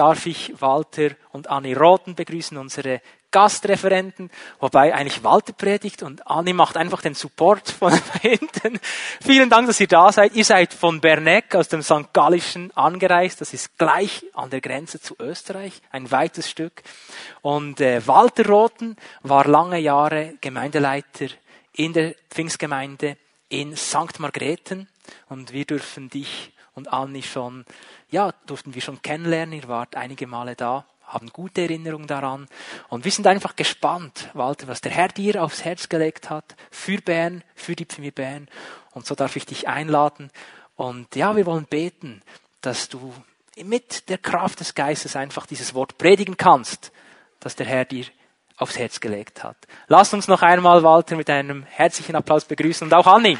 darf 0.00 0.24
ich 0.24 0.54
Walter 0.62 1.10
und 1.30 1.50
Anni 1.50 1.74
Roten 1.74 2.14
begrüßen, 2.14 2.56
unsere 2.56 3.02
Gastreferenten, 3.30 4.30
wobei 4.58 4.94
eigentlich 4.94 5.22
Walter 5.22 5.52
predigt 5.52 6.02
und 6.02 6.26
Anni 6.26 6.54
macht 6.54 6.78
einfach 6.78 7.02
den 7.02 7.12
Support 7.12 7.70
von 7.70 7.92
hinten. 8.22 8.80
Vielen 9.20 9.50
Dank, 9.50 9.66
dass 9.66 9.78
ihr 9.78 9.88
da 9.88 10.10
seid. 10.10 10.34
Ihr 10.34 10.46
seid 10.46 10.72
von 10.72 11.02
Berneck 11.02 11.54
aus 11.54 11.68
dem 11.68 11.82
St. 11.82 12.14
Gallischen 12.14 12.74
angereist. 12.74 13.42
Das 13.42 13.52
ist 13.52 13.76
gleich 13.76 14.24
an 14.32 14.48
der 14.48 14.62
Grenze 14.62 15.02
zu 15.02 15.16
Österreich, 15.18 15.82
ein 15.90 16.10
weites 16.10 16.48
Stück. 16.48 16.82
Und 17.42 17.82
äh, 17.82 18.00
Walter 18.06 18.46
Roten 18.46 18.96
war 19.22 19.46
lange 19.46 19.80
Jahre 19.80 20.32
Gemeindeleiter 20.40 21.26
in 21.74 21.92
der 21.92 22.14
Pfingstgemeinde 22.30 23.18
in 23.50 23.76
St. 23.76 24.18
Margrethen 24.18 24.88
und 25.28 25.52
wir 25.52 25.66
dürfen 25.66 26.08
dich 26.08 26.52
und 26.74 26.92
Anni 26.92 27.22
schon, 27.22 27.64
ja, 28.10 28.32
durften 28.46 28.74
wir 28.74 28.82
schon 28.82 29.02
kennenlernen. 29.02 29.60
Ihr 29.60 29.68
wart 29.68 29.96
einige 29.96 30.26
Male 30.26 30.56
da 30.56 30.84
haben 31.12 31.28
gute 31.32 31.62
Erinnerungen 31.62 32.06
daran. 32.06 32.46
Und 32.88 33.04
wir 33.04 33.12
sind 33.12 33.26
einfach 33.26 33.56
gespannt, 33.56 34.30
Walter, 34.32 34.68
was 34.68 34.80
der 34.80 34.92
Herr 34.92 35.08
dir 35.08 35.42
aufs 35.42 35.64
Herz 35.64 35.88
gelegt 35.88 36.30
hat, 36.30 36.56
für 36.70 36.98
Bern, 36.98 37.42
für 37.54 37.74
die 37.74 37.84
Pfimi 37.84 38.10
Bern. 38.10 38.48
Und 38.92 39.06
so 39.06 39.14
darf 39.14 39.36
ich 39.36 39.46
dich 39.46 39.68
einladen. 39.68 40.30
Und 40.76 41.14
ja, 41.16 41.36
wir 41.36 41.46
wollen 41.46 41.66
beten, 41.66 42.22
dass 42.60 42.88
du 42.88 43.12
mit 43.56 44.08
der 44.08 44.18
Kraft 44.18 44.60
des 44.60 44.74
Geistes 44.74 45.16
einfach 45.16 45.46
dieses 45.46 45.74
Wort 45.74 45.98
predigen 45.98 46.36
kannst, 46.36 46.92
das 47.40 47.56
der 47.56 47.66
Herr 47.66 47.84
dir 47.84 48.06
aufs 48.56 48.78
Herz 48.78 49.00
gelegt 49.00 49.42
hat. 49.42 49.56
Lass 49.88 50.14
uns 50.14 50.28
noch 50.28 50.42
einmal 50.42 50.82
Walter 50.82 51.16
mit 51.16 51.28
einem 51.30 51.64
herzlichen 51.64 52.14
Applaus 52.14 52.44
begrüßen 52.44 52.86
und 52.86 52.94
auch 52.94 53.06
Anni. 53.06 53.38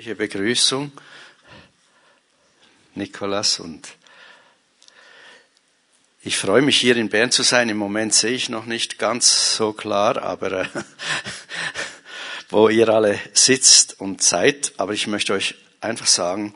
Begrüßung, 0.00 0.92
Nikolas 2.94 3.58
und 3.58 3.88
ich 6.22 6.36
freue 6.36 6.62
mich 6.62 6.76
hier 6.76 6.96
in 6.96 7.08
Bern 7.08 7.32
zu 7.32 7.42
sein. 7.42 7.68
Im 7.68 7.78
Moment 7.78 8.14
sehe 8.14 8.30
ich 8.30 8.48
noch 8.48 8.66
nicht 8.66 8.98
ganz 8.98 9.56
so 9.56 9.72
klar, 9.72 10.22
aber 10.22 10.52
äh, 10.52 10.68
wo 12.48 12.68
ihr 12.68 12.88
alle 12.90 13.18
sitzt 13.32 14.00
und 14.00 14.22
seid. 14.22 14.72
Aber 14.76 14.92
ich 14.92 15.08
möchte 15.08 15.32
euch 15.32 15.56
einfach 15.80 16.06
sagen, 16.06 16.54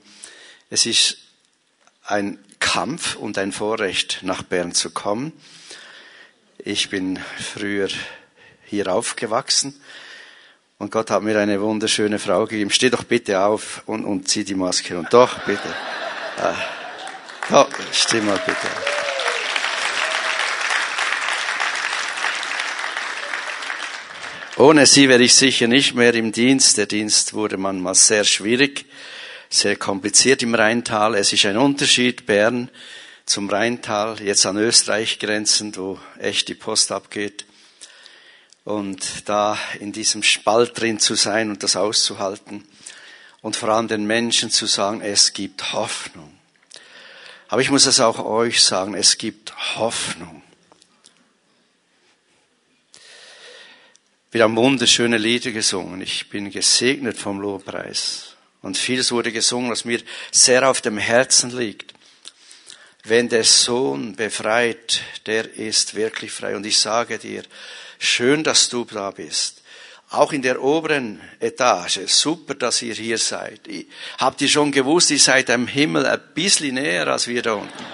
es 0.71 0.87
ist 0.87 1.19
ein 2.05 2.39
Kampf 2.61 3.17
und 3.17 3.39
ein 3.39 3.51
Vorrecht, 3.51 4.21
nach 4.23 4.45
Bern 4.45 4.73
zu 4.73 4.91
kommen. 4.91 5.33
Ich 6.59 6.91
bin 6.91 7.19
früher 7.39 7.89
hier 8.67 8.93
aufgewachsen 8.93 9.81
und 10.83 10.91
Gott 10.91 11.13
hat 11.13 11.23
mir 11.23 11.39
eine 11.39 11.61
wunderschöne 11.61 12.19
Frau 12.19 12.45
gegeben. 12.45 12.69
Steh 12.73 12.91
doch 12.91 13.05
bitte 13.05 13.41
auf 13.41 13.85
und, 13.87 14.05
und 14.05 14.29
zieh 14.29 14.43
die 14.43 14.57
Maske 14.57 14.99
und 14.99 15.13
doch, 15.13 15.39
bitte. 15.45 15.73
Ah. 16.39 16.57
Oh, 17.53 17.67
steh 17.93 18.21
mal 18.21 18.37
bitte 18.45 18.67
auf. 18.67 18.93
Ohne 24.57 24.87
sie 24.87 25.09
wäre 25.09 25.23
ich 25.23 25.35
sicher 25.35 25.69
nicht 25.69 25.95
mehr 25.95 26.15
im 26.15 26.33
Dienst. 26.33 26.77
Der 26.79 26.87
Dienst 26.87 27.33
wurde 27.33 27.59
manchmal 27.59 27.95
sehr 27.95 28.25
schwierig, 28.25 28.85
sehr 29.49 29.77
kompliziert 29.77 30.43
im 30.43 30.57
Rheintal. 30.57 31.15
Es 31.15 31.33
ist 31.33 31.47
ein 31.47 31.59
Unterschied, 31.59 32.27
Bern 32.27 32.69
zum 33.25 33.49
Rheintal, 33.49 34.21
jetzt 34.21 34.45
an 34.47 34.57
Österreich 34.57 35.21
grenzend, 35.21 35.79
wo 35.79 36.01
echt 36.19 36.49
die 36.49 36.55
Post 36.55 36.91
abgeht 36.91 37.45
und 38.65 39.29
da 39.29 39.59
in 39.81 39.93
diesem 39.93 40.23
Spalt 40.23 40.79
drin 40.79 40.99
zu 40.99 41.15
sein 41.15 41.51
und 41.51 41.63
das 41.63 41.77
auszuhalten 41.77 42.65
und 43.41 43.57
vor 43.57 43.71
allem 43.71 43.89
den 43.89 44.07
Menschen 44.07 44.51
zu 44.51 44.67
sagen, 44.67 45.01
es 45.01 45.33
gibt 45.33 45.73
Hoffnung. 45.73 46.33
Aber 47.49 47.61
ich 47.61 47.71
muss 47.71 47.87
es 47.87 48.01
auch 48.01 48.19
euch 48.25 48.63
sagen, 48.63 48.95
es 48.95 49.19
gibt 49.19 49.77
Hoffnung. 49.77 50.43
Wir 54.31 54.45
haben 54.45 54.57
wunderschöne 54.57 55.19
Lieder 55.19 55.51
gesungen. 55.51 56.01
Ich 56.01 56.31
bin 56.31 56.51
gesegnet 56.51 57.19
vom 57.19 57.39
Lobpreis. 57.41 58.37
Und 58.63 58.79
vieles 58.79 59.13
wurde 59.13 59.33
gesungen, 59.33 59.71
was 59.71 59.85
mir 59.85 60.01
sehr 60.31 60.67
auf 60.71 60.81
dem 60.81 60.97
Herzen 60.97 61.55
liegt. 61.55 61.93
Wenn 63.05 63.29
der 63.29 63.45
Sohn 63.45 64.17
befreit, 64.17 65.03
der 65.27 65.53
ist 65.53 65.95
wirklich 65.95 66.33
frei. 66.33 66.57
Und 66.57 66.65
ich 66.65 66.79
sage 66.79 67.19
dir, 67.19 67.43
Schön, 68.05 68.43
dass 68.43 68.69
du 68.69 68.85
da 68.85 69.13
bist. 69.13 69.63
Auch 70.11 70.33
in 70.33 70.43
der 70.43 70.61
oberen 70.61 71.21
Etage. 71.39 72.01
Super, 72.07 72.57
dass 72.57 72.83
ihr 72.83 72.95
hier 72.95 73.17
seid. 73.17 73.61
Habt 74.19 74.41
ihr 74.41 74.49
schon 74.49 74.73
gewusst, 74.73 75.13
ihr 75.13 75.21
seid 75.21 75.49
am 75.51 75.69
Himmel 75.69 76.05
ein 76.07 76.21
bisschen 76.35 76.75
näher 76.75 77.07
als 77.07 77.29
wir 77.29 77.43
da 77.43 77.53
unten. 77.53 77.87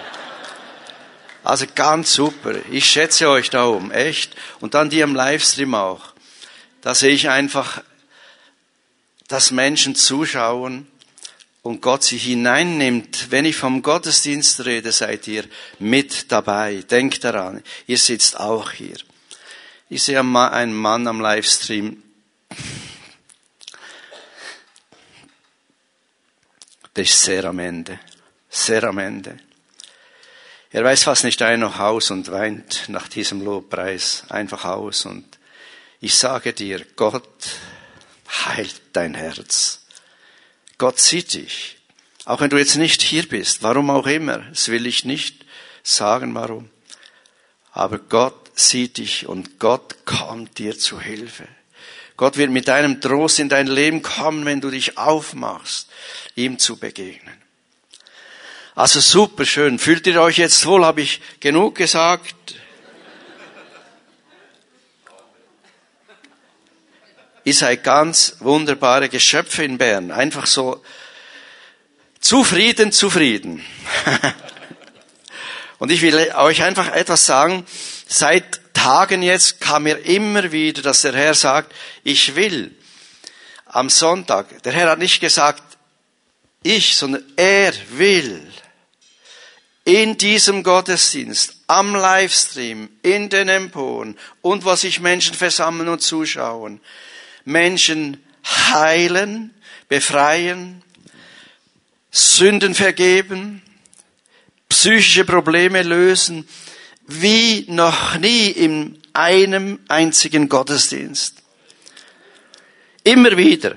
Also 1.43 1.67
ganz 1.75 2.11
super. 2.11 2.55
Ich 2.71 2.85
schätze 2.85 3.29
euch 3.29 3.51
da 3.51 3.67
oben, 3.67 3.91
echt. 3.91 4.35
Und 4.61 4.73
dann 4.73 4.89
die 4.89 5.03
am 5.03 5.13
Livestream 5.13 5.75
auch. 5.75 6.01
Da 6.81 6.95
sehe 6.95 7.11
ich 7.11 7.29
einfach, 7.29 7.83
dass 9.27 9.51
Menschen 9.51 9.93
zuschauen 9.93 10.87
und 11.61 11.83
Gott 11.83 12.03
sie 12.03 12.17
hineinnimmt. 12.17 13.27
Wenn 13.29 13.45
ich 13.45 13.57
vom 13.57 13.83
Gottesdienst 13.83 14.65
rede, 14.65 14.91
seid 14.91 15.27
ihr 15.27 15.43
mit 15.77 16.31
dabei. 16.31 16.83
Denkt 16.89 17.23
daran, 17.23 17.63
ihr 17.85 17.99
sitzt 17.99 18.39
auch 18.39 18.71
hier. 18.71 18.97
Ich 19.91 20.03
sehe 20.03 20.19
einen 20.19 20.75
Mann 20.75 21.07
am 21.07 21.19
Livestream, 21.19 22.03
der 26.95 27.03
ist 27.03 27.23
sehr 27.23 27.45
am 27.45 27.57
Ende, 27.57 27.99
sehr 28.49 28.83
am 28.83 28.99
Ende. 28.99 29.39
Er 30.69 30.83
weiß 30.83 31.05
fast 31.05 31.23
nicht 31.23 31.41
ein 31.41 31.61
noch 31.61 31.79
aus 31.79 32.11
und 32.11 32.29
weint 32.29 32.83
nach 32.87 33.07
diesem 33.07 33.41
Lobpreis 33.43 34.25
einfach 34.29 34.63
aus. 34.65 35.07
Und 35.07 35.25
ich 36.01 36.13
sage 36.13 36.53
dir, 36.53 36.85
Gott 36.95 37.57
heilt 38.45 38.79
dein 38.93 39.15
Herz. 39.15 39.87
Gott 40.77 40.99
sieht 40.99 41.33
dich. 41.33 41.77
Auch 42.25 42.41
wenn 42.41 42.51
du 42.51 42.59
jetzt 42.59 42.75
nicht 42.75 43.01
hier 43.01 43.27
bist, 43.27 43.63
warum 43.63 43.89
auch 43.89 44.05
immer, 44.05 44.37
das 44.37 44.67
will 44.67 44.85
ich 44.85 45.03
nicht 45.03 45.45
sagen, 45.81 46.35
warum. 46.35 46.69
Aber 47.71 47.97
Gott 47.97 48.48
sieht 48.55 48.97
dich 48.97 49.27
und 49.27 49.59
Gott 49.59 50.05
kommt 50.05 50.57
dir 50.57 50.77
zu 50.77 50.99
Hilfe. 50.99 51.47
Gott 52.17 52.37
wird 52.37 52.51
mit 52.51 52.67
deinem 52.67 52.99
Trost 52.99 53.39
in 53.39 53.47
dein 53.47 53.67
Leben 53.67 54.01
kommen, 54.01 54.45
wenn 54.45 54.59
du 54.59 54.69
dich 54.69 54.97
aufmachst, 54.97 55.87
ihm 56.35 56.59
zu 56.59 56.77
begegnen. 56.77 57.39
Also 58.75 58.99
super 58.99 59.45
schön. 59.45 59.79
Fühlt 59.79 60.07
ihr 60.07 60.21
euch 60.21 60.37
jetzt 60.37 60.65
wohl? 60.65 60.85
Habe 60.85 61.01
ich 61.01 61.21
genug 61.39 61.75
gesagt? 61.75 62.55
Ihr 67.43 67.53
seid 67.53 67.83
ganz 67.83 68.35
wunderbare 68.39 69.09
Geschöpfe 69.09 69.63
in 69.63 69.77
Bern. 69.77 70.11
Einfach 70.11 70.45
so 70.45 70.83
zufrieden, 72.19 72.91
zufrieden. 72.91 73.65
Und 75.79 75.91
ich 75.91 76.01
will 76.01 76.15
euch 76.35 76.63
einfach 76.63 76.91
etwas 76.93 77.25
sagen. 77.25 77.65
Seit 78.11 78.73
Tagen 78.73 79.21
jetzt 79.21 79.61
kam 79.61 79.83
mir 79.83 79.99
immer 79.99 80.51
wieder, 80.51 80.81
dass 80.81 81.03
der 81.03 81.13
Herr 81.13 81.35
sagt, 81.35 81.75
ich 82.03 82.35
will 82.35 82.75
am 83.65 83.87
Sonntag, 83.87 84.63
der 84.63 84.73
Herr 84.73 84.89
hat 84.89 84.97
nicht 84.97 85.19
gesagt, 85.19 85.61
ich, 86.63 86.95
sondern 86.95 87.23
er 87.35 87.71
will 87.91 88.51
in 89.85 90.17
diesem 90.17 90.63
Gottesdienst, 90.63 91.57
am 91.67 91.93
Livestream, 91.93 92.89
in 93.03 93.29
den 93.29 93.47
Emporen 93.47 94.17
und 94.41 94.65
was 94.65 94.81
sich 94.81 94.99
Menschen 94.99 95.35
versammeln 95.35 95.87
und 95.87 96.01
zuschauen, 96.01 96.81
Menschen 97.45 98.25
heilen, 98.43 99.53
befreien, 99.87 100.81
Sünden 102.09 102.73
vergeben, 102.73 103.61
psychische 104.67 105.25
Probleme 105.25 105.83
lösen, 105.83 106.47
wie 107.09 107.65
noch 107.67 108.17
nie 108.17 108.49
in 108.49 108.99
einem 109.13 109.79
einzigen 109.87 110.47
Gottesdienst. 110.47 111.35
Immer 113.03 113.37
wieder, 113.37 113.75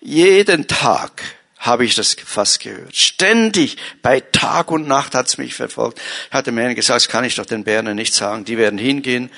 jeden 0.00 0.66
Tag 0.66 1.22
habe 1.58 1.84
ich 1.84 1.94
das 1.94 2.14
fast 2.24 2.60
gehört. 2.60 2.94
Ständig, 2.94 3.76
bei 4.02 4.20
Tag 4.20 4.70
und 4.70 4.86
Nacht 4.86 5.14
hat 5.14 5.26
es 5.26 5.38
mich 5.38 5.54
verfolgt. 5.54 5.98
Ich 6.28 6.34
hatte 6.34 6.52
mir 6.52 6.74
gesagt, 6.74 6.96
das 6.96 7.08
kann 7.08 7.24
ich 7.24 7.36
doch 7.36 7.46
den 7.46 7.64
Bernern 7.64 7.96
nicht 7.96 8.14
sagen. 8.14 8.44
Die 8.44 8.58
werden 8.58 8.78
hingehen 8.78 9.30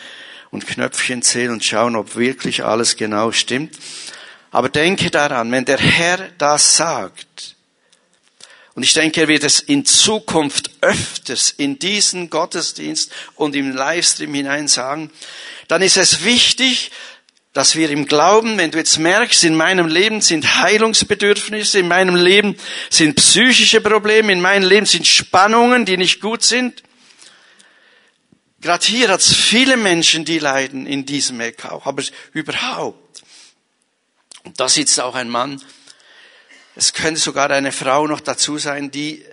und 0.50 0.66
Knöpfchen 0.66 1.22
zählen 1.22 1.52
und 1.52 1.64
schauen, 1.64 1.96
ob 1.96 2.16
wirklich 2.16 2.64
alles 2.64 2.96
genau 2.96 3.30
stimmt. 3.32 3.76
Aber 4.50 4.68
denke 4.68 5.10
daran, 5.10 5.52
wenn 5.52 5.64
der 5.64 5.78
Herr 5.78 6.18
das 6.38 6.76
sagt, 6.76 7.55
Und 8.76 8.82
ich 8.82 8.92
denke, 8.92 9.22
er 9.22 9.28
wird 9.28 9.42
es 9.42 9.58
in 9.58 9.86
Zukunft 9.86 10.70
öfters 10.82 11.48
in 11.50 11.78
diesen 11.78 12.28
Gottesdienst 12.28 13.10
und 13.34 13.56
im 13.56 13.74
Livestream 13.74 14.34
hinein 14.34 14.68
sagen. 14.68 15.10
Dann 15.66 15.80
ist 15.80 15.96
es 15.96 16.24
wichtig, 16.24 16.90
dass 17.54 17.74
wir 17.74 17.88
im 17.88 18.04
Glauben, 18.04 18.58
wenn 18.58 18.70
du 18.70 18.76
jetzt 18.76 18.98
merkst, 18.98 19.44
in 19.44 19.56
meinem 19.56 19.86
Leben 19.86 20.20
sind 20.20 20.58
Heilungsbedürfnisse, 20.58 21.78
in 21.78 21.88
meinem 21.88 22.16
Leben 22.16 22.54
sind 22.90 23.16
psychische 23.16 23.80
Probleme, 23.80 24.30
in 24.30 24.42
meinem 24.42 24.68
Leben 24.68 24.84
sind 24.84 25.06
Spannungen, 25.06 25.86
die 25.86 25.96
nicht 25.96 26.20
gut 26.20 26.42
sind. 26.42 26.82
Gerade 28.60 28.84
hier 28.84 29.08
hat 29.08 29.20
es 29.20 29.34
viele 29.34 29.78
Menschen, 29.78 30.26
die 30.26 30.38
leiden 30.38 30.86
in 30.86 31.06
diesem 31.06 31.40
Eck 31.40 31.64
auch, 31.64 31.86
aber 31.86 32.02
überhaupt. 32.34 33.22
Und 34.44 34.60
da 34.60 34.68
sitzt 34.68 35.00
auch 35.00 35.14
ein 35.14 35.30
Mann, 35.30 35.62
es 36.76 36.92
könnte 36.92 37.18
sogar 37.18 37.50
eine 37.50 37.72
Frau 37.72 38.06
noch 38.06 38.20
dazu 38.20 38.58
sein, 38.58 38.90
die 38.90 39.24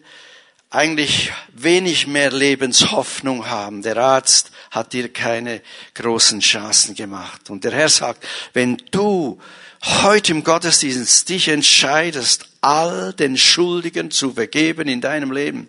eigentlich 0.70 1.32
wenig 1.50 2.08
mehr 2.08 2.32
Lebenshoffnung 2.32 3.48
haben. 3.48 3.84
Der 3.84 3.98
Arzt 3.98 4.52
hat 4.72 4.94
dir 4.94 5.12
keine 5.12 5.62
großen 5.94 6.40
Chancen 6.40 6.96
gemacht. 6.96 7.50
Und 7.50 7.66
der 7.66 7.74
Herr 7.74 7.90
sagt, 7.90 8.26
wenn 8.54 8.78
du 8.92 9.40
heute 9.82 10.32
im 10.32 10.44
Gottesdienst 10.46 11.28
dich 11.30 11.50
entscheidest, 11.50 12.48
all 12.62 13.14
den 13.14 13.38
Schuldigen 13.38 14.10
zu 14.10 14.34
vergeben 14.34 14.88
in 14.88 15.02
deinem 15.02 15.32
Leben, 15.34 15.68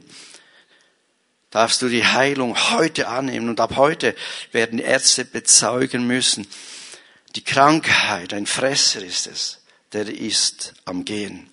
darfst 1.51 1.83
du 1.83 1.89
die 1.89 2.07
Heilung 2.07 2.57
heute 2.71 3.09
annehmen. 3.09 3.49
Und 3.49 3.59
ab 3.59 3.75
heute 3.77 4.15
werden 4.53 4.79
Ärzte 4.79 5.25
bezeugen 5.25 6.07
müssen, 6.07 6.47
die 7.35 7.43
Krankheit, 7.43 8.33
ein 8.33 8.47
Fresser 8.47 9.03
ist 9.03 9.27
es, 9.27 9.59
der 9.93 10.09
ist 10.09 10.73
am 10.85 11.05
Gehen 11.05 11.51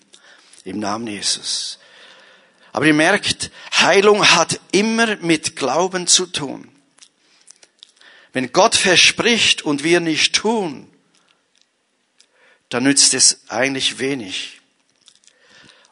im 0.64 0.78
Namen 0.78 1.06
Jesus. 1.06 1.78
Aber 2.72 2.86
ihr 2.86 2.94
merkt, 2.94 3.50
Heilung 3.74 4.30
hat 4.30 4.58
immer 4.72 5.16
mit 5.16 5.56
Glauben 5.56 6.06
zu 6.06 6.26
tun. 6.26 6.68
Wenn 8.32 8.52
Gott 8.52 8.74
verspricht 8.74 9.62
und 9.62 9.84
wir 9.84 10.00
nicht 10.00 10.34
tun, 10.34 10.90
dann 12.70 12.84
nützt 12.84 13.12
es 13.12 13.40
eigentlich 13.48 13.98
wenig. 13.98 14.60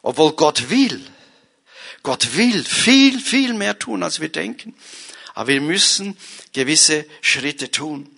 Obwohl 0.01 0.33
Gott 0.33 0.71
will. 0.71 1.05
Gott 2.01 2.35
will 2.35 2.63
viel, 2.63 3.19
viel 3.19 3.53
mehr 3.53 3.77
tun, 3.77 4.01
als 4.01 4.19
wir 4.19 4.29
denken. 4.29 4.75
Aber 5.35 5.49
wir 5.49 5.61
müssen 5.61 6.17
gewisse 6.53 7.05
Schritte 7.21 7.69
tun. 7.69 8.09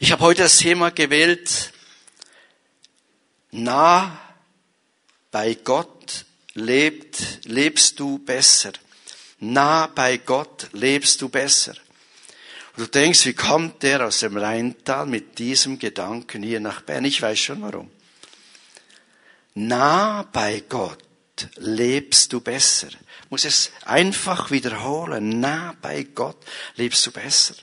Ich 0.00 0.10
habe 0.10 0.24
heute 0.24 0.42
das 0.42 0.58
Thema 0.58 0.90
gewählt, 0.90 1.72
nah 3.52 4.23
bei 5.34 5.54
Gott 5.54 6.26
lebt, 6.54 7.40
lebst 7.42 7.98
du 7.98 8.20
besser. 8.20 8.70
Nah 9.40 9.88
bei 9.88 10.18
Gott 10.18 10.68
lebst 10.70 11.20
du 11.20 11.28
besser. 11.28 11.74
Und 12.76 12.84
du 12.84 12.86
denkst, 12.86 13.26
wie 13.26 13.34
kommt 13.34 13.82
der 13.82 14.06
aus 14.06 14.20
dem 14.20 14.36
Rheintal 14.36 15.06
mit 15.06 15.40
diesem 15.40 15.80
Gedanken 15.80 16.44
hier 16.44 16.60
nach 16.60 16.82
Bern? 16.82 17.04
Ich 17.04 17.20
weiß 17.20 17.36
schon 17.36 17.62
warum. 17.62 17.90
Nah 19.54 20.22
bei 20.22 20.62
Gott 20.68 21.02
lebst 21.56 22.32
du 22.32 22.40
besser. 22.40 22.90
Ich 23.24 23.30
muss 23.30 23.44
es 23.44 23.72
einfach 23.86 24.52
wiederholen. 24.52 25.40
Nah 25.40 25.74
bei 25.82 26.04
Gott 26.04 26.38
lebst 26.76 27.04
du 27.08 27.10
besser. 27.10 27.56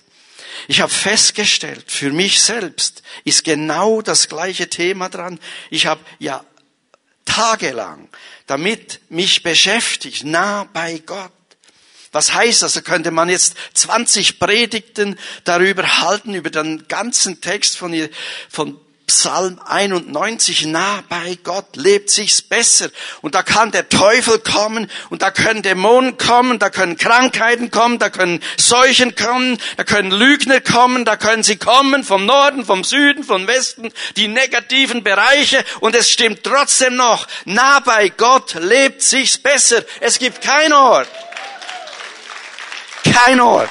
Ich 0.67 0.81
habe 0.81 0.91
festgestellt, 0.91 1.89
für 1.89 2.11
mich 2.11 2.41
selbst 2.41 3.01
ist 3.23 3.45
genau 3.45 4.01
das 4.01 4.27
gleiche 4.27 4.67
Thema 4.67 5.07
dran. 5.07 5.39
Ich 5.69 5.85
habe 5.85 6.01
ja 6.19 6.43
tagelang 7.25 8.09
damit 8.51 8.99
mich 9.07 9.43
beschäftigt, 9.43 10.25
nah 10.25 10.65
bei 10.73 11.01
Gott. 11.05 11.31
Was 12.11 12.33
heißt 12.33 12.63
das? 12.63 12.73
Da 12.73 12.81
könnte 12.81 13.09
man 13.09 13.29
jetzt 13.29 13.55
20 13.75 14.39
Predigten 14.39 15.17
darüber 15.45 16.01
halten, 16.01 16.33
über 16.33 16.49
den 16.49 16.85
ganzen 16.89 17.39
Text 17.39 17.77
von, 17.77 17.95
von 18.49 18.77
Psalm 19.11 19.59
91, 19.65 20.67
nah 20.67 21.03
bei 21.09 21.37
Gott 21.43 21.75
lebt 21.75 22.09
sich's 22.09 22.41
besser. 22.41 22.89
Und 23.21 23.35
da 23.35 23.43
kann 23.43 23.69
der 23.71 23.89
Teufel 23.89 24.39
kommen 24.39 24.89
und 25.09 25.21
da 25.21 25.31
können 25.31 25.61
Dämonen 25.61 26.17
kommen, 26.17 26.59
da 26.59 26.69
können 26.69 26.95
Krankheiten 26.95 27.71
kommen, 27.71 27.99
da 27.99 28.09
können 28.09 28.41
Seuchen 28.55 29.13
kommen, 29.13 29.57
da 29.75 29.83
können 29.83 30.11
Lügner 30.11 30.61
kommen, 30.61 31.03
da 31.03 31.17
können 31.17 31.43
sie 31.43 31.57
kommen 31.57 32.05
vom 32.05 32.25
Norden, 32.25 32.63
vom 32.63 32.85
Süden, 32.85 33.25
vom 33.25 33.47
Westen, 33.47 33.91
die 34.15 34.29
negativen 34.29 35.03
Bereiche 35.03 35.65
und 35.81 35.93
es 35.93 36.09
stimmt 36.09 36.43
trotzdem 36.43 36.95
noch, 36.95 37.27
nah 37.43 37.81
bei 37.81 38.07
Gott 38.07 38.53
lebt 38.53 39.01
sich's 39.01 39.37
besser. 39.37 39.83
Es 39.99 40.19
gibt 40.19 40.41
keinen 40.41 40.71
Ort, 40.71 41.09
kein 43.03 43.41
Ort, 43.41 43.69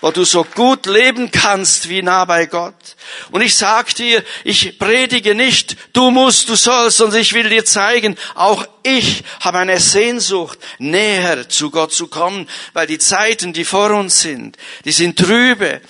wo 0.00 0.10
du 0.10 0.24
so 0.24 0.44
gut 0.44 0.86
leben 0.86 1.30
kannst 1.30 1.88
wie 1.88 2.02
nah 2.02 2.24
bei 2.24 2.46
Gott. 2.46 2.96
Und 3.30 3.40
ich 3.40 3.56
sag 3.56 3.94
dir, 3.94 4.22
ich 4.44 4.78
predige 4.78 5.34
nicht, 5.34 5.76
du 5.92 6.10
musst, 6.10 6.48
du 6.48 6.54
sollst, 6.54 6.98
sondern 6.98 7.20
ich 7.20 7.32
will 7.32 7.48
dir 7.48 7.64
zeigen, 7.64 8.16
auch 8.34 8.66
ich 8.82 9.24
habe 9.40 9.58
eine 9.58 9.80
Sehnsucht, 9.80 10.58
näher 10.78 11.48
zu 11.48 11.70
Gott 11.70 11.92
zu 11.92 12.06
kommen, 12.06 12.48
weil 12.74 12.86
die 12.86 12.98
Zeiten, 12.98 13.52
die 13.52 13.64
vor 13.64 13.90
uns 13.90 14.20
sind, 14.20 14.56
die 14.84 14.92
sind 14.92 15.18
trübe. 15.18 15.80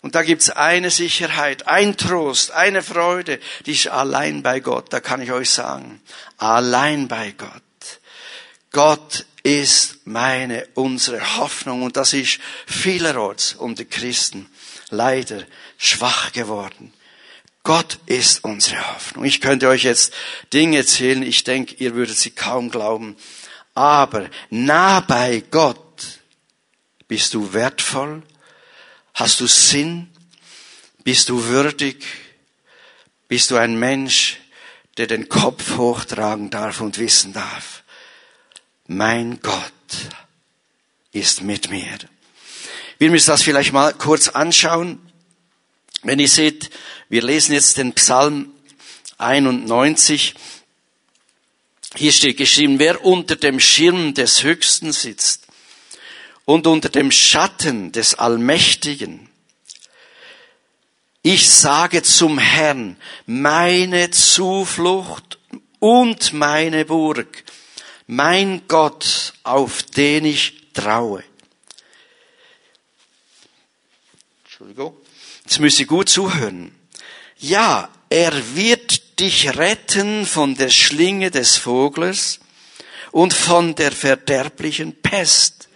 Und 0.00 0.14
da 0.14 0.22
gibt's 0.22 0.50
eine 0.50 0.90
Sicherheit, 0.90 1.66
ein 1.66 1.96
Trost, 1.96 2.52
eine 2.52 2.82
Freude, 2.82 3.40
die 3.66 3.72
ist 3.72 3.88
allein 3.88 4.42
bei 4.42 4.60
Gott, 4.60 4.92
da 4.92 5.00
kann 5.00 5.20
ich 5.20 5.32
euch 5.32 5.50
sagen. 5.50 6.00
Allein 6.36 7.08
bei 7.08 7.34
Gott. 7.36 7.62
Gott 8.70 9.26
ist 9.42 10.06
meine, 10.06 10.66
unsere 10.74 11.38
Hoffnung 11.38 11.82
und 11.82 11.96
das 11.96 12.12
ist 12.12 12.38
vielerorts 12.66 13.54
unter 13.54 13.84
Christen 13.84 14.48
leider 14.90 15.44
schwach 15.78 16.32
geworden. 16.32 16.92
Gott 17.62 17.98
ist 18.06 18.44
unsere 18.44 18.94
Hoffnung. 18.94 19.24
Ich 19.24 19.40
könnte 19.40 19.68
euch 19.68 19.84
jetzt 19.84 20.12
Dinge 20.52 20.78
erzählen, 20.78 21.22
ich 21.22 21.44
denke, 21.44 21.74
ihr 21.76 21.94
würdet 21.94 22.16
sie 22.16 22.30
kaum 22.30 22.70
glauben. 22.70 23.16
Aber 23.74 24.28
nah 24.50 25.00
bei 25.00 25.42
Gott 25.50 25.78
bist 27.08 27.34
du 27.34 27.52
wertvoll, 27.52 28.22
hast 29.14 29.40
du 29.40 29.46
Sinn, 29.46 30.08
bist 31.04 31.28
du 31.28 31.44
würdig, 31.44 32.04
bist 33.28 33.50
du 33.50 33.56
ein 33.56 33.78
Mensch, 33.78 34.38
der 34.96 35.06
den 35.06 35.28
Kopf 35.28 35.76
hochtragen 35.76 36.50
darf 36.50 36.80
und 36.80 36.98
wissen 36.98 37.32
darf, 37.32 37.82
mein 38.88 39.40
Gott 39.42 39.72
ist 41.12 41.42
mit 41.42 41.70
mir. 41.70 41.98
Wir 42.98 43.10
müssen 43.10 43.30
das 43.30 43.42
vielleicht 43.42 43.72
mal 43.72 43.92
kurz 43.92 44.28
anschauen. 44.28 44.98
Wenn 46.02 46.18
ihr 46.18 46.28
seht, 46.28 46.70
wir 47.08 47.22
lesen 47.22 47.52
jetzt 47.52 47.76
den 47.76 47.92
Psalm 47.92 48.50
91. 49.18 50.34
Hier 51.94 52.12
steht 52.12 52.38
geschrieben, 52.38 52.78
wer 52.78 53.04
unter 53.04 53.36
dem 53.36 53.60
Schirm 53.60 54.14
des 54.14 54.42
Höchsten 54.42 54.92
sitzt 54.92 55.46
und 56.44 56.66
unter 56.66 56.88
dem 56.88 57.10
Schatten 57.10 57.92
des 57.92 58.14
Allmächtigen. 58.14 59.28
Ich 61.22 61.50
sage 61.50 62.02
zum 62.02 62.38
Herrn, 62.38 62.96
meine 63.26 64.10
Zuflucht 64.10 65.38
und 65.78 66.32
meine 66.32 66.84
Burg, 66.84 67.44
mein 68.08 68.62
Gott, 68.68 69.34
auf 69.44 69.82
den 69.84 70.24
ich 70.24 70.72
traue. 70.72 71.22
Entschuldigung. 74.44 74.96
Jetzt 75.44 75.60
müsst 75.60 75.78
ihr 75.78 75.86
gut 75.86 76.08
zuhören. 76.08 76.74
Ja, 77.38 77.88
er 78.08 78.32
wird 78.56 79.20
dich 79.20 79.56
retten 79.56 80.26
von 80.26 80.56
der 80.56 80.70
Schlinge 80.70 81.30
des 81.30 81.58
Voglers 81.58 82.40
und 83.12 83.34
von 83.34 83.74
der 83.74 83.92
verderblichen 83.92 84.94
Pest. 85.00 85.68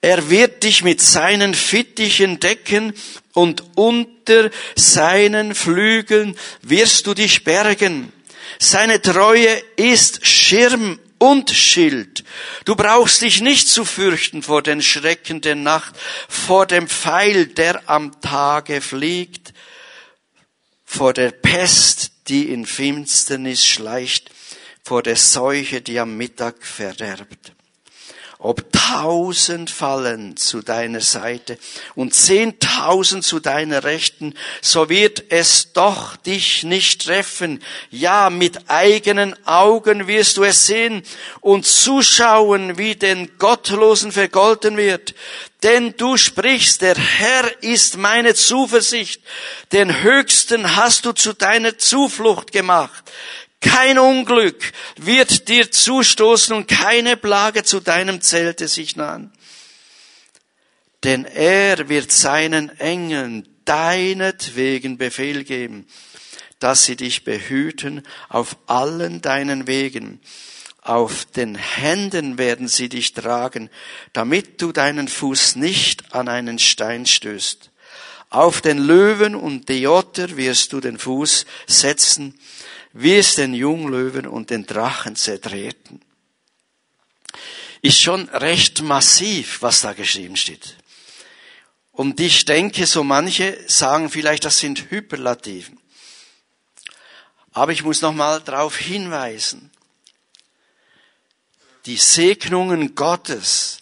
Er 0.00 0.30
wird 0.30 0.62
dich 0.62 0.84
mit 0.84 1.00
seinen 1.00 1.54
Fittichen 1.54 2.38
decken 2.38 2.94
und 3.32 3.64
unter 3.74 4.50
seinen 4.76 5.56
Flügeln 5.56 6.38
wirst 6.62 7.08
du 7.08 7.14
dich 7.14 7.42
bergen. 7.42 8.12
Seine 8.60 9.02
Treue 9.02 9.60
ist 9.76 10.24
Schirm 10.24 11.00
und 11.18 11.50
Schild. 11.50 12.24
Du 12.64 12.74
brauchst 12.76 13.22
dich 13.22 13.40
nicht 13.40 13.68
zu 13.68 13.84
fürchten 13.84 14.42
vor 14.42 14.62
den 14.62 14.82
Schrecken 14.82 15.40
der 15.40 15.56
Nacht, 15.56 15.94
vor 16.28 16.66
dem 16.66 16.88
Pfeil, 16.88 17.46
der 17.46 17.88
am 17.88 18.20
Tage 18.20 18.80
fliegt, 18.80 19.52
vor 20.84 21.12
der 21.12 21.30
Pest, 21.30 22.12
die 22.28 22.50
in 22.50 22.66
Finsternis 22.66 23.66
schleicht, 23.66 24.30
vor 24.82 25.02
der 25.02 25.16
Seuche, 25.16 25.80
die 25.80 25.98
am 25.98 26.16
Mittag 26.16 26.64
verderbt. 26.64 27.52
Ob 28.40 28.72
tausend 28.72 29.68
fallen 29.68 30.36
zu 30.36 30.62
deiner 30.62 31.00
Seite 31.00 31.58
und 31.96 32.14
zehntausend 32.14 33.24
zu 33.24 33.40
deiner 33.40 33.82
Rechten, 33.82 34.34
so 34.62 34.88
wird 34.88 35.24
es 35.30 35.72
doch 35.72 36.14
dich 36.16 36.62
nicht 36.62 37.04
treffen. 37.04 37.60
Ja, 37.90 38.30
mit 38.30 38.70
eigenen 38.70 39.34
Augen 39.44 40.06
wirst 40.06 40.36
du 40.36 40.44
es 40.44 40.66
sehen 40.66 41.02
und 41.40 41.66
zuschauen, 41.66 42.78
wie 42.78 42.94
den 42.94 43.38
Gottlosen 43.38 44.12
vergolten 44.12 44.76
wird. 44.76 45.14
Denn 45.64 45.94
du 45.96 46.16
sprichst, 46.16 46.82
der 46.82 46.96
Herr 46.96 47.62
ist 47.64 47.96
meine 47.96 48.34
Zuversicht, 48.34 49.20
den 49.72 50.02
Höchsten 50.02 50.76
hast 50.76 51.04
du 51.04 51.12
zu 51.12 51.32
deiner 51.32 51.76
Zuflucht 51.76 52.52
gemacht. 52.52 53.02
Kein 53.60 53.98
Unglück 53.98 54.72
wird 54.96 55.48
dir 55.48 55.70
zustoßen 55.70 56.54
und 56.54 56.68
keine 56.68 57.16
Plage 57.16 57.64
zu 57.64 57.80
deinem 57.80 58.20
Zelte 58.20 58.68
sich 58.68 58.94
nahen. 58.94 59.32
Denn 61.04 61.24
er 61.24 61.88
wird 61.88 62.12
seinen 62.12 62.70
Engeln 62.78 63.48
deinetwegen 63.64 64.96
Befehl 64.96 65.44
geben, 65.44 65.86
dass 66.58 66.84
sie 66.84 66.96
dich 66.96 67.24
behüten 67.24 68.02
auf 68.28 68.56
allen 68.66 69.20
deinen 69.20 69.66
Wegen. 69.66 70.20
Auf 70.82 71.26
den 71.26 71.54
Händen 71.54 72.38
werden 72.38 72.66
sie 72.66 72.88
dich 72.88 73.12
tragen, 73.12 73.68
damit 74.12 74.62
du 74.62 74.72
deinen 74.72 75.06
Fuß 75.06 75.56
nicht 75.56 76.14
an 76.14 76.28
einen 76.28 76.58
Stein 76.58 77.04
stößt. 77.04 77.70
Auf 78.30 78.60
den 78.60 78.78
Löwen 78.78 79.34
und 79.34 79.68
die 79.68 79.86
Otter 79.86 80.36
wirst 80.36 80.72
du 80.72 80.80
den 80.80 80.98
Fuß 80.98 81.46
setzen, 81.66 82.38
wie 82.92 83.16
es 83.16 83.34
den 83.34 83.54
Junglöwen 83.54 84.26
und 84.26 84.50
den 84.50 84.66
Drachen 84.66 85.16
zertreten. 85.16 86.00
Ist 87.82 88.00
schon 88.00 88.28
recht 88.30 88.82
massiv, 88.82 89.62
was 89.62 89.82
da 89.82 89.92
geschrieben 89.92 90.36
steht. 90.36 90.76
Und 91.92 92.20
ich 92.20 92.44
denke, 92.44 92.86
so 92.86 93.04
manche 93.04 93.58
sagen 93.68 94.10
vielleicht, 94.10 94.44
das 94.44 94.58
sind 94.58 94.90
Hyperlativen. 94.90 95.78
Aber 97.52 97.72
ich 97.72 97.82
muss 97.82 98.02
nochmal 98.02 98.40
darauf 98.40 98.76
hinweisen. 98.76 99.70
Die 101.86 101.96
Segnungen 101.96 102.94
Gottes 102.94 103.78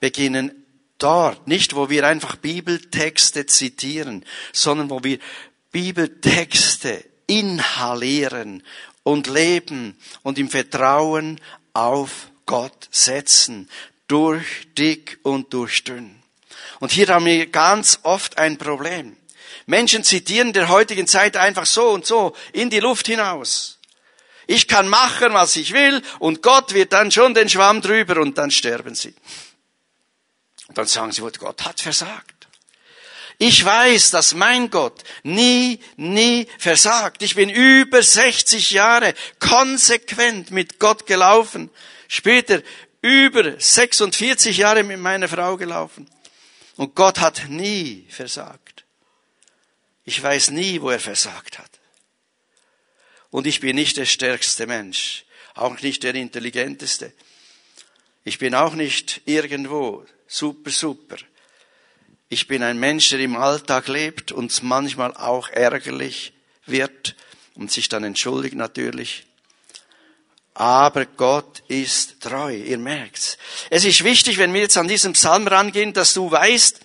beginnen 0.00 0.64
dort, 0.98 1.46
nicht 1.46 1.74
wo 1.74 1.90
wir 1.90 2.06
einfach 2.06 2.36
Bibeltexte 2.36 3.46
zitieren, 3.46 4.24
sondern 4.52 4.90
wo 4.90 5.04
wir 5.04 5.18
Bibeltexte 5.70 7.04
inhalieren 7.30 8.64
und 9.04 9.28
leben 9.28 9.96
und 10.22 10.36
im 10.36 10.50
Vertrauen 10.50 11.40
auf 11.72 12.28
Gott 12.44 12.88
setzen, 12.90 13.70
durch 14.08 14.66
dick 14.76 15.20
und 15.22 15.54
durch 15.54 15.84
dünn. 15.84 16.20
Und 16.80 16.90
hier 16.90 17.06
haben 17.06 17.26
wir 17.26 17.46
ganz 17.46 18.00
oft 18.02 18.36
ein 18.36 18.58
Problem. 18.58 19.16
Menschen 19.66 20.02
zitieren 20.02 20.52
der 20.52 20.68
heutigen 20.68 21.06
Zeit 21.06 21.36
einfach 21.36 21.66
so 21.66 21.90
und 21.90 22.04
so 22.04 22.34
in 22.52 22.68
die 22.68 22.80
Luft 22.80 23.06
hinaus. 23.06 23.78
Ich 24.48 24.66
kann 24.66 24.88
machen, 24.88 25.32
was 25.32 25.54
ich 25.54 25.72
will, 25.72 26.02
und 26.18 26.42
Gott 26.42 26.74
wird 26.74 26.92
dann 26.92 27.12
schon 27.12 27.34
den 27.34 27.48
Schwamm 27.48 27.80
drüber 27.80 28.20
und 28.20 28.36
dann 28.36 28.50
sterben 28.50 28.96
sie. 28.96 29.14
Und 30.66 30.76
dann 30.76 30.86
sagen 30.86 31.12
sie, 31.12 31.22
Gott 31.38 31.64
hat 31.64 31.80
versagt. 31.80 32.39
Ich 33.42 33.64
weiß, 33.64 34.10
dass 34.10 34.34
mein 34.34 34.68
Gott 34.68 35.02
nie, 35.22 35.80
nie 35.96 36.46
versagt. 36.58 37.22
Ich 37.22 37.36
bin 37.36 37.48
über 37.48 38.02
60 38.02 38.70
Jahre 38.70 39.14
konsequent 39.38 40.50
mit 40.50 40.78
Gott 40.78 41.06
gelaufen. 41.06 41.70
Später 42.06 42.62
über 43.00 43.58
46 43.58 44.58
Jahre 44.58 44.82
mit 44.82 45.00
meiner 45.00 45.26
Frau 45.26 45.56
gelaufen. 45.56 46.06
Und 46.76 46.94
Gott 46.94 47.18
hat 47.20 47.48
nie 47.48 48.06
versagt. 48.10 48.84
Ich 50.04 50.22
weiß 50.22 50.50
nie, 50.50 50.82
wo 50.82 50.90
er 50.90 51.00
versagt 51.00 51.58
hat. 51.58 51.70
Und 53.30 53.46
ich 53.46 53.60
bin 53.60 53.76
nicht 53.76 53.96
der 53.96 54.04
stärkste 54.04 54.66
Mensch, 54.66 55.24
auch 55.54 55.80
nicht 55.80 56.02
der 56.02 56.14
intelligenteste. 56.14 57.14
Ich 58.24 58.38
bin 58.38 58.54
auch 58.54 58.74
nicht 58.74 59.22
irgendwo 59.24 60.04
super, 60.26 60.70
super. 60.70 61.16
Ich 62.32 62.46
bin 62.46 62.62
ein 62.62 62.78
Mensch, 62.78 63.08
der 63.08 63.18
im 63.18 63.34
Alltag 63.34 63.88
lebt 63.88 64.30
und 64.30 64.62
manchmal 64.62 65.12
auch 65.16 65.48
ärgerlich 65.48 66.32
wird 66.64 67.16
und 67.56 67.72
sich 67.72 67.88
dann 67.88 68.04
entschuldigt 68.04 68.54
natürlich. 68.54 69.26
Aber 70.54 71.06
Gott 71.06 71.64
ist 71.66 72.20
treu, 72.20 72.54
ihr 72.54 72.78
merkt's. 72.78 73.36
Es 73.68 73.84
ist 73.84 74.04
wichtig, 74.04 74.38
wenn 74.38 74.54
wir 74.54 74.60
jetzt 74.60 74.76
an 74.76 74.86
diesem 74.86 75.14
Psalm 75.14 75.48
rangehen, 75.48 75.92
dass 75.92 76.14
du 76.14 76.30
weißt, 76.30 76.78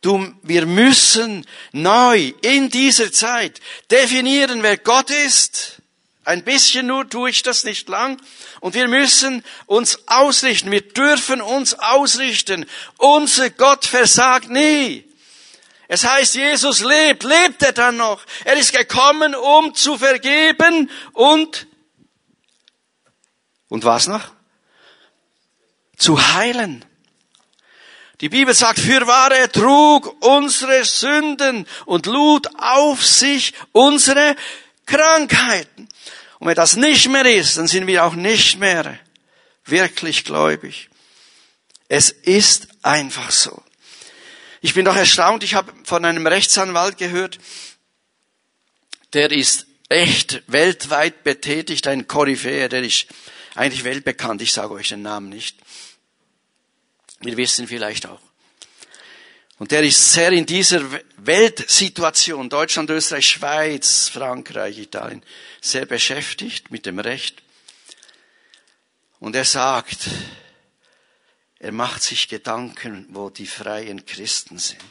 du, 0.00 0.32
wir 0.44 0.64
müssen 0.64 1.44
neu 1.72 2.34
in 2.40 2.70
dieser 2.70 3.10
Zeit 3.10 3.60
definieren, 3.90 4.62
wer 4.62 4.78
Gott 4.78 5.10
ist. 5.10 5.82
Ein 6.24 6.42
bisschen 6.42 6.86
nur 6.86 7.08
tue 7.08 7.30
ich 7.30 7.42
das 7.42 7.64
nicht 7.64 7.88
lang. 7.88 8.20
Und 8.60 8.74
wir 8.74 8.88
müssen 8.88 9.44
uns 9.66 10.08
ausrichten. 10.08 10.70
Wir 10.70 10.80
dürfen 10.80 11.42
uns 11.42 11.74
ausrichten. 11.74 12.66
Unser 12.96 13.50
Gott 13.50 13.84
versagt 13.84 14.48
nie. 14.48 15.04
Es 15.86 16.04
heißt, 16.04 16.34
Jesus 16.34 16.80
lebt. 16.80 17.24
Lebt 17.24 17.62
er 17.62 17.72
dann 17.72 17.98
noch? 17.98 18.24
Er 18.44 18.56
ist 18.56 18.72
gekommen, 18.72 19.34
um 19.34 19.74
zu 19.74 19.98
vergeben 19.98 20.90
und, 21.12 21.66
und 23.68 23.84
was 23.84 24.06
noch? 24.06 24.32
Zu 25.96 26.34
heilen. 26.34 26.84
Die 28.20 28.30
Bibel 28.30 28.54
sagt, 28.54 28.78
fürwahr 28.78 29.32
er 29.32 29.52
trug 29.52 30.16
unsere 30.24 30.84
Sünden 30.84 31.66
und 31.84 32.06
lud 32.06 32.48
auf 32.56 33.04
sich 33.04 33.52
unsere 33.72 34.36
Krankheiten. 34.86 35.73
Und 36.44 36.50
wenn 36.50 36.56
das 36.56 36.76
nicht 36.76 37.08
mehr 37.08 37.24
ist, 37.24 37.56
dann 37.56 37.66
sind 37.66 37.86
wir 37.86 38.04
auch 38.04 38.12
nicht 38.12 38.58
mehr 38.58 39.00
wirklich 39.64 40.26
gläubig. 40.26 40.90
Es 41.88 42.10
ist 42.10 42.68
einfach 42.82 43.30
so. 43.30 43.62
Ich 44.60 44.74
bin 44.74 44.84
doch 44.84 44.94
erstaunt, 44.94 45.42
ich 45.42 45.54
habe 45.54 45.72
von 45.84 46.04
einem 46.04 46.26
Rechtsanwalt 46.26 46.98
gehört, 46.98 47.38
der 49.14 49.32
ist 49.32 49.64
echt 49.88 50.42
weltweit 50.46 51.24
betätigt, 51.24 51.86
ein 51.86 52.08
Koryphäer, 52.08 52.68
der 52.68 52.82
ist 52.82 53.06
eigentlich 53.54 53.84
weltbekannt, 53.84 54.42
ich 54.42 54.52
sage 54.52 54.74
euch 54.74 54.90
den 54.90 55.00
Namen 55.00 55.30
nicht. 55.30 55.56
Wir 57.20 57.38
wissen 57.38 57.66
vielleicht 57.66 58.04
auch. 58.04 58.20
Und 59.58 59.70
der 59.70 59.82
ist 59.84 60.12
sehr 60.12 60.32
in 60.32 60.46
dieser 60.46 60.82
Weltsituation, 61.16 62.48
Deutschland, 62.48 62.90
Österreich, 62.90 63.28
Schweiz, 63.28 64.08
Frankreich, 64.08 64.78
Italien, 64.78 65.22
sehr 65.60 65.86
beschäftigt 65.86 66.70
mit 66.70 66.86
dem 66.86 66.98
Recht. 66.98 67.42
Und 69.20 69.36
er 69.36 69.44
sagt, 69.44 70.08
er 71.60 71.72
macht 71.72 72.02
sich 72.02 72.28
Gedanken, 72.28 73.06
wo 73.10 73.30
die 73.30 73.46
freien 73.46 74.04
Christen 74.04 74.58
sind. 74.58 74.82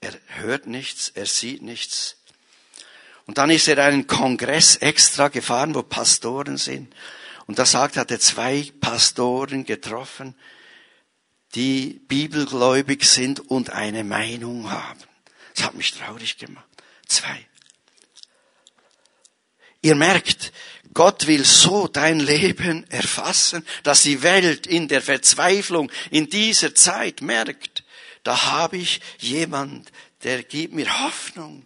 Er 0.00 0.12
hört 0.40 0.66
nichts, 0.66 1.08
er 1.14 1.26
sieht 1.26 1.62
nichts. 1.62 2.16
Und 3.24 3.38
dann 3.38 3.50
ist 3.50 3.66
er 3.66 3.82
einen 3.82 4.06
Kongress 4.06 4.76
extra 4.76 5.28
gefahren, 5.28 5.74
wo 5.74 5.82
Pastoren 5.82 6.58
sind. 6.58 6.94
Und 7.46 7.58
da 7.58 7.64
sagt, 7.64 7.96
hat 7.96 8.10
er 8.10 8.20
zwei 8.20 8.70
Pastoren 8.80 9.64
getroffen, 9.64 10.34
die 11.56 12.00
bibelgläubig 12.06 13.04
sind 13.04 13.40
und 13.50 13.70
eine 13.70 14.04
Meinung 14.04 14.70
haben. 14.70 15.00
Das 15.54 15.64
hat 15.64 15.74
mich 15.74 15.92
traurig 15.92 16.36
gemacht. 16.36 16.66
Zwei. 17.06 17.46
Ihr 19.80 19.94
merkt, 19.94 20.52
Gott 20.92 21.26
will 21.26 21.44
so 21.44 21.88
dein 21.88 22.20
Leben 22.20 22.88
erfassen, 22.90 23.66
dass 23.82 24.02
die 24.02 24.22
Welt 24.22 24.66
in 24.66 24.88
der 24.88 25.00
Verzweiflung 25.00 25.90
in 26.10 26.28
dieser 26.28 26.74
Zeit 26.74 27.22
merkt, 27.22 27.84
da 28.22 28.46
habe 28.46 28.76
ich 28.76 29.00
jemand, 29.18 29.90
der 30.24 30.42
gibt 30.42 30.74
mir 30.74 31.04
Hoffnung. 31.04 31.64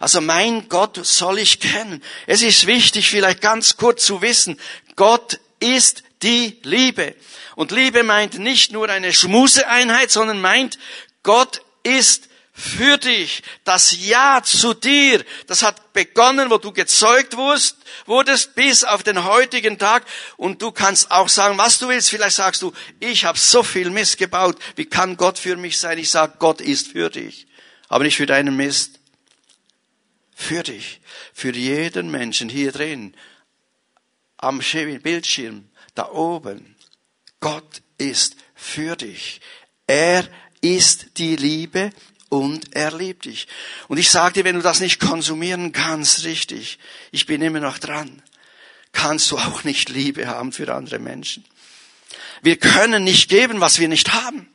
Also 0.00 0.20
mein 0.20 0.68
Gott 0.68 1.04
soll 1.04 1.38
ich 1.38 1.60
kennen. 1.60 2.02
Es 2.26 2.42
ist 2.42 2.66
wichtig, 2.66 3.08
vielleicht 3.10 3.40
ganz 3.40 3.76
kurz 3.76 4.04
zu 4.04 4.22
wissen, 4.22 4.58
Gott 4.96 5.40
ist 5.60 6.02
die 6.22 6.58
Liebe. 6.62 7.14
Und 7.56 7.70
Liebe 7.70 8.02
meint 8.02 8.38
nicht 8.38 8.72
nur 8.72 8.88
eine 8.88 9.12
Schmuseeinheit, 9.12 10.10
sondern 10.10 10.40
meint, 10.40 10.78
Gott 11.22 11.62
ist 11.82 12.28
für 12.52 12.98
dich. 12.98 13.42
Das 13.64 13.96
Ja 14.04 14.42
zu 14.44 14.74
dir, 14.74 15.24
das 15.46 15.62
hat 15.62 15.92
begonnen, 15.92 16.50
wo 16.50 16.58
du 16.58 16.72
gezeugt 16.72 17.36
wurdest, 17.36 17.78
wurdest 18.06 18.54
bis 18.54 18.84
auf 18.84 19.02
den 19.02 19.24
heutigen 19.24 19.78
Tag. 19.78 20.04
Und 20.36 20.60
du 20.60 20.70
kannst 20.70 21.10
auch 21.10 21.28
sagen, 21.28 21.58
was 21.58 21.78
du 21.78 21.88
willst. 21.88 22.10
Vielleicht 22.10 22.36
sagst 22.36 22.62
du, 22.62 22.72
ich 23.00 23.24
habe 23.24 23.38
so 23.38 23.62
viel 23.62 23.90
Mist 23.90 24.18
gebaut. 24.18 24.58
Wie 24.76 24.84
kann 24.84 25.16
Gott 25.16 25.38
für 25.38 25.56
mich 25.56 25.78
sein? 25.78 25.98
Ich 25.98 26.10
sage, 26.10 26.34
Gott 26.38 26.60
ist 26.60 26.92
für 26.92 27.10
dich. 27.10 27.46
Aber 27.88 28.04
nicht 28.04 28.16
für 28.16 28.26
deinen 28.26 28.56
Mist. 28.56 29.00
Für 30.34 30.62
dich. 30.62 31.00
Für 31.32 31.52
jeden 31.52 32.10
Menschen 32.10 32.48
hier 32.48 32.72
drin. 32.72 33.14
Am 34.36 34.60
Bildschirm. 35.02 35.68
Da 35.94 36.10
oben 36.10 36.76
Gott 37.40 37.82
ist 37.98 38.36
für 38.54 38.96
dich. 38.96 39.40
Er 39.86 40.28
ist 40.60 41.18
die 41.18 41.36
Liebe 41.36 41.90
und 42.28 42.74
er 42.74 42.96
liebt 42.96 43.26
dich. 43.26 43.46
Und 43.88 43.98
ich 43.98 44.10
sage 44.10 44.34
dir, 44.34 44.44
wenn 44.44 44.56
du 44.56 44.62
das 44.62 44.80
nicht 44.80 45.00
konsumieren 45.00 45.72
kannst, 45.72 46.24
richtig, 46.24 46.78
ich 47.10 47.26
bin 47.26 47.42
immer 47.42 47.60
noch 47.60 47.78
dran, 47.78 48.22
kannst 48.92 49.30
du 49.30 49.38
auch 49.38 49.64
nicht 49.64 49.88
Liebe 49.88 50.28
haben 50.28 50.52
für 50.52 50.72
andere 50.72 50.98
Menschen. 50.98 51.44
Wir 52.42 52.56
können 52.58 53.04
nicht 53.04 53.28
geben, 53.28 53.60
was 53.60 53.78
wir 53.78 53.88
nicht 53.88 54.12
haben. 54.12 54.51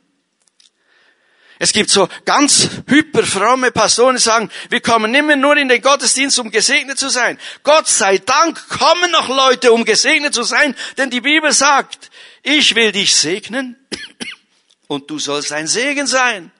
Es 1.58 1.72
gibt 1.72 1.90
so 1.90 2.08
ganz 2.24 2.68
hyperfromme 2.86 3.72
Personen, 3.72 4.16
die 4.16 4.22
sagen, 4.22 4.50
wir 4.70 4.80
kommen 4.80 5.12
immer 5.14 5.34
nur 5.34 5.56
in 5.56 5.68
den 5.68 5.82
Gottesdienst, 5.82 6.38
um 6.38 6.50
gesegnet 6.50 6.98
zu 6.98 7.08
sein. 7.08 7.38
Gott 7.64 7.88
sei 7.88 8.18
Dank 8.18 8.68
kommen 8.68 9.10
noch 9.10 9.28
Leute, 9.28 9.72
um 9.72 9.84
gesegnet 9.84 10.34
zu 10.34 10.44
sein, 10.44 10.76
denn 10.96 11.10
die 11.10 11.20
Bibel 11.20 11.52
sagt, 11.52 12.10
ich 12.42 12.76
will 12.76 12.92
dich 12.92 13.16
segnen 13.16 13.76
und 14.86 15.10
du 15.10 15.18
sollst 15.18 15.52
ein 15.52 15.66
Segen 15.66 16.06
sein. 16.06 16.52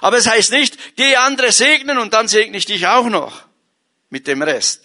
Aber 0.00 0.16
es 0.16 0.26
heißt 0.26 0.52
nicht, 0.52 0.96
geh 0.96 1.16
andere 1.16 1.52
segnen 1.52 1.98
und 1.98 2.14
dann 2.14 2.26
segne 2.26 2.56
ich 2.56 2.64
dich 2.64 2.86
auch 2.86 3.10
noch 3.10 3.44
mit 4.08 4.26
dem 4.26 4.40
Rest. 4.40 4.82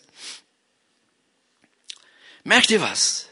Merkt 2.44 2.70
ihr 2.72 2.82
was? 2.82 3.28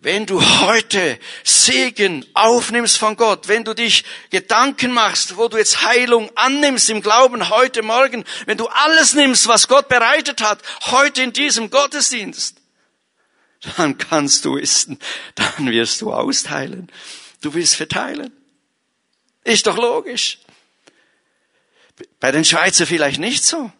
Wenn 0.00 0.26
du 0.26 0.40
heute 0.60 1.18
Segen 1.42 2.24
aufnimmst 2.32 2.98
von 2.98 3.16
Gott, 3.16 3.48
wenn 3.48 3.64
du 3.64 3.74
dich 3.74 4.04
Gedanken 4.30 4.92
machst, 4.92 5.36
wo 5.36 5.48
du 5.48 5.56
jetzt 5.56 5.82
Heilung 5.82 6.30
annimmst 6.36 6.88
im 6.88 7.02
Glauben 7.02 7.50
heute 7.50 7.82
Morgen, 7.82 8.24
wenn 8.46 8.58
du 8.58 8.68
alles 8.68 9.14
nimmst, 9.14 9.48
was 9.48 9.66
Gott 9.66 9.88
bereitet 9.88 10.40
hat, 10.40 10.62
heute 10.82 11.22
in 11.22 11.32
diesem 11.32 11.70
Gottesdienst, 11.70 12.58
dann 13.76 13.98
kannst 13.98 14.44
du 14.44 14.54
wissen, 14.54 15.00
dann 15.34 15.70
wirst 15.70 16.00
du 16.00 16.12
austeilen. 16.12 16.92
Du 17.40 17.54
willst 17.54 17.74
verteilen. 17.74 18.32
Ist 19.42 19.66
doch 19.66 19.76
logisch. 19.76 20.38
Bei 22.20 22.30
den 22.30 22.44
Schweizer 22.44 22.86
vielleicht 22.86 23.18
nicht 23.18 23.44
so. 23.44 23.72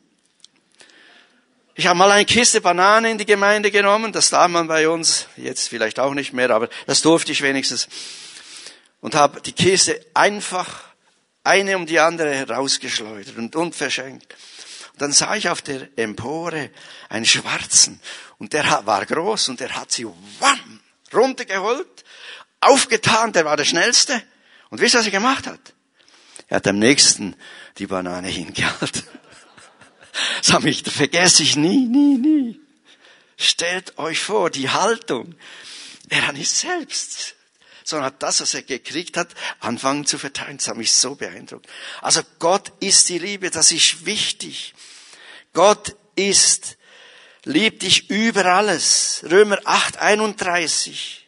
Ich 1.78 1.87
habe 1.87 1.97
mal 1.97 2.11
eine 2.11 2.25
Kiste 2.25 2.61
Bananen 2.61 3.12
in 3.12 3.18
die 3.18 3.25
Gemeinde 3.25 3.70
genommen, 3.70 4.11
das 4.11 4.30
darf 4.30 4.49
man 4.49 4.66
bei 4.66 4.88
uns, 4.88 5.28
jetzt 5.37 5.68
vielleicht 5.68 6.00
auch 6.00 6.12
nicht 6.12 6.32
mehr, 6.32 6.50
aber 6.50 6.68
das 6.88 7.02
durfte 7.02 7.30
ich 7.30 7.40
wenigstens. 7.40 7.87
Und 9.00 9.14
habe 9.14 9.40
die 9.40 9.52
Kiste 9.52 10.04
einfach 10.12 10.82
eine 11.44 11.76
um 11.76 11.87
die 11.87 12.00
andere 12.00 12.49
rausgeschleudert 12.49 13.37
und, 13.37 13.54
und 13.54 13.76
verschenkt. 13.76 14.35
Und 14.94 15.02
dann 15.02 15.12
sah 15.12 15.37
ich 15.37 15.50
auf 15.50 15.62
der 15.62 15.88
Empore 15.94 16.70
einen 17.11 17.25
Schwarzen 17.25 18.00
und 18.38 18.54
der 18.54 18.82
war 18.85 19.06
groß 19.06 19.50
und 19.50 19.61
der 19.61 19.76
hat 19.76 19.92
sie 19.92 20.04
wham, 20.04 20.80
runtergeholt, 21.14 22.04
aufgetan, 22.61 23.32
der 23.32 23.44
war 23.44 23.56
der 23.56 23.64
Schnellste. 23.64 24.20
Und 24.70 24.80
wisst 24.80 24.97
ihr, 24.97 24.99
was 24.99 25.06
er 25.06 25.12
gemacht 25.12 25.47
hat? 25.47 25.61
Er 26.49 26.56
hat 26.56 26.66
am 26.66 26.80
nächsten 26.80 27.37
die 27.78 27.87
Banane 27.87 28.26
hingehalten. 28.26 29.04
Das 30.38 30.52
habe 30.52 30.70
ich, 30.70 30.82
vergesse 30.82 31.42
ich 31.42 31.56
nie, 31.56 31.87
nie, 31.87 32.18
nie. 32.18 32.60
Stellt 33.37 33.98
euch 33.98 34.20
vor, 34.20 34.50
die 34.50 34.68
Haltung. 34.68 35.34
Er 36.08 36.26
hat 36.26 36.34
nicht 36.34 36.50
selbst, 36.50 37.37
sondern 37.84 38.06
hat 38.06 38.22
das, 38.22 38.40
was 38.40 38.54
er 38.54 38.62
gekriegt 38.62 39.16
hat, 39.16 39.28
anfangen 39.60 40.06
zu 40.06 40.18
verteilen. 40.18 40.58
Das 40.58 40.68
hat 40.68 40.76
mich 40.76 40.92
so 40.92 41.14
beeindruckt. 41.14 41.66
Also 42.00 42.22
Gott 42.38 42.72
ist 42.80 43.08
die 43.08 43.18
Liebe, 43.18 43.50
das 43.50 43.70
ist 43.72 44.06
wichtig. 44.06 44.75
Gott 45.52 45.94
ist, 46.16 46.76
liebt 47.44 47.82
dich 47.82 48.10
über 48.10 48.46
alles. 48.46 49.25
Römer 49.30 49.58
8, 49.64 49.98
31. 49.98 51.27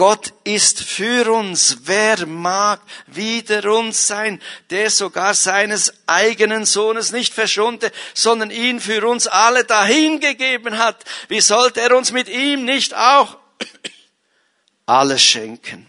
Gott 0.00 0.32
ist 0.44 0.82
für 0.82 1.30
uns. 1.30 1.80
Wer 1.82 2.24
mag 2.24 2.80
wider 3.06 3.70
uns 3.70 4.06
sein, 4.06 4.40
der 4.70 4.88
sogar 4.88 5.34
seines 5.34 5.92
eigenen 6.06 6.64
Sohnes 6.64 7.12
nicht 7.12 7.34
verschonte, 7.34 7.92
sondern 8.14 8.50
ihn 8.50 8.80
für 8.80 9.06
uns 9.06 9.26
alle 9.26 9.66
dahingegeben 9.66 10.78
hat? 10.78 11.04
Wie 11.28 11.42
sollte 11.42 11.82
er 11.82 11.94
uns 11.94 12.12
mit 12.12 12.30
ihm 12.30 12.64
nicht 12.64 12.94
auch 12.94 13.36
alles 14.86 15.22
schenken? 15.22 15.86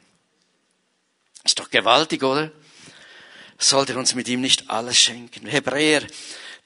Ist 1.46 1.60
doch 1.60 1.70
gewaltig, 1.70 2.22
oder? 2.22 2.52
Sollte 3.58 3.94
er 3.94 4.00
uns 4.00 4.14
mit 4.14 4.28
ihm 4.28 4.42
nicht 4.42 4.70
alles 4.70 5.00
schenken? 5.00 5.48
Hebräer 5.48 6.06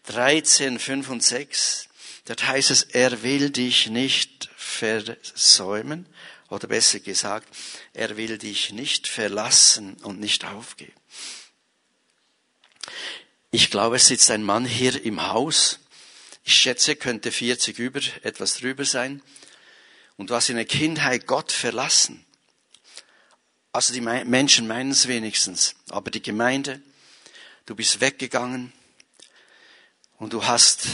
13, 0.07 0.79
5 0.79 1.09
und 1.11 1.23
6. 1.23 1.89
Dort 2.25 2.47
heißt 2.47 2.71
es, 2.71 2.81
er 2.81 3.21
will 3.21 3.51
dich 3.51 3.85
nicht 3.85 4.49
versäumen 4.55 6.07
oder 6.49 6.67
besser 6.67 6.99
gesagt, 6.99 7.47
er 7.93 8.17
will 8.17 8.37
dich 8.37 8.71
nicht 8.71 9.07
verlassen 9.07 9.95
und 10.03 10.19
nicht 10.19 10.45
aufgeben. 10.45 10.93
Ich 13.51 13.71
glaube, 13.71 13.95
es 13.95 14.07
sitzt 14.07 14.31
ein 14.31 14.43
Mann 14.43 14.65
hier 14.65 15.03
im 15.05 15.27
Haus. 15.27 15.79
Ich 16.43 16.55
schätze, 16.55 16.95
könnte 16.95 17.31
40 17.31 17.79
über, 17.79 18.01
etwas 18.21 18.55
drüber 18.55 18.85
sein. 18.85 19.23
Und 20.17 20.29
du 20.29 20.35
hast 20.35 20.49
in 20.49 20.57
der 20.57 20.65
Kindheit 20.65 21.25
Gott 21.25 21.51
verlassen. 21.51 22.25
Also 23.71 23.93
die 23.93 24.01
Menschen 24.01 24.67
meinen 24.67 24.91
es 24.91 25.07
wenigstens. 25.07 25.75
Aber 25.89 26.11
die 26.11 26.21
Gemeinde, 26.21 26.81
du 27.65 27.75
bist 27.75 27.99
weggegangen 28.01 28.71
und 30.17 30.33
du 30.33 30.45
hast 30.45 30.87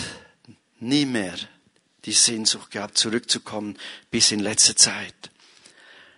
nie 0.80 1.06
mehr 1.06 1.38
die 2.06 2.14
Sehnsucht 2.14 2.72
gehabt, 2.72 2.98
zurückzukommen 2.98 3.78
bis 4.10 4.32
in 4.32 4.40
letzte 4.40 4.76
Zeit. 4.76 5.32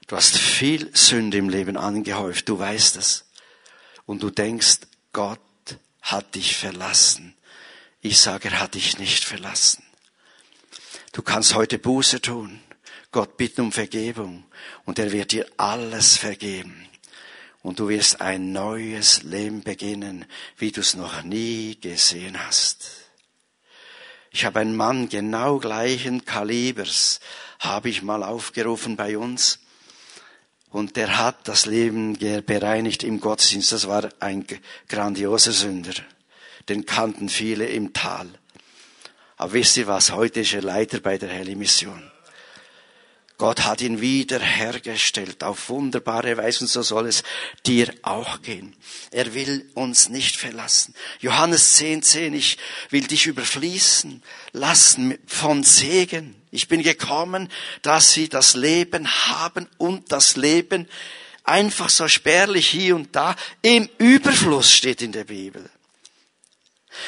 Du 0.07 0.15
hast 0.15 0.37
viel 0.37 0.95
Sünde 0.95 1.37
im 1.37 1.49
Leben 1.49 1.77
angehäuft, 1.77 2.49
du 2.49 2.59
weißt 2.59 2.97
es. 2.97 3.25
Und 4.05 4.21
du 4.21 4.29
denkst, 4.29 4.79
Gott 5.13 5.39
hat 6.01 6.35
dich 6.35 6.57
verlassen. 6.57 7.35
Ich 8.01 8.19
sage, 8.19 8.49
er 8.49 8.59
hat 8.59 8.73
dich 8.73 8.99
nicht 8.99 9.23
verlassen. 9.23 9.83
Du 11.13 11.21
kannst 11.21 11.55
heute 11.55 11.79
Buße 11.79 12.19
tun, 12.21 12.59
Gott 13.11 13.37
bitten 13.37 13.61
um 13.61 13.71
Vergebung 13.71 14.43
und 14.83 14.99
er 14.99 15.11
wird 15.11 15.31
dir 15.31 15.45
alles 15.57 16.17
vergeben. 16.17 16.89
Und 17.61 17.79
du 17.79 17.87
wirst 17.87 18.19
ein 18.19 18.51
neues 18.51 19.23
Leben 19.23 19.63
beginnen, 19.63 20.25
wie 20.57 20.71
du 20.71 20.81
es 20.81 20.95
noch 20.95 21.23
nie 21.23 21.79
gesehen 21.79 22.45
hast. 22.45 22.89
Ich 24.31 24.43
habe 24.43 24.59
einen 24.59 24.75
Mann 24.75 25.07
genau 25.07 25.59
gleichen 25.59 26.25
Kalibers, 26.25 27.21
habe 27.59 27.87
ich 27.87 28.01
mal 28.01 28.23
aufgerufen 28.23 28.97
bei 28.97 29.17
uns. 29.17 29.59
Und 30.73 30.97
der 30.97 31.19
hat 31.19 31.47
das 31.47 31.67
Leben 31.67 32.17
bereinigt 32.17 33.03
im 33.03 33.19
Gottesdienst. 33.19 33.71
Das 33.71 33.88
war 33.88 34.09
ein 34.19 34.45
grandioser 34.89 35.51
Sünder. 35.51 35.93
Den 36.67 36.88
kannten 36.88 37.29
viele 37.29 37.67
im 37.67 37.93
Tal. 37.93 38.27
Aber 39.38 39.53
wisst 39.53 39.77
ihr 39.77 39.86
was? 39.86 40.12
Heute 40.12 40.39
ist 40.39 40.53
er 40.53 40.63
Leiter 40.63 40.99
bei 40.99 41.19
der 41.19 41.29
Heli 41.29 41.53
Mission. 41.55 42.12
Gott 43.38 43.65
hat 43.65 43.81
ihn 43.81 44.01
wieder 44.01 44.39
hergestellt 44.39 45.43
auf 45.43 45.69
wunderbare 45.69 46.38
Weise 46.38 46.62
und 46.62 46.67
so 46.67 46.81
soll 46.81 47.07
es 47.07 47.23
dir 47.67 47.93
auch 48.01 48.41
gehen. 48.41 48.75
Er 49.12 49.36
will 49.36 49.69
uns 49.75 50.09
nicht 50.09 50.38
verlassen. 50.38 50.95
Johannes 51.19 51.73
10, 51.73 52.01
10, 52.01 52.33
ich 52.33 52.57
will 52.89 53.05
dich 53.05 53.27
überfließen 53.27 54.23
lassen 54.53 55.19
von 55.27 55.63
Segen. 55.63 56.42
Ich 56.53 56.67
bin 56.67 56.83
gekommen, 56.83 57.49
dass 57.81 58.13
sie 58.13 58.29
das 58.29 58.53
Leben 58.53 59.07
haben 59.07 59.67
und 59.79 60.11
das 60.11 60.35
Leben 60.35 60.87
einfach 61.43 61.89
so 61.89 62.07
spärlich 62.07 62.67
hier 62.67 62.95
und 62.95 63.15
da 63.15 63.35
im 63.63 63.89
Überfluss 63.97 64.71
steht 64.71 65.01
in 65.01 65.11
der 65.11 65.23
Bibel. 65.23 65.67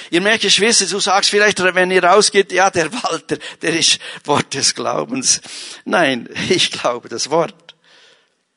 Ihr 0.09 0.21
merkt, 0.21 0.41
Geschwister, 0.41 0.87
du 0.87 0.99
sagst 0.99 1.29
vielleicht, 1.29 1.61
wenn 1.61 1.91
ihr 1.91 2.03
rausgeht, 2.03 2.51
ja, 2.51 2.71
der 2.71 2.91
Walter, 2.91 3.37
der 3.61 3.77
ist 3.77 3.99
Wort 4.23 4.51
des 4.55 4.73
Glaubens. 4.73 5.41
Nein, 5.85 6.27
ich 6.49 6.71
glaube 6.71 7.07
das 7.07 7.29
Wort. 7.29 7.64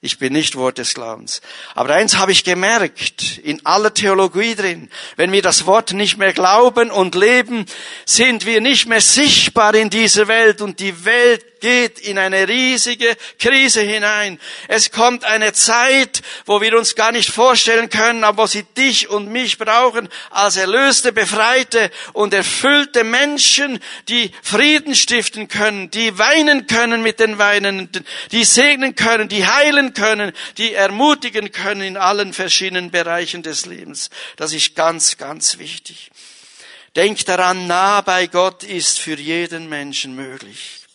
Ich 0.00 0.18
bin 0.18 0.32
nicht 0.32 0.54
Wort 0.54 0.78
des 0.78 0.94
Glaubens. 0.94 1.40
Aber 1.74 1.92
eins 1.92 2.18
habe 2.18 2.30
ich 2.30 2.44
gemerkt, 2.44 3.38
in 3.38 3.66
aller 3.66 3.92
Theologie 3.92 4.54
drin, 4.54 4.90
wenn 5.16 5.32
wir 5.32 5.42
das 5.42 5.66
Wort 5.66 5.92
nicht 5.92 6.18
mehr 6.18 6.32
glauben 6.32 6.92
und 6.92 7.16
leben, 7.16 7.66
sind 8.06 8.46
wir 8.46 8.60
nicht 8.60 8.86
mehr 8.86 9.00
sichtbar 9.00 9.74
in 9.74 9.90
dieser 9.90 10.28
Welt 10.28 10.60
und 10.60 10.78
die 10.78 11.04
Welt 11.04 11.44
geht 11.60 11.98
in 11.98 12.18
eine 12.18 12.48
riesige 12.48 13.16
Krise 13.38 13.80
hinein. 13.80 14.38
Es 14.68 14.90
kommt 14.90 15.24
eine 15.24 15.52
Zeit, 15.52 16.22
wo 16.46 16.60
wir 16.60 16.76
uns 16.76 16.94
gar 16.94 17.12
nicht 17.12 17.30
vorstellen 17.30 17.88
können, 17.88 18.24
aber 18.24 18.44
wo 18.44 18.46
sie 18.46 18.62
dich 18.62 19.08
und 19.08 19.30
mich 19.30 19.58
brauchen 19.58 20.08
als 20.30 20.56
erlöste, 20.56 21.12
befreite 21.12 21.90
und 22.12 22.32
erfüllte 22.34 23.04
Menschen, 23.04 23.80
die 24.08 24.30
Frieden 24.42 24.94
stiften 24.94 25.48
können, 25.48 25.90
die 25.90 26.18
weinen 26.18 26.66
können 26.66 27.02
mit 27.02 27.20
den 27.20 27.38
Weinenden, 27.38 28.06
die 28.30 28.44
segnen 28.44 28.94
können, 28.94 29.28
die 29.28 29.46
heilen 29.46 29.87
können, 29.92 30.32
die 30.56 30.74
ermutigen 30.74 31.52
können 31.52 31.82
in 31.82 31.96
allen 31.96 32.32
verschiedenen 32.32 32.90
Bereichen 32.90 33.42
des 33.42 33.66
Lebens. 33.66 34.10
Das 34.36 34.52
ist 34.52 34.74
ganz, 34.74 35.16
ganz 35.16 35.58
wichtig. 35.58 36.10
Denk 36.96 37.24
daran, 37.26 37.66
nah 37.66 38.00
bei 38.00 38.26
Gott 38.26 38.62
ist 38.62 38.98
für 38.98 39.18
jeden 39.18 39.68
Menschen 39.68 40.14
möglich. 40.14 40.86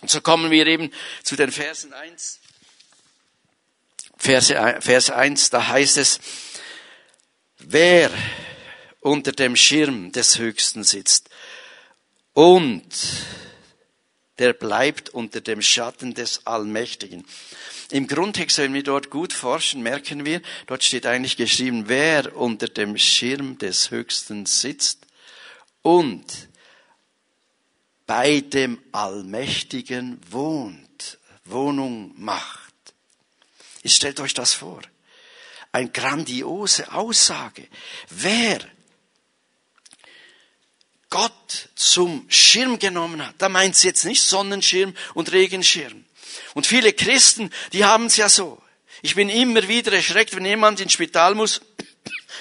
Und 0.00 0.10
so 0.10 0.20
kommen 0.20 0.50
wir 0.50 0.66
eben 0.66 0.90
zu 1.22 1.36
den 1.36 1.52
Versen 1.52 1.92
1 1.92 2.40
Vers, 4.22 4.54
Vers 4.78 5.10
1, 5.10 5.50
da 5.50 5.66
heißt 5.66 5.96
es, 5.96 6.20
wer 7.58 8.08
unter 9.00 9.32
dem 9.32 9.56
Schirm 9.56 10.12
des 10.12 10.38
Höchsten 10.38 10.84
sitzt 10.84 11.28
und 12.32 12.84
der 14.38 14.52
bleibt 14.52 15.10
unter 15.10 15.40
dem 15.40 15.60
Schatten 15.60 16.14
des 16.14 16.46
Allmächtigen. 16.46 17.26
Im 17.92 18.06
Grundtext, 18.06 18.56
wenn 18.56 18.72
wir 18.72 18.82
dort 18.82 19.10
gut 19.10 19.34
forschen, 19.34 19.82
merken 19.82 20.24
wir, 20.24 20.40
dort 20.66 20.82
steht 20.82 21.04
eigentlich 21.04 21.36
geschrieben, 21.36 21.88
wer 21.88 22.34
unter 22.34 22.66
dem 22.66 22.96
Schirm 22.96 23.58
des 23.58 23.90
Höchsten 23.90 24.46
sitzt 24.46 25.00
und 25.82 26.24
bei 28.06 28.40
dem 28.40 28.82
Allmächtigen 28.92 30.18
wohnt, 30.30 31.18
Wohnung 31.44 32.14
macht. 32.16 32.72
Jetzt 33.82 33.96
stellt 33.96 34.20
euch 34.20 34.32
das 34.32 34.54
vor. 34.54 34.80
Eine 35.70 35.90
grandiose 35.90 36.94
Aussage. 36.94 37.68
Wer 38.08 38.60
Gott 41.10 41.68
zum 41.74 42.24
Schirm 42.30 42.78
genommen 42.78 43.26
hat, 43.26 43.34
da 43.36 43.50
meint 43.50 43.76
sie 43.76 43.88
jetzt 43.88 44.06
nicht 44.06 44.22
Sonnenschirm 44.22 44.94
und 45.12 45.30
Regenschirm. 45.30 46.06
Und 46.54 46.66
viele 46.66 46.92
Christen, 46.92 47.50
die 47.72 47.84
haben 47.84 48.06
es 48.06 48.16
ja 48.16 48.28
so. 48.28 48.60
Ich 49.02 49.14
bin 49.14 49.28
immer 49.28 49.66
wieder 49.68 49.92
erschreckt, 49.92 50.36
wenn 50.36 50.44
jemand 50.44 50.80
ins 50.80 50.92
Spital 50.92 51.34
muss, 51.34 51.60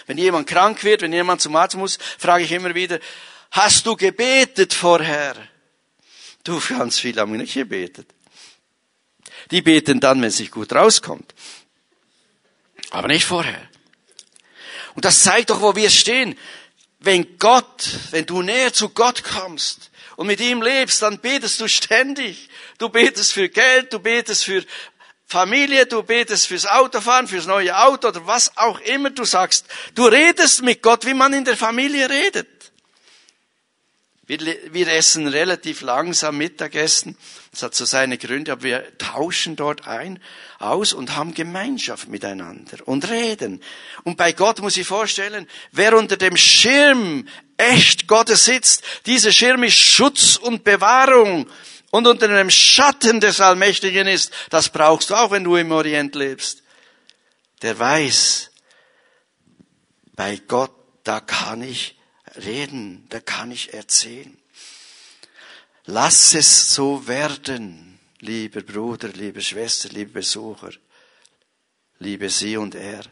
wenn 0.07 0.17
jemand 0.17 0.47
krank 0.47 0.83
wird, 0.83 1.01
wenn 1.01 1.13
jemand 1.13 1.41
zum 1.41 1.55
Arzt 1.55 1.75
muss, 1.75 1.97
frage 2.17 2.43
ich 2.43 2.51
immer 2.51 2.75
wieder, 2.75 2.99
hast 3.51 3.85
du 3.85 3.95
gebetet 3.95 4.73
vorher? 4.73 5.35
Du, 6.43 6.59
ganz 6.59 6.99
viel 6.99 7.19
haben 7.19 7.35
nicht 7.37 7.53
gebetet. 7.53 8.07
Die 9.51 9.61
beten 9.61 9.99
dann, 9.99 10.21
wenn 10.21 10.29
es 10.29 10.37
sich 10.37 10.51
gut 10.51 10.73
rauskommt. 10.73 11.33
Aber 12.89 13.07
nicht 13.07 13.25
vorher. 13.25 13.69
Und 14.95 15.05
das 15.05 15.23
zeigt 15.23 15.49
doch, 15.49 15.61
wo 15.61 15.75
wir 15.75 15.89
stehen 15.89 16.35
wenn 17.01 17.39
Gott, 17.39 17.89
wenn 18.11 18.25
du 18.25 18.41
näher 18.43 18.71
zu 18.71 18.89
Gott 18.89 19.23
kommst 19.23 19.89
und 20.15 20.27
mit 20.27 20.39
ihm 20.39 20.61
lebst, 20.61 21.01
dann 21.01 21.19
betest 21.19 21.59
du 21.59 21.67
ständig. 21.67 22.47
Du 22.81 22.89
betest 22.89 23.33
für 23.33 23.47
Geld, 23.47 23.93
du 23.93 23.99
betest 23.99 24.43
für 24.43 24.65
Familie, 25.27 25.85
du 25.85 26.01
betest 26.01 26.47
fürs 26.47 26.65
Autofahren, 26.65 27.27
fürs 27.27 27.45
neue 27.45 27.77
Auto 27.77 28.07
oder 28.07 28.25
was 28.25 28.57
auch 28.57 28.79
immer 28.79 29.11
du 29.11 29.23
sagst. 29.23 29.67
Du 29.93 30.05
redest 30.05 30.63
mit 30.63 30.81
Gott, 30.81 31.05
wie 31.05 31.13
man 31.13 31.31
in 31.31 31.45
der 31.45 31.55
Familie 31.55 32.09
redet. 32.09 32.47
Wir, 34.25 34.39
wir 34.73 34.87
essen 34.87 35.27
relativ 35.27 35.81
langsam 35.81 36.39
Mittagessen. 36.39 37.15
Das 37.51 37.61
hat 37.61 37.75
so 37.75 37.85
seine 37.85 38.17
Gründe, 38.17 38.51
aber 38.51 38.63
wir 38.63 38.97
tauschen 38.97 39.55
dort 39.55 39.87
ein, 39.87 40.19
aus 40.57 40.91
und 40.91 41.15
haben 41.15 41.35
Gemeinschaft 41.35 42.07
miteinander 42.07 42.77
und 42.85 43.07
reden. 43.11 43.61
Und 44.05 44.17
bei 44.17 44.31
Gott 44.31 44.59
muss 44.59 44.75
ich 44.75 44.87
vorstellen, 44.87 45.47
wer 45.71 45.95
unter 45.95 46.17
dem 46.17 46.35
Schirm 46.35 47.27
echt 47.57 48.07
Gottes 48.07 48.45
sitzt, 48.45 48.83
dieser 49.05 49.31
Schirm 49.31 49.61
ist 49.61 49.77
Schutz 49.77 50.35
und 50.35 50.63
Bewahrung 50.63 51.45
und 51.91 52.07
unter 52.07 52.27
dem 52.27 52.49
Schatten 52.49 53.19
des 53.19 53.39
Allmächtigen 53.39 54.07
ist, 54.07 54.31
das 54.49 54.69
brauchst 54.69 55.09
du 55.09 55.15
auch, 55.15 55.31
wenn 55.31 55.43
du 55.43 55.55
im 55.57 55.71
Orient 55.71 56.15
lebst. 56.15 56.63
Der 57.61 57.77
weiß, 57.77 58.49
bei 60.15 60.37
Gott, 60.47 60.73
da 61.03 61.19
kann 61.19 61.61
ich 61.61 61.99
reden, 62.37 63.05
da 63.09 63.19
kann 63.19 63.51
ich 63.51 63.73
erzählen. 63.73 64.37
Lass 65.85 66.33
es 66.33 66.73
so 66.73 67.07
werden, 67.07 67.99
lieber 68.19 68.61
Bruder, 68.61 69.09
liebe 69.09 69.41
Schwester, 69.41 69.89
liebe 69.89 70.11
Besucher, 70.11 70.71
liebe 71.99 72.29
Sie 72.29 72.55
und 72.55 72.75
er, 72.75 73.03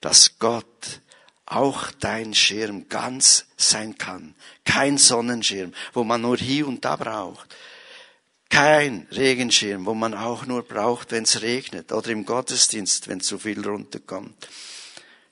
dass 0.00 0.38
Gott 0.38 1.00
auch 1.50 1.90
dein 1.90 2.32
Schirm 2.32 2.88
ganz 2.88 3.46
sein 3.56 3.98
kann. 3.98 4.34
Kein 4.64 4.98
Sonnenschirm, 4.98 5.74
wo 5.92 6.04
man 6.04 6.22
nur 6.22 6.36
hier 6.36 6.68
und 6.68 6.84
da 6.84 6.96
braucht. 6.96 7.54
Kein 8.48 9.06
Regenschirm, 9.12 9.84
wo 9.86 9.94
man 9.94 10.14
auch 10.14 10.46
nur 10.46 10.62
braucht, 10.62 11.10
wenn 11.12 11.24
es 11.24 11.42
regnet 11.42 11.92
oder 11.92 12.10
im 12.10 12.24
Gottesdienst, 12.24 13.08
wenn 13.08 13.20
zu 13.20 13.38
viel 13.38 13.64
runterkommt. 13.66 14.48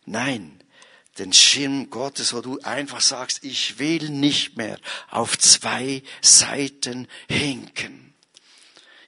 Nein, 0.06 0.60
den 1.18 1.32
Schirm 1.32 1.90
Gottes, 1.90 2.32
wo 2.32 2.40
du 2.40 2.60
einfach 2.60 3.00
sagst, 3.00 3.44
ich 3.44 3.78
will 3.78 4.10
nicht 4.10 4.56
mehr 4.56 4.78
auf 5.10 5.38
zwei 5.38 6.02
Seiten 6.20 7.08
hinken. 7.28 8.07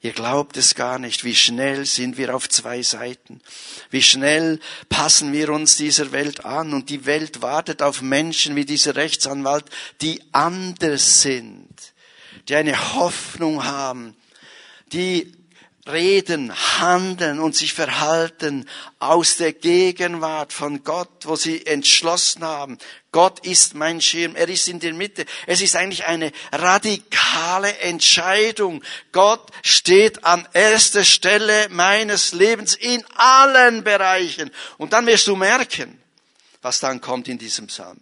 Ihr 0.03 0.13
glaubt 0.13 0.57
es 0.57 0.75
gar 0.75 0.99
nicht, 0.99 1.25
wie 1.25 1.35
schnell 1.35 1.85
sind 1.85 2.17
wir 2.17 2.35
auf 2.35 2.49
zwei 2.49 2.83
Seiten. 2.83 3.43
Wie 3.91 4.03
schnell 4.03 4.59
passen 4.89 5.33
wir 5.35 5.51
uns 5.51 5.77
dieser 5.77 6.11
Welt 6.11 6.47
an 6.47 6.73
und 6.73 6.89
die 6.89 7.05
Welt 7.05 7.43
wartet 7.43 7.83
auf 7.83 8.01
Menschen 8.01 8.57
wie 8.57 8.65
dieser 8.65 8.97
Rechtsanwalt, 8.97 9.67
die 10.01 10.23
anders 10.33 11.21
sind, 11.21 11.69
die 12.49 12.55
eine 12.55 12.95
Hoffnung 12.95 13.65
haben, 13.65 14.17
die 14.91 15.33
reden, 15.87 16.53
handeln 16.79 17.39
und 17.39 17.55
sich 17.55 17.75
verhalten 17.75 18.69
aus 18.99 19.37
der 19.37 19.53
Gegenwart 19.53 20.53
von 20.53 20.83
Gott, 20.83 21.11
wo 21.25 21.37
sie 21.37 21.67
entschlossen 21.67 22.45
haben, 22.45 22.79
Gott 23.13 23.45
ist 23.45 23.75
mein 23.75 24.01
Schirm, 24.01 24.37
er 24.37 24.49
ist 24.49 24.69
in 24.69 24.79
der 24.79 24.93
Mitte. 24.93 25.25
Es 25.47 25.61
ist 25.61 25.75
eigentlich 25.75 26.05
eine 26.05 26.31
radikale 26.53 27.77
Entscheidung. 27.79 28.85
Gott 29.11 29.51
steht 29.63 30.25
an 30.25 30.47
erster 30.53 31.05
Stelle 31.05 31.69
meines 31.71 32.33
Lebens 32.33 32.75
in 32.77 33.05
allen 33.17 33.83
Bereichen. 33.83 34.51
Und 34.79 34.93
dann 34.93 35.07
wirst 35.07 35.27
du 35.27 35.35
merken, 35.35 36.01
was 36.63 36.79
dann 36.79 37.01
kommt 37.01 37.27
in 37.27 37.39
diesem 37.39 37.67
Psalm 37.67 38.01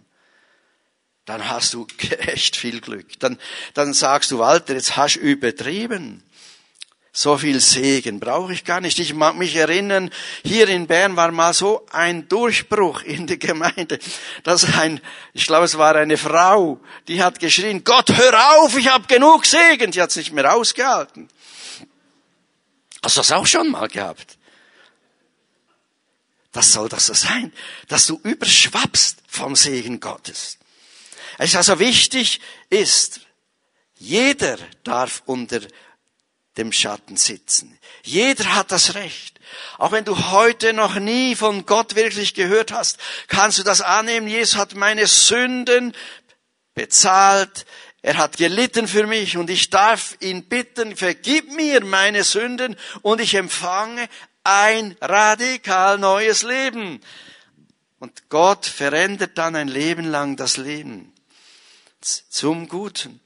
dann 1.29 1.47
hast 1.47 1.75
du 1.75 1.87
echt 2.21 2.57
viel 2.57 2.81
Glück. 2.81 3.18
Dann, 3.21 3.38
dann 3.75 3.92
sagst 3.92 4.31
du, 4.31 4.38
Walter, 4.38 4.75
jetzt 4.75 4.97
hast 4.97 5.16
du 5.16 5.21
übertrieben. 5.21 6.23
So 7.12 7.38
viel 7.38 7.59
Segen 7.61 8.21
brauche 8.21 8.53
ich 8.53 8.64
gar 8.64 8.81
nicht. 8.81 8.99
Ich 8.99 9.14
mag 9.14 9.37
mich 9.37 9.57
erinnern, 9.57 10.11
hier 10.44 10.68
in 10.68 10.87
Bern 10.87 11.16
war 11.16 11.33
mal 11.33 11.53
so 11.55 11.87
ein 11.90 12.29
Durchbruch 12.29 13.03
in 13.03 13.27
der 13.27 13.38
Gemeinde, 13.38 13.99
dass 14.44 14.64
ein, 14.75 15.01
ich 15.33 15.47
glaube 15.47 15.64
es 15.64 15.79
war 15.79 15.97
eine 15.97 16.16
Frau, 16.16 16.81
die 17.09 17.23
hat 17.23 17.40
geschrien, 17.40 17.83
Gott, 17.83 18.11
hör 18.14 18.61
auf, 18.61 18.77
ich 18.77 18.88
habe 18.88 19.07
genug 19.07 19.47
Segen. 19.47 19.90
Die 19.90 20.01
hat 20.01 20.11
es 20.11 20.16
nicht 20.16 20.33
mehr 20.33 20.55
ausgehalten. 20.55 21.29
Hast 23.03 23.16
du 23.16 23.21
das 23.21 23.33
auch 23.33 23.47
schon 23.47 23.71
mal 23.71 23.88
gehabt? 23.88 24.38
Das 26.53 26.73
soll 26.73 26.88
das 26.88 27.07
so 27.07 27.14
sein, 27.14 27.53
dass 27.88 28.07
du 28.07 28.21
überschwappst 28.23 29.18
vom 29.29 29.55
Segen 29.55 30.01
Gottes. 30.01 30.59
Es 31.38 31.51
ist 31.51 31.57
also 31.57 31.79
wichtig 31.79 32.40
ist, 32.68 33.21
jeder 33.97 34.59
darf 34.83 35.23
unter 35.27 35.61
dem 36.59 36.73
Schatten 36.73 37.16
sitzen. 37.16 37.79
Jeder 38.03 38.55
hat 38.55 38.73
das 38.73 38.94
Recht. 38.94 39.38
Auch 39.79 39.92
wenn 39.92 40.05
du 40.05 40.31
heute 40.31 40.73
noch 40.73 40.97
nie 40.97 41.35
von 41.35 41.64
Gott 41.64 41.94
wirklich 41.94 42.35
gehört 42.35 42.73
hast, 42.73 42.99
kannst 43.29 43.59
du 43.59 43.62
das 43.62 43.81
annehmen. 43.81 44.29
Jesus 44.29 44.57
hat 44.57 44.75
meine 44.75 45.07
Sünden 45.07 45.94
bezahlt. 46.75 47.64
Er 48.03 48.18
hat 48.18 48.37
gelitten 48.37 48.87
für 48.87 49.07
mich 49.07 49.37
und 49.37 49.51
ich 49.51 49.71
darf 49.71 50.16
ihn 50.21 50.44
bitten, 50.44 50.97
vergib 50.97 51.53
mir 51.53 51.85
meine 51.85 52.25
Sünden 52.25 52.77
und 53.03 53.21
ich 53.21 53.35
empfange 53.35 54.09
ein 54.44 54.97
radikal 55.01 55.99
neues 55.99 56.42
Leben. 56.42 57.01
Und 57.99 58.29
Gott 58.29 58.66
verändert 58.66 59.37
dann 59.37 59.57
ein 59.57 59.68
Leben 59.68 60.05
lang 60.05 60.37
das 60.37 60.57
Leben 60.57 61.12
zum 62.01 62.68
Guten. 62.68 63.21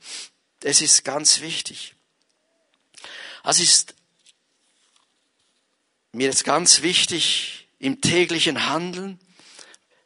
Es 0.62 0.80
ist 0.80 1.04
ganz 1.04 1.40
wichtig. 1.40 1.94
Es 3.44 3.58
ist 3.58 3.94
mir 6.12 6.26
jetzt 6.26 6.44
ganz 6.44 6.82
wichtig, 6.82 7.68
im 7.78 8.00
täglichen 8.00 8.66
Handeln 8.66 9.18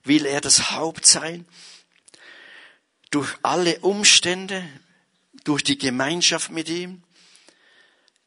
will 0.04 0.24
er 0.24 0.40
das 0.40 0.70
Haupt 0.70 1.06
sein. 1.06 1.46
Durch 3.10 3.34
alle 3.42 3.80
Umstände, 3.80 4.66
durch 5.44 5.62
die 5.62 5.78
Gemeinschaft 5.78 6.50
mit 6.50 6.68
ihm. 6.68 7.02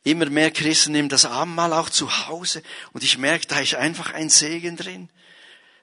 Immer 0.03 0.29
mehr 0.29 0.51
Christen 0.51 0.91
nehmen 0.93 1.09
das 1.09 1.25
Abendmahl 1.25 1.73
auch 1.73 1.89
zu 1.89 2.27
Hause 2.27 2.63
und 2.93 3.03
ich 3.03 3.17
merke, 3.17 3.47
da 3.47 3.59
ist 3.59 3.75
einfach 3.75 4.13
ein 4.13 4.29
Segen 4.29 4.77
drin. 4.77 5.09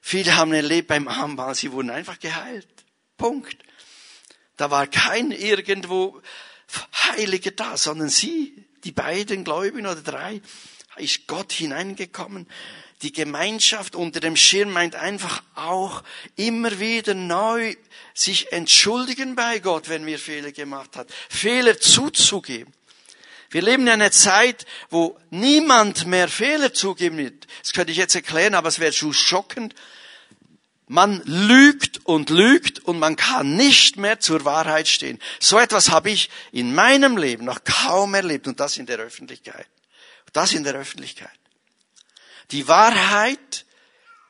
Viele 0.01 0.35
haben 0.35 0.53
erlebt 0.53 0.87
beim 0.87 1.07
Abendmahl, 1.07 1.53
sie 1.53 1.71
wurden 1.71 1.89
einfach 1.89 2.19
geheilt. 2.19 2.67
Punkt. 3.17 3.57
Da 4.55 4.71
war 4.71 4.87
kein 4.87 5.31
irgendwo 5.31 6.21
Heilige 6.93 7.51
da, 7.51 7.77
sondern 7.77 8.09
sie 8.09 8.66
die 8.87 8.93
beiden 8.93 9.43
Gläubigen 9.43 9.85
oder 9.85 10.01
drei, 10.01 10.41
ist 10.95 11.27
Gott 11.27 11.51
hineingekommen. 11.51 12.47
Die 13.01 13.11
Gemeinschaft 13.11 13.95
unter 13.95 14.21
dem 14.21 14.37
Schirm 14.37 14.71
meint 14.71 14.95
einfach 14.95 15.43
auch 15.55 16.03
immer 16.37 16.79
wieder 16.79 17.13
neu 17.13 17.75
sich 18.13 18.51
entschuldigen 18.53 19.35
bei 19.35 19.59
Gott, 19.59 19.89
wenn 19.89 20.05
wir 20.05 20.17
Fehler 20.17 20.53
gemacht 20.53 20.95
haben. 20.95 21.09
Fehler 21.29 21.77
zuzugeben. 21.77 22.73
Wir 23.49 23.61
leben 23.61 23.83
in 23.83 23.89
einer 23.89 24.11
Zeit, 24.11 24.65
wo 24.89 25.19
niemand 25.29 26.07
mehr 26.07 26.29
Fehler 26.29 26.73
zugeben 26.73 27.17
wird. 27.17 27.45
Das 27.61 27.73
könnte 27.73 27.91
ich 27.91 27.97
jetzt 27.97 28.15
erklären, 28.15 28.55
aber 28.55 28.69
es 28.69 28.79
wäre 28.79 28.93
zu 28.93 29.11
schockend. 29.11 29.75
Man 30.87 31.21
lügt 31.25 32.05
und 32.05 32.29
lügt 32.29 32.79
und 32.79 32.97
man 32.97 33.17
kann 33.17 33.57
nicht 33.57 33.97
mehr 33.97 34.21
zur 34.21 34.45
Wahrheit 34.45 34.87
stehen. 34.87 35.19
So 35.39 35.59
etwas 35.59 35.91
habe 35.91 36.09
ich 36.09 36.29
in 36.53 36.73
meinem 36.73 37.17
Leben 37.17 37.43
noch 37.43 37.63
kaum 37.65 38.13
erlebt 38.13 38.47
und 38.47 38.59
das 38.61 38.77
in 38.77 38.85
der 38.85 38.97
Öffentlichkeit. 38.99 39.67
Das 40.31 40.53
in 40.53 40.63
der 40.63 40.75
Öffentlichkeit. 40.75 41.29
Die 42.51 42.69
Wahrheit 42.69 43.65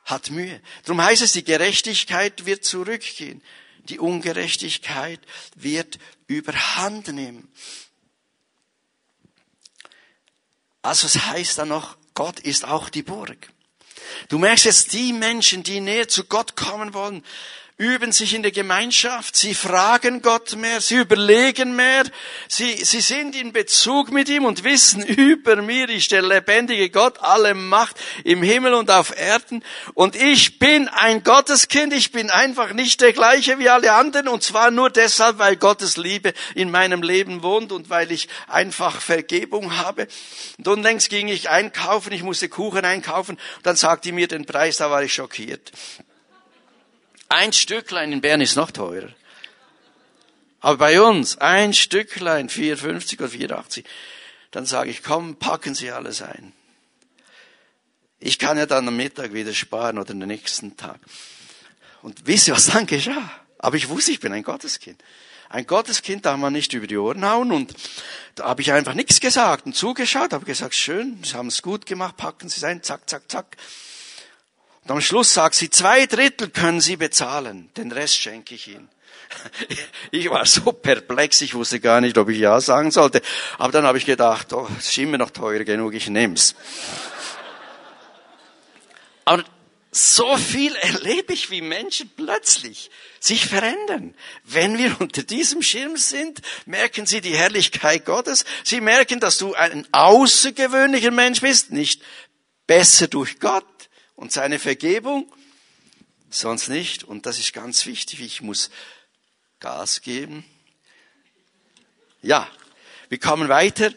hat 0.06 0.32
Mühe. 0.32 0.60
Darum 0.86 1.02
heißt 1.02 1.22
es, 1.22 1.34
die 1.34 1.44
Gerechtigkeit 1.44 2.46
wird 2.46 2.66
zurückgehen. 2.66 3.44
Die 3.84 4.00
Ungerechtigkeit 4.00 5.20
wird 5.56 6.00
überhand 6.26 7.08
nehmen. 7.10 7.52
Also 10.82 11.06
es 11.06 11.26
heißt 11.26 11.60
dann 11.60 11.68
noch, 11.68 11.98
Gott 12.14 12.40
ist 12.40 12.66
auch 12.66 12.90
die 12.90 13.04
Burg. 13.04 13.50
Du 14.30 14.38
merkst 14.38 14.66
jetzt, 14.66 14.94
die 14.94 15.14
Menschen, 15.14 15.64
die 15.64 15.80
näher 15.80 16.08
zu 16.08 16.24
Gott 16.24 16.56
kommen 16.56 16.94
wollen, 16.94 17.24
üben 17.78 18.12
sich 18.12 18.34
in 18.34 18.42
der 18.42 18.52
Gemeinschaft, 18.52 19.36
sie 19.36 19.54
fragen 19.54 20.22
Gott 20.22 20.56
mehr, 20.56 20.82
sie 20.82 20.96
überlegen 20.96 21.76
mehr, 21.76 22.04
sie, 22.48 22.74
sie 22.84 23.02
sind 23.02 23.36
in 23.36 23.54
Bezug 23.54 24.12
mit 24.12 24.30
ihm 24.30 24.46
und 24.46 24.64
wissen, 24.64 25.04
über 25.06 25.58
mir 25.62 25.88
ist 25.90 26.12
der 26.12 26.24
lebendige 26.24 26.90
Gott, 26.90 27.20
alle 27.20 27.54
Macht 27.54 27.98
im 28.24 28.42
Himmel 28.42 28.74
und 28.74 28.90
auf 28.90 29.16
Erden 29.16 29.64
und 29.94 30.16
ich 30.16 30.58
bin 30.58 30.88
ein 30.88 31.24
Gotteskind, 31.24 31.94
ich 31.94 32.12
bin 32.12 32.30
einfach 32.32 32.74
nicht 32.74 33.02
der 33.02 33.14
gleiche 33.14 33.60
wie 33.60 33.70
alle 33.70 33.94
anderen 33.94 34.28
und 34.28 34.42
zwar 34.42 34.72
nur 34.72 34.90
deshalb, 34.90 35.38
weil 35.38 35.56
Gottes 35.56 35.98
Liebe 35.98 36.34
in 36.56 36.72
meinem 36.72 37.04
Leben 37.04 37.44
wohnt 37.44 37.72
und 37.72 37.90
weil 37.90 38.12
ich 38.12 38.28
einfach 38.48 39.02
Vergebung 39.02 39.78
habe. 39.78 40.08
Und 40.58 40.68
unlängst 40.68 41.10
ging 41.10 41.28
ich 41.28 41.50
einkaufen, 41.50 42.12
ich 42.12 42.24
musste 42.24 42.50
Kuchen 42.50 42.86
einkaufen 42.86 43.38
dann 43.64 43.76
sagte 43.76 44.12
mir 44.12 44.28
den 44.28 44.46
Preis, 44.46 44.78
da 44.78 44.90
war 44.90 45.04
ich 45.04 45.14
schockiert. 45.14 45.72
Ein 47.30 47.54
Stücklein 47.54 48.12
in 48.12 48.22
Bern 48.22 48.42
ist 48.42 48.56
noch 48.56 48.72
teurer. 48.72 49.10
Aber 50.60 50.78
bei 50.78 51.02
uns, 51.02 51.38
ein 51.38 51.74
Stücklein, 51.74 52.50
4,50 52.50 53.20
oder 53.20 53.56
4,80. 53.58 53.84
Dann 54.52 54.66
sage 54.66 54.90
ich, 54.90 55.04
komm, 55.04 55.36
packen 55.36 55.76
Sie 55.76 55.92
alles 55.92 56.22
ein. 56.22 56.54
Ich 58.20 58.40
kann 58.40 58.58
ja 58.58 58.66
dann 58.66 58.88
am 58.88 58.98
Mittag 58.98 59.34
wieder 59.34 59.54
sparen 59.54 59.98
oder 59.98 60.14
den 60.14 60.28
nächsten 60.28 60.76
Tag. 60.78 61.00
Und 62.02 62.26
wisst 62.26 62.48
ihr, 62.48 62.56
was 62.56 62.68
dann 62.68 62.88
geschah? 62.88 63.30
Aber 63.60 63.76
ich 63.76 63.90
wusste, 63.90 64.12
ich 64.12 64.20
bin 64.20 64.34
ein 64.34 64.44
Gotteskind. 64.44 65.02
Ein 65.50 65.66
Gotteskind 65.66 66.26
darf 66.26 66.38
man 66.38 66.54
nicht 66.54 66.74
über 66.74 66.88
die 66.88 66.98
Ohren 66.98 67.26
hauen 67.26 67.52
und 67.52 67.74
da 68.36 68.46
habe 68.46 68.62
ich 68.62 68.72
einfach 68.72 68.94
nichts 68.94 69.20
gesagt 69.20 69.66
und 69.66 69.76
zugeschaut, 69.76 70.34
habe 70.34 70.46
gesagt, 70.46 70.76
schön, 70.76 71.24
Sie 71.24 71.36
haben 71.36 71.48
es 71.48 71.62
gut 71.62 71.86
gemacht, 71.86 72.18
packen 72.18 72.50
Sie 72.50 72.58
es 72.58 72.64
ein, 72.64 72.84
zack, 72.84 73.10
zack, 73.10 73.32
zack. 73.32 73.56
Und 74.88 74.92
am 74.92 75.02
Schluss 75.02 75.34
sagt 75.34 75.56
sie, 75.56 75.70
zwei 75.70 76.06
Drittel 76.06 76.50
können 76.50 76.80
Sie 76.80 76.96
bezahlen, 76.96 77.70
den 77.76 77.92
Rest 77.92 78.16
schenke 78.16 78.56
ich 78.56 78.70
Ihnen. 78.70 78.88
Ich 80.12 80.30
war 80.30 80.46
so 80.46 80.72
perplex, 80.72 81.42
ich 81.42 81.54
wusste 81.56 81.82
gar 81.82 82.00
nicht, 82.00 82.18
ob 82.18 82.30
ich 82.30 82.38
Ja 82.38 82.62
sagen 82.62 82.92
sollte. 82.92 83.22
Aber 83.58 83.74
dann 83.74 83.86
habe 83.86 83.98
ich 83.98 84.06
gedacht, 84.06 84.54
oh, 84.54 84.66
es 84.80 84.88
ist 84.88 84.98
immer 84.98 85.18
noch 85.18 85.32
teuer 85.32 85.66
genug, 85.66 85.94
ich 85.94 86.08
nehm's. 86.08 86.56
Aber 89.26 89.44
so 89.92 90.38
viel 90.38 90.74
erlebe 90.78 91.34
ich, 91.34 91.50
wie 91.50 91.62
Menschen 91.62 92.10
plötzlich 92.16 92.90
sich 93.20 93.46
verändern. 93.46 94.16
Wenn 94.46 94.78
wir 94.78 94.96
unter 95.02 95.24
diesem 95.24 95.62
Schirm 95.62 95.98
sind, 95.98 96.40
merken 96.66 97.06
sie 97.06 97.20
die 97.20 97.36
Herrlichkeit 97.36 98.06
Gottes. 98.06 98.46
Sie 98.64 98.80
merken, 98.80 99.20
dass 99.20 99.38
du 99.38 99.54
ein 99.54 99.86
außergewöhnlicher 99.92 101.12
Mensch 101.12 101.42
bist, 101.42 101.74
nicht 101.74 102.02
besser 102.68 103.10
durch 103.10 103.42
Gott, 103.42 103.66
und 104.18 104.34
seine 104.34 104.60
Vergebung, 104.60 105.32
sonst 106.30 106.68
nicht. 106.68 107.06
Und 107.06 107.26
das 107.26 107.40
ist 107.40 107.54
ganz 107.54 107.86
wichtig. 107.86 108.20
Ich 108.20 108.42
muss 108.42 108.70
Gas 109.62 110.02
geben. 110.02 110.44
Ja, 112.22 112.50
wir 113.08 113.20
kommen 113.20 113.48
weiter. 113.48 113.94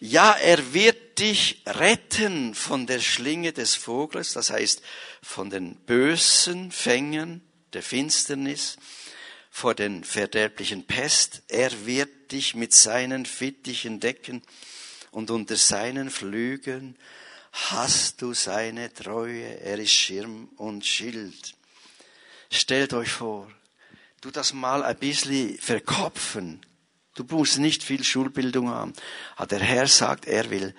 Ja, 0.00 0.32
er 0.32 0.74
wird 0.74 1.20
dich 1.20 1.62
retten 1.66 2.54
von 2.54 2.86
der 2.86 2.98
Schlinge 2.98 3.52
des 3.52 3.76
Vogels, 3.76 4.32
das 4.32 4.50
heißt 4.50 4.82
von 5.22 5.50
den 5.50 5.76
bösen 5.76 6.72
Fängen 6.72 7.42
der 7.72 7.82
Finsternis, 7.82 8.78
vor 9.50 9.74
den 9.74 10.02
verderblichen 10.02 10.86
Pest. 10.86 11.42
Er 11.46 11.86
wird 11.86 12.32
dich 12.32 12.54
mit 12.54 12.72
seinen 12.72 13.26
Fittichen 13.26 14.00
decken 14.00 14.42
und 15.10 15.30
unter 15.30 15.56
seinen 15.56 16.10
Flügeln 16.10 16.96
hast 17.52 18.22
du 18.22 18.34
seine 18.34 18.92
Treue, 18.92 19.60
er 19.60 19.78
ist 19.78 19.92
Schirm 19.92 20.48
und 20.56 20.84
Schild. 20.84 21.54
Stellt 22.50 22.92
euch 22.92 23.10
vor, 23.10 23.50
du 24.20 24.30
das 24.30 24.52
mal 24.52 24.82
ein 24.82 24.96
bisschen 24.96 25.56
verkopfen. 25.58 26.64
Du 27.14 27.24
musst 27.24 27.58
nicht 27.58 27.82
viel 27.82 28.04
Schulbildung 28.04 28.70
haben. 28.70 28.94
Aber 29.36 29.46
der 29.46 29.60
Herr 29.60 29.86
sagt, 29.86 30.26
er 30.26 30.50
will 30.50 30.74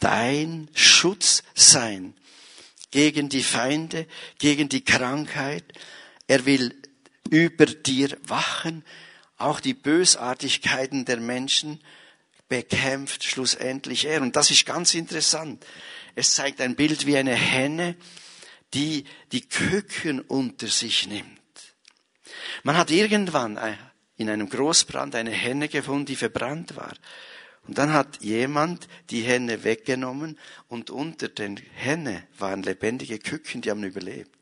dein 0.00 0.68
Schutz 0.74 1.42
sein 1.54 2.14
gegen 2.90 3.28
die 3.28 3.44
Feinde, 3.44 4.06
gegen 4.38 4.68
die 4.68 4.84
Krankheit. 4.84 5.64
Er 6.26 6.44
will 6.44 6.74
über 7.28 7.66
dir 7.66 8.16
wachen. 8.24 8.84
Auch 9.36 9.60
die 9.60 9.74
Bösartigkeiten 9.74 11.04
der 11.04 11.18
Menschen 11.18 11.80
bekämpft 12.48 13.22
schlussendlich 13.24 14.06
er. 14.06 14.22
Und 14.22 14.34
das 14.34 14.50
ist 14.50 14.66
ganz 14.66 14.94
interessant. 14.94 15.64
Es 16.14 16.34
zeigt 16.34 16.60
ein 16.60 16.76
Bild 16.76 17.06
wie 17.06 17.16
eine 17.16 17.34
Henne, 17.34 17.96
die 18.74 19.04
die 19.32 19.48
Küken 19.48 20.20
unter 20.20 20.66
sich 20.66 21.08
nimmt. 21.08 21.38
Man 22.62 22.76
hat 22.76 22.90
irgendwann 22.90 23.58
in 24.16 24.28
einem 24.28 24.48
Großbrand 24.48 25.14
eine 25.14 25.30
Henne 25.30 25.68
gefunden, 25.68 26.06
die 26.06 26.16
verbrannt 26.16 26.76
war. 26.76 26.94
Und 27.66 27.78
dann 27.78 27.92
hat 27.92 28.22
jemand 28.22 28.88
die 29.10 29.22
Henne 29.22 29.64
weggenommen 29.64 30.38
und 30.68 30.90
unter 30.90 31.28
den 31.28 31.56
Henne 31.74 32.26
waren 32.38 32.62
lebendige 32.62 33.18
Küken, 33.18 33.60
die 33.60 33.70
haben 33.70 33.84
überlebt. 33.84 34.39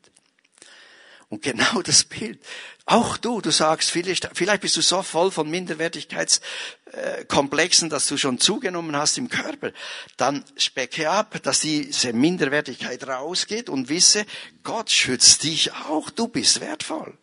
Und 1.29 1.41
genau 1.43 1.81
das 1.83 2.03
Bild. 2.03 2.41
Auch 2.85 3.17
du, 3.17 3.39
du 3.39 3.51
sagst, 3.51 3.91
vielleicht, 3.91 4.27
bist 4.61 4.75
du 4.75 4.81
so 4.81 5.03
voll 5.03 5.31
von 5.31 5.49
Minderwertigkeitskomplexen, 5.49 7.89
dass 7.89 8.07
du 8.07 8.17
schon 8.17 8.39
zugenommen 8.39 8.95
hast 8.95 9.19
im 9.19 9.29
Körper. 9.29 9.71
Dann 10.17 10.43
specke 10.57 11.07
ab, 11.09 11.39
dass 11.43 11.59
diese 11.59 12.13
Minderwertigkeit 12.13 13.07
rausgeht 13.07 13.69
und 13.69 13.89
wisse, 13.89 14.25
Gott 14.63 14.89
schützt 14.89 15.43
dich 15.43 15.71
auch. 15.71 16.09
Du 16.09 16.27
bist 16.27 16.61
wertvoll. 16.61 17.15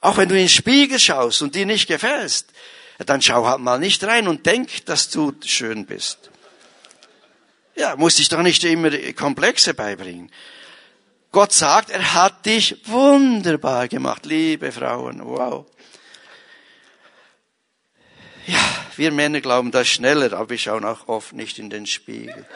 Auch 0.00 0.16
wenn 0.16 0.28
du 0.28 0.34
in 0.34 0.42
den 0.42 0.48
Spiegel 0.48 0.98
schaust 0.98 1.42
und 1.42 1.54
dir 1.54 1.66
nicht 1.66 1.86
gefällst, 1.86 2.48
dann 3.06 3.22
schau 3.22 3.46
halt 3.46 3.60
mal 3.60 3.78
nicht 3.78 4.02
rein 4.02 4.26
und 4.26 4.44
denk, 4.44 4.84
dass 4.86 5.08
du 5.08 5.32
schön 5.44 5.86
bist. 5.86 6.32
Ja, 7.76 7.94
muss 7.94 8.16
dich 8.16 8.28
doch 8.28 8.42
nicht 8.42 8.64
immer 8.64 8.90
Komplexe 9.12 9.72
beibringen. 9.72 10.32
Gott 11.32 11.54
sagt, 11.54 11.88
er 11.88 12.12
hat 12.12 12.44
dich 12.44 12.76
wunderbar 12.84 13.88
gemacht, 13.88 14.26
liebe 14.26 14.70
Frauen. 14.70 15.24
Wow. 15.24 15.64
Ja, 18.46 18.60
wir 18.96 19.12
Männer 19.12 19.40
glauben 19.40 19.70
das 19.70 19.88
schneller, 19.88 20.34
aber 20.34 20.50
wir 20.50 20.58
schauen 20.58 20.84
auch 20.84 21.08
oft 21.08 21.32
nicht 21.32 21.58
in 21.58 21.70
den 21.70 21.86
Spiegel. 21.86 22.46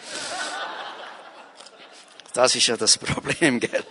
Das 2.35 2.55
ist 2.55 2.67
ja 2.67 2.77
das 2.77 2.99
Problem, 2.99 3.61
gell? 3.61 3.85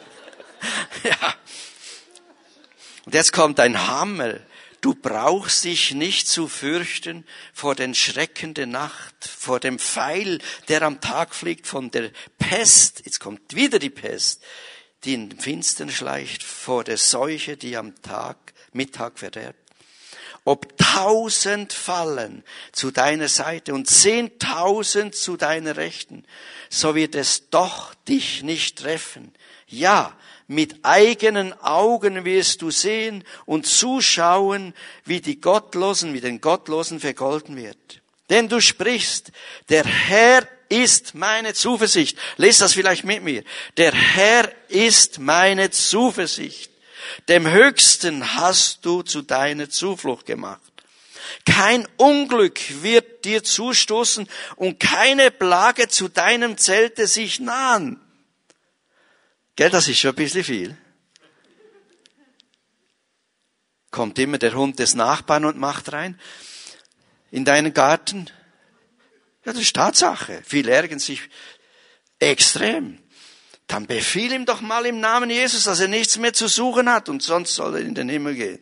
Ja. 1.04 1.34
Und 3.06 3.15
jetzt 3.15 3.34
kommt 3.34 3.60
ein 3.60 3.88
Hammer. 3.88 4.36
Du 4.82 4.93
brauchst 4.93 5.63
dich 5.63 5.95
nicht 5.95 6.28
zu 6.28 6.48
fürchten 6.48 7.26
vor 7.54 7.74
den 7.74 7.95
Schrecken 7.95 8.54
der 8.54 8.67
Nacht, 8.67 9.15
vor 9.26 9.60
dem 9.60 9.80
Pfeil, 9.80 10.38
der 10.67 10.84
am 10.84 11.02
Tag 11.02 11.34
fliegt, 11.34 11.65
von 11.65 11.89
der 11.89 12.12
Pest. 12.38 13.02
Jetzt 13.04 13.19
kommt 13.19 13.56
wieder 13.56 13.80
die 13.80 13.89
Pest 13.89 14.43
die 15.06 15.13
in 15.13 15.30
den 15.30 15.39
Finstern 15.39 15.89
schleicht, 15.89 16.44
vor 16.44 16.84
der 16.84 16.98
Seuche, 16.98 17.58
die 17.58 17.78
am 17.78 17.94
Tag, 18.02 18.38
Mittag 18.74 19.20
verderbt. 19.20 19.60
Ob 20.44 20.78
tausend 20.78 21.74
fallen 21.74 22.44
zu 22.72 22.91
deiner 22.91 23.30
Seite 23.30 23.74
und 23.74 23.89
zehntausend 23.89 25.15
zu 25.15 25.38
deiner 25.38 25.78
Rechten, 25.78 26.24
so 26.70 26.94
wird 26.94 27.15
es 27.15 27.50
doch 27.50 27.96
dich 28.08 28.44
nicht 28.44 28.78
treffen. 28.78 29.34
Ja, 29.68 30.15
mit 30.48 30.78
eigenen 30.84 31.54
Augen 31.62 32.26
wirst 32.26 32.62
du 32.62 32.70
sehen 32.70 33.24
und 33.46 33.65
zuschauen, 33.65 34.76
wie 35.04 35.22
die 35.22 35.41
Gottlosen, 35.41 36.13
wie 36.13 36.22
den 36.22 36.41
Gottlosen 36.41 37.00
vergolten 37.00 37.56
wird. 37.56 38.02
Denn 38.30 38.48
du 38.48 38.62
sprichst, 38.62 39.32
der 39.70 39.86
Herr 39.86 40.48
ist 40.69 41.15
meine 41.15 41.54
Zuversicht. 41.54 42.17
Lest 42.38 42.62
das 42.62 42.73
vielleicht 42.73 43.04
mit 43.04 43.23
mir. 43.23 43.43
Der 43.78 43.91
Herr 43.93 44.51
ist 44.67 45.19
meine 45.19 45.71
Zuversicht. 45.71 46.71
Dem 47.28 47.49
Höchsten 47.49 48.36
hast 48.36 48.86
du 48.86 49.01
zu 49.01 49.21
deiner 49.21 49.69
Zuflucht 49.69 50.25
gemacht. 50.25 50.62
Kein 51.45 51.88
Unglück 51.97 52.60
wird 52.82 53.25
dir 53.25 53.43
zustoßen 53.43 54.28
und 54.56 54.80
keine 54.80 55.32
Plage 55.32 55.88
zu 55.88 56.08
deinem 56.08 56.58
Zelte 56.58 57.08
sich 57.08 57.39
nahen. 57.39 57.99
Gell, 59.56 59.69
das 59.69 59.88
ist 59.88 59.99
schon 59.99 60.12
ein 60.12 60.15
bisschen 60.15 60.43
viel. 60.43 60.78
Kommt 63.91 64.19
immer 64.19 64.38
der 64.38 64.54
Hund 64.54 64.80
des 64.80 64.93
Nachbarn 64.93 65.45
und 65.45 65.58
macht 65.58 65.93
rein 65.93 66.19
in 67.32 67.45
deinen 67.45 67.73
Garten. 67.73 68.30
Ja, 69.45 69.53
das 69.53 69.62
ist 69.62 69.75
Tatsache. 69.75 70.41
Viele 70.45 70.71
ärgern 70.71 70.99
sich 70.99 71.21
extrem. 72.19 72.99
Dann 73.67 73.88
befiehl 73.88 74.31
ihm 74.31 74.45
doch 74.45 74.62
mal 74.62 74.86
im 74.86 74.99
Namen 74.99 75.29
Jesus, 75.29 75.63
dass 75.63 75.79
er 75.79 75.88
nichts 75.88 76.17
mehr 76.17 76.34
zu 76.34 76.47
suchen 76.47 76.91
hat 76.91 77.10
und 77.10 77.23
sonst 77.23 77.55
soll 77.55 77.75
er 77.75 77.81
in 77.81 77.95
den 77.95 78.10
Himmel 78.10 78.36
gehen. 78.36 78.62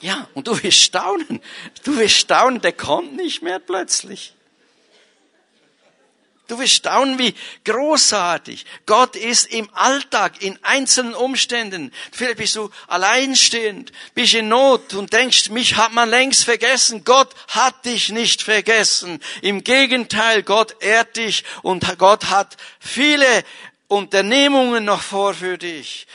Ja, 0.00 0.28
und 0.34 0.46
du 0.46 0.62
wirst 0.62 0.78
staunen. 0.78 1.40
Du 1.82 1.96
wirst 1.98 2.16
staunen, 2.16 2.60
der 2.60 2.72
kommt 2.72 3.16
nicht 3.16 3.42
mehr 3.42 3.58
plötzlich. 3.58 4.34
Du 6.48 6.58
wirst 6.58 6.72
staunen, 6.72 7.18
wie 7.18 7.34
großartig 7.66 8.64
Gott 8.86 9.16
ist 9.16 9.52
im 9.52 9.68
Alltag, 9.74 10.42
in 10.42 10.58
einzelnen 10.62 11.14
Umständen. 11.14 11.92
Vielleicht 12.10 12.38
bist 12.38 12.56
du 12.56 12.70
alleinstehend, 12.86 13.92
bist 14.14 14.32
in 14.32 14.48
Not 14.48 14.94
und 14.94 15.12
denkst, 15.12 15.50
mich 15.50 15.76
hat 15.76 15.92
man 15.92 16.08
längst 16.08 16.44
vergessen. 16.44 17.04
Gott 17.04 17.34
hat 17.48 17.84
dich 17.84 18.08
nicht 18.08 18.42
vergessen. 18.42 19.20
Im 19.42 19.62
Gegenteil, 19.62 20.42
Gott 20.42 20.76
ehrt 20.80 21.18
dich 21.18 21.44
und 21.60 21.98
Gott 21.98 22.30
hat 22.30 22.56
viele 22.80 23.44
Unternehmungen 23.86 24.86
noch 24.86 25.02
vor 25.02 25.34
für 25.34 25.58
dich. 25.58 26.06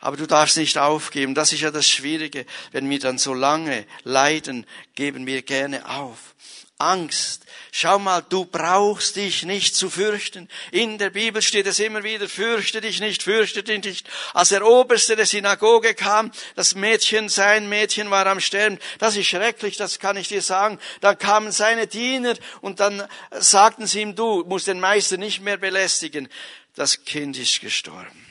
Aber 0.00 0.16
du 0.16 0.26
darfst 0.26 0.56
nicht 0.56 0.78
aufgeben. 0.78 1.34
Das 1.34 1.52
ist 1.52 1.60
ja 1.60 1.70
das 1.70 1.88
Schwierige. 1.88 2.44
Wenn 2.72 2.90
wir 2.90 2.98
dann 2.98 3.18
so 3.18 3.34
lange 3.34 3.86
leiden, 4.04 4.66
geben 4.94 5.26
wir 5.26 5.42
gerne 5.42 5.88
auf. 5.88 6.35
Angst. 6.78 7.46
Schau 7.72 7.98
mal, 7.98 8.20
du 8.20 8.44
brauchst 8.44 9.16
dich 9.16 9.44
nicht 9.44 9.74
zu 9.74 9.88
fürchten. 9.88 10.48
In 10.72 10.98
der 10.98 11.10
Bibel 11.10 11.40
steht 11.40 11.66
es 11.66 11.78
immer 11.78 12.04
wieder, 12.04 12.28
fürchte 12.28 12.82
dich 12.82 13.00
nicht, 13.00 13.22
fürchte 13.22 13.62
dich 13.62 13.82
nicht. 13.82 14.08
Als 14.34 14.50
der 14.50 14.66
Oberste 14.66 15.16
der 15.16 15.24
Synagoge 15.24 15.94
kam, 15.94 16.30
das 16.54 16.74
Mädchen, 16.74 17.30
sein 17.30 17.68
Mädchen 17.68 18.10
war 18.10 18.26
am 18.26 18.40
Sterben. 18.40 18.78
Das 18.98 19.16
ist 19.16 19.26
schrecklich, 19.26 19.78
das 19.78 19.98
kann 19.98 20.18
ich 20.18 20.28
dir 20.28 20.42
sagen. 20.42 20.78
Da 21.00 21.14
kamen 21.14 21.50
seine 21.50 21.86
Diener 21.86 22.34
und 22.60 22.80
dann 22.80 23.06
sagten 23.30 23.86
sie 23.86 24.02
ihm, 24.02 24.14
du 24.14 24.44
musst 24.44 24.66
den 24.66 24.80
Meister 24.80 25.16
nicht 25.16 25.40
mehr 25.40 25.56
belästigen. 25.56 26.28
Das 26.74 27.04
Kind 27.04 27.38
ist 27.38 27.60
gestorben. 27.60 28.26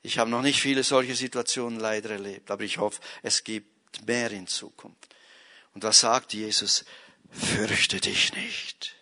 Ich 0.00 0.18
habe 0.18 0.30
noch 0.30 0.42
nicht 0.42 0.62
viele 0.62 0.82
solche 0.82 1.14
Situationen 1.14 1.78
leider 1.78 2.10
erlebt, 2.10 2.50
aber 2.50 2.62
ich 2.62 2.78
hoffe, 2.78 3.00
es 3.22 3.44
gibt 3.44 4.06
mehr 4.06 4.30
in 4.30 4.46
Zukunft. 4.46 5.15
Und 5.76 5.82
was 5.82 6.00
sagt 6.00 6.32
Jesus? 6.32 6.86
Fürchte 7.30 8.00
dich 8.00 8.32
nicht. 8.32 8.96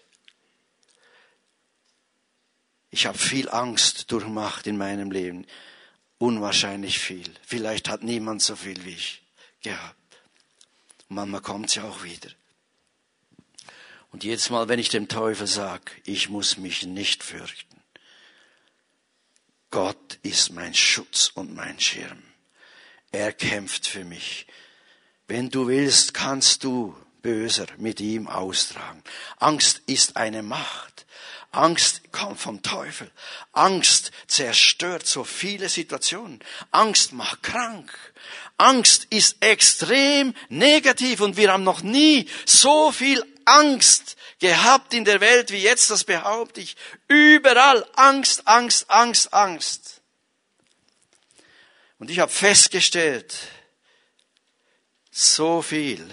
Ich 2.91 3.07
habe 3.07 3.17
viel 3.17 3.49
Angst 3.49 4.11
durchmacht 4.11 4.67
in 4.67 4.77
meinem 4.77 5.13
Leben. 5.13 5.47
Unwahrscheinlich 6.19 6.99
viel. 6.99 7.33
Vielleicht 7.47 7.89
hat 7.89 8.03
niemand 8.03 8.43
so 8.43 8.57
viel 8.57 8.85
wie 8.85 8.95
ich 8.95 9.23
gehabt. 9.63 10.19
Und 11.09 11.15
manchmal 11.15 11.43
kommt 11.43 11.69
es 11.69 11.77
ja 11.77 11.85
auch 11.85 12.03
wieder. 12.03 12.31
Und 14.11 14.25
jedes 14.25 14.51
Mal, 14.51 14.67
wenn 14.67 14.81
ich 14.81 14.89
dem 14.89 15.07
Teufel 15.07 15.47
sage, 15.47 15.93
ich 16.05 16.29
muss 16.29 16.57
mich 16.57 16.83
nicht 16.83 17.23
fürchten. 17.23 17.81
Gott 19.71 20.19
ist 20.23 20.51
mein 20.51 20.75
Schutz 20.75 21.31
und 21.33 21.55
mein 21.55 21.79
Schirm. 21.79 22.25
Er 23.13 23.33
kämpft 23.33 23.87
für 23.87 24.05
mich. 24.05 24.49
Wenn 25.27 25.51
du 25.51 25.69
willst, 25.69 26.15
kannst 26.15 26.65
du 26.65 26.95
Böser 27.23 27.67
mit 27.79 28.01
ihm 28.01 28.27
austragen. 28.29 29.03
Angst 29.39 29.81
ist 29.87 30.17
eine 30.17 30.43
Macht. 30.43 31.07
Angst 31.51 32.13
kommt 32.13 32.39
vom 32.39 32.63
Teufel. 32.63 33.11
Angst 33.53 34.11
zerstört 34.27 35.07
so 35.07 35.25
viele 35.25 35.69
Situationen. 35.69 36.41
Angst 36.71 37.13
macht 37.13 37.43
krank. 37.43 37.91
Angst 38.59 39.07
ist 39.11 39.37
extrem 39.41 40.35
negativ 40.49 41.21
und 41.21 41.37
wir 41.37 41.53
haben 41.53 41.65
noch 41.65 41.83
nie 41.83 42.29
so 42.45 42.93
viel 42.93 43.25
Angst 43.45 44.17
gehabt 44.41 44.93
in 44.95 45.05
der 45.05 45.21
Welt 45.21 45.51
wie 45.51 45.63
jetzt, 45.63 45.91
das 45.91 46.05
behaupte 46.05 46.61
ich. 46.61 46.77
Überall 47.09 47.87
Angst, 47.95 48.47
Angst, 48.47 48.91
Angst, 48.91 49.33
Angst. 49.33 50.03
Und 51.99 52.11
ich 52.11 52.19
habe 52.19 52.33
festgestellt, 52.33 53.35
so 55.17 55.63
viel 55.63 56.05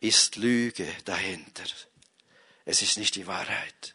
ist 0.00 0.36
Lüge 0.36 0.90
dahinter. 1.04 1.64
Es 2.64 2.80
ist 2.80 2.96
nicht 2.96 3.14
die 3.14 3.26
Wahrheit. 3.26 3.94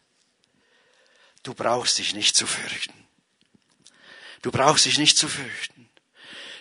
Du 1.42 1.52
brauchst 1.52 1.98
dich 1.98 2.14
nicht 2.14 2.36
zu 2.36 2.46
fürchten. 2.46 2.94
Du 4.42 4.52
brauchst 4.52 4.84
dich 4.84 4.96
nicht 4.96 5.18
zu 5.18 5.26
fürchten. 5.26 5.90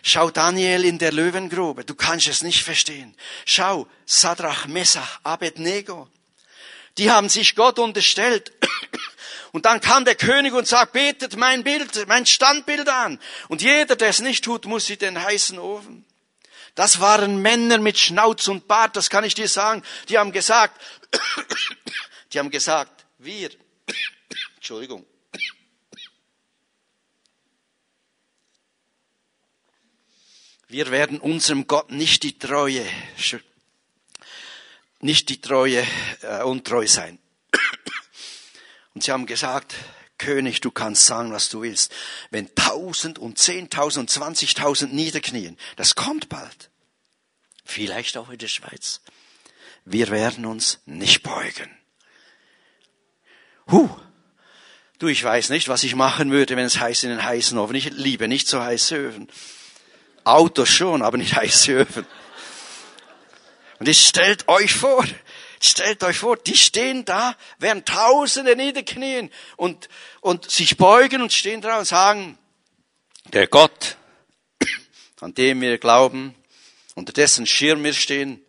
Schau 0.01 0.31
Daniel 0.31 0.83
in 0.83 0.97
der 0.97 1.11
Löwengrube, 1.11 1.85
du 1.85 1.93
kannst 1.93 2.27
es 2.27 2.41
nicht 2.41 2.63
verstehen. 2.63 3.15
Schau 3.45 3.87
Sadrach, 4.07 4.65
Messach, 4.65 5.19
Abednego. 5.21 6.09
Die 6.97 7.11
haben 7.11 7.29
sich 7.29 7.53
Gott 7.53 7.77
unterstellt. 7.77 8.51
Und 9.51 9.67
dann 9.67 9.81
kam 9.81 10.03
der 10.03 10.15
König 10.15 10.53
und 10.53 10.65
sagt, 10.65 10.93
betet 10.93 11.35
mein 11.35 11.63
Bild, 11.63 12.07
mein 12.07 12.25
Standbild 12.25 12.87
an. 12.87 13.19
Und 13.49 13.61
jeder, 13.61 13.97
der 13.97 14.07
es 14.07 14.21
nicht 14.21 14.45
tut, 14.45 14.65
muss 14.65 14.85
sie 14.85 14.95
den 14.95 15.21
heißen 15.21 15.59
Ofen. 15.59 16.05
Das 16.75 16.99
waren 16.99 17.41
Männer 17.41 17.79
mit 17.79 17.97
Schnauz 17.99 18.47
und 18.47 18.67
Bart, 18.67 18.95
das 18.95 19.09
kann 19.09 19.23
ich 19.23 19.33
dir 19.33 19.47
sagen. 19.47 19.83
Die 20.09 20.17
haben 20.17 20.31
gesagt, 20.31 20.81
die 22.33 22.39
haben 22.39 22.49
gesagt, 22.49 23.05
wir, 23.17 23.49
Entschuldigung, 24.55 25.05
wir 30.71 30.89
werden 30.91 31.19
unserem 31.19 31.67
Gott 31.67 31.91
nicht 31.91 32.23
die 32.23 32.39
Treue, 32.39 32.85
nicht 35.01 35.29
die 35.29 35.41
Treue 35.41 35.85
äh, 36.21 36.43
untreu 36.43 36.87
sein. 36.87 37.19
Und 38.93 39.03
sie 39.03 39.11
haben 39.11 39.25
gesagt, 39.25 39.75
König, 40.21 40.61
du 40.61 40.69
kannst 40.69 41.07
sagen, 41.07 41.31
was 41.31 41.49
du 41.49 41.63
willst. 41.63 41.91
Wenn 42.29 42.53
tausend 42.53 43.17
und 43.17 43.39
zehntausend 43.39 44.03
und 44.03 44.09
zwanzigtausend 44.09 44.93
niederknien, 44.93 45.57
das 45.77 45.95
kommt 45.95 46.29
bald. 46.29 46.69
Vielleicht 47.65 48.17
auch 48.17 48.29
in 48.29 48.37
der 48.37 48.47
Schweiz. 48.47 49.01
Wir 49.83 50.09
werden 50.09 50.45
uns 50.45 50.79
nicht 50.85 51.23
beugen. 51.23 51.75
Huh. 53.69 53.89
Du, 54.99 55.07
ich 55.07 55.23
weiß 55.23 55.49
nicht, 55.49 55.67
was 55.69 55.83
ich 55.83 55.95
machen 55.95 56.31
würde, 56.31 56.55
wenn 56.55 56.65
es 56.65 56.79
heiß 56.79 57.03
in 57.03 57.09
den 57.09 57.23
heißen 57.23 57.57
Ofen. 57.57 57.75
Ich 57.75 57.89
liebe 57.89 58.27
nicht 58.27 58.47
so 58.47 58.61
heiße 58.61 58.95
Öfen. 58.95 59.27
Autos 60.23 60.69
schon, 60.69 61.01
aber 61.01 61.17
nicht 61.17 61.35
heiße 61.35 61.71
Öfen. 61.71 62.05
Und 63.79 63.87
jetzt 63.87 64.05
stellt 64.05 64.47
euch 64.47 64.75
vor, 64.75 65.03
Stellt 65.63 66.03
euch 66.03 66.17
vor, 66.17 66.37
die 66.37 66.57
stehen 66.57 67.05
da, 67.05 67.35
werden 67.59 67.85
Tausende 67.85 68.55
niederknien 68.55 69.29
und, 69.57 69.89
und 70.19 70.49
sich 70.49 70.75
beugen 70.75 71.21
und 71.21 71.31
stehen 71.31 71.61
da 71.61 71.77
und 71.77 71.85
sagen, 71.85 72.39
der 73.25 73.45
Gott, 73.45 73.95
an 75.19 75.35
dem 75.35 75.61
wir 75.61 75.77
glauben, 75.77 76.33
unter 76.95 77.13
dessen 77.13 77.45
Schirm 77.45 77.83
wir 77.83 77.93
stehen, 77.93 78.43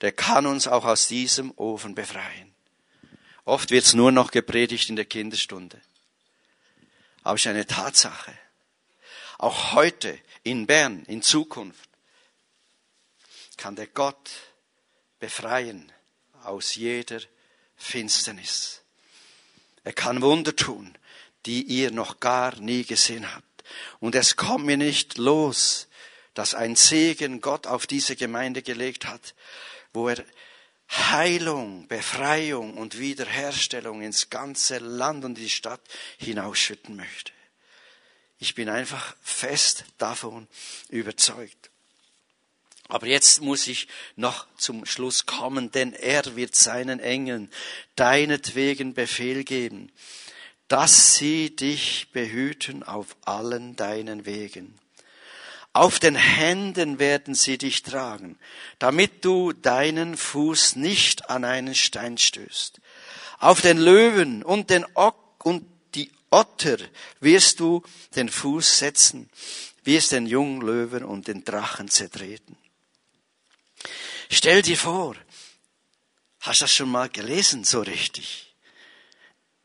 der 0.00 0.12
kann 0.12 0.46
uns 0.46 0.66
auch 0.66 0.86
aus 0.86 1.06
diesem 1.06 1.52
Ofen 1.56 1.94
befreien. 1.94 2.54
Oft 3.44 3.70
wird's 3.70 3.92
nur 3.92 4.10
noch 4.10 4.30
gepredigt 4.30 4.88
in 4.88 4.96
der 4.96 5.04
Kinderstunde. 5.04 5.78
Aber 7.24 7.34
es 7.34 7.42
ist 7.42 7.46
eine 7.48 7.66
Tatsache. 7.66 8.32
Auch 9.36 9.74
heute 9.74 10.18
in 10.44 10.66
Bern, 10.66 11.04
in 11.08 11.20
Zukunft, 11.20 11.90
kann 13.58 13.76
der 13.76 13.88
Gott 13.88 14.30
befreien 15.20 15.92
aus 16.48 16.74
jeder 16.74 17.20
Finsternis. 17.76 18.82
Er 19.84 19.92
kann 19.92 20.22
Wunder 20.22 20.54
tun, 20.54 20.96
die 21.46 21.62
ihr 21.62 21.90
noch 21.90 22.20
gar 22.20 22.56
nie 22.56 22.84
gesehen 22.84 23.34
habt. 23.34 23.44
Und 24.00 24.14
es 24.14 24.36
kommt 24.36 24.64
mir 24.66 24.76
nicht 24.76 25.18
los, 25.18 25.88
dass 26.34 26.54
ein 26.54 26.76
Segen 26.76 27.40
Gott 27.40 27.66
auf 27.66 27.86
diese 27.86 28.16
Gemeinde 28.16 28.62
gelegt 28.62 29.06
hat, 29.06 29.34
wo 29.92 30.08
er 30.08 30.24
Heilung, 30.90 31.86
Befreiung 31.86 32.78
und 32.78 32.98
Wiederherstellung 32.98 34.00
ins 34.02 34.30
ganze 34.30 34.78
Land 34.78 35.24
und 35.24 35.34
die 35.34 35.50
Stadt 35.50 35.82
hinausschütten 36.18 36.96
möchte. 36.96 37.32
Ich 38.38 38.54
bin 38.54 38.68
einfach 38.68 39.16
fest 39.20 39.84
davon 39.98 40.48
überzeugt. 40.88 41.70
Aber 42.88 43.06
jetzt 43.06 43.42
muss 43.42 43.66
ich 43.66 43.86
noch 44.16 44.46
zum 44.56 44.86
Schluss 44.86 45.26
kommen, 45.26 45.70
denn 45.70 45.92
er 45.92 46.36
wird 46.36 46.56
seinen 46.56 47.00
Engeln 47.00 47.50
deinetwegen 47.96 48.94
Befehl 48.94 49.44
geben, 49.44 49.92
dass 50.68 51.16
sie 51.16 51.54
dich 51.54 52.08
behüten 52.12 52.82
auf 52.82 53.16
allen 53.26 53.76
deinen 53.76 54.24
Wegen. 54.24 54.78
Auf 55.74 55.98
den 55.98 56.14
Händen 56.14 56.98
werden 56.98 57.34
sie 57.34 57.58
dich 57.58 57.82
tragen, 57.82 58.38
damit 58.78 59.24
du 59.24 59.52
deinen 59.52 60.16
Fuß 60.16 60.76
nicht 60.76 61.28
an 61.28 61.44
einen 61.44 61.74
Stein 61.74 62.16
stößt. 62.16 62.80
Auf 63.38 63.60
den 63.60 63.78
Löwen 63.78 64.42
und 64.42 64.70
den 64.70 64.84
Ock 64.94 65.44
und 65.44 65.66
die 65.94 66.10
Otter 66.30 66.78
wirst 67.20 67.60
du 67.60 67.82
den 68.16 68.30
Fuß 68.30 68.78
setzen, 68.78 69.28
wirst 69.84 70.12
den 70.12 70.26
jungen 70.26 70.62
Löwen 70.62 71.04
und 71.04 71.28
den 71.28 71.44
Drachen 71.44 71.88
zertreten. 71.88 72.56
Stell 74.30 74.62
dir 74.62 74.76
vor, 74.76 75.16
hast 76.40 76.60
du 76.60 76.64
das 76.64 76.74
schon 76.74 76.90
mal 76.90 77.08
gelesen 77.08 77.64
so 77.64 77.80
richtig? 77.80 78.54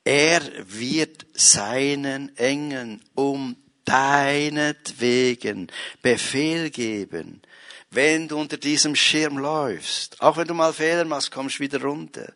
Er 0.05 0.41
wird 0.67 1.25
seinen 1.33 2.35
Engeln 2.37 3.03
um 3.15 3.57
deinetwegen 3.85 5.71
Befehl 6.01 6.69
geben, 6.69 7.41
wenn 7.89 8.27
du 8.27 8.39
unter 8.39 8.57
diesem 8.57 8.95
Schirm 8.95 9.37
läufst. 9.37 10.21
Auch 10.21 10.37
wenn 10.37 10.47
du 10.47 10.53
mal 10.53 10.73
Fehler 10.73 11.05
machst, 11.05 11.31
kommst 11.31 11.59
du 11.59 11.63
wieder 11.63 11.81
runter. 11.81 12.33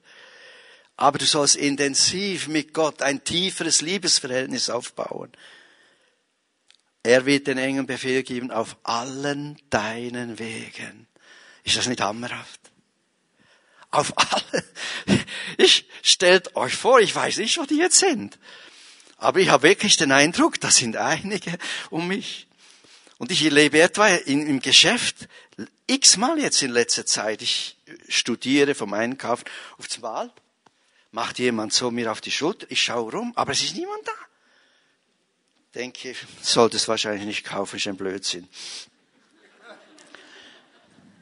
Aber 0.98 1.18
du 1.20 1.26
sollst 1.26 1.56
intensiv 1.56 2.48
mit 2.48 2.74
Gott 2.74 3.02
ein 3.02 3.24
tieferes 3.24 3.82
Liebesverhältnis 3.82 4.70
aufbauen. 4.70 5.32
Er 7.04 7.26
wird 7.26 7.48
den 7.48 7.58
Engeln 7.58 7.86
Befehl 7.86 8.24
geben 8.24 8.52
auf 8.52 8.76
allen 8.84 9.58
deinen 9.70 10.40
Wegen. 10.40 11.07
Ist 11.68 11.76
das 11.76 11.88
nicht 11.88 12.00
hammerhaft? 12.00 12.62
Auf 13.92 14.14
alle. 14.18 14.64
Ich 15.58 15.86
stellt 16.02 16.56
euch 16.56 16.76
vor, 16.76 17.02
ich 17.02 17.14
weiß 17.14 17.38
nicht, 17.38 17.58
wo 17.58 17.66
die 17.66 17.78
jetzt 17.78 18.00
sind. 18.00 18.40
Aber 19.18 19.42
ich 19.42 19.50
habe 19.50 19.64
wirklich 19.64 19.98
den 19.98 20.14
Eindruck, 20.14 20.62
da 20.62 20.72
sind 20.72 20.96
einige 20.96 21.58
um 21.90 22.08
mich. 22.08 22.48
Und 23.18 23.32
ich 23.32 23.44
erlebe 23.44 23.82
etwa 23.82 24.08
in, 24.08 24.48
im 24.48 24.62
Geschäft 24.62 25.28
x-mal 25.88 26.40
jetzt 26.40 26.62
in 26.62 26.72
letzter 26.72 27.06
Zeit. 27.06 27.42
Ich 27.42 27.76
studiere 28.08 28.74
vom 28.74 28.94
Einkaufen 28.94 29.44
aufs 29.78 29.98
Mal. 30.00 30.32
Macht 31.12 31.38
jemand 31.38 31.74
so 31.74 31.92
mir 31.92 32.12
auf 32.14 32.22
die 32.22 32.32
Schulter. 32.32 32.66
Ich 32.70 32.82
schaue 32.82 33.12
rum, 33.12 33.34
aber 33.36 33.52
es 33.52 33.62
ist 33.62 33.76
niemand 33.76 34.08
da. 34.08 34.14
Denke, 35.76 36.16
sollte 36.42 36.78
es 36.78 36.88
wahrscheinlich 36.88 37.26
nicht 37.26 37.44
kaufen, 37.44 37.76
ist 37.76 37.88
ein 37.88 37.98
Blödsinn. 37.98 38.48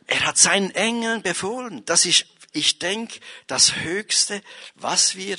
Er 0.08 0.26
hat 0.26 0.38
seinen 0.38 0.72
Engeln 0.72 1.22
befohlen. 1.22 1.84
Das 1.86 2.06
ist, 2.06 2.26
ich 2.52 2.80
denke, 2.80 3.20
das 3.48 3.76
Höchste, 3.78 4.42
was 4.76 5.16
wir 5.16 5.38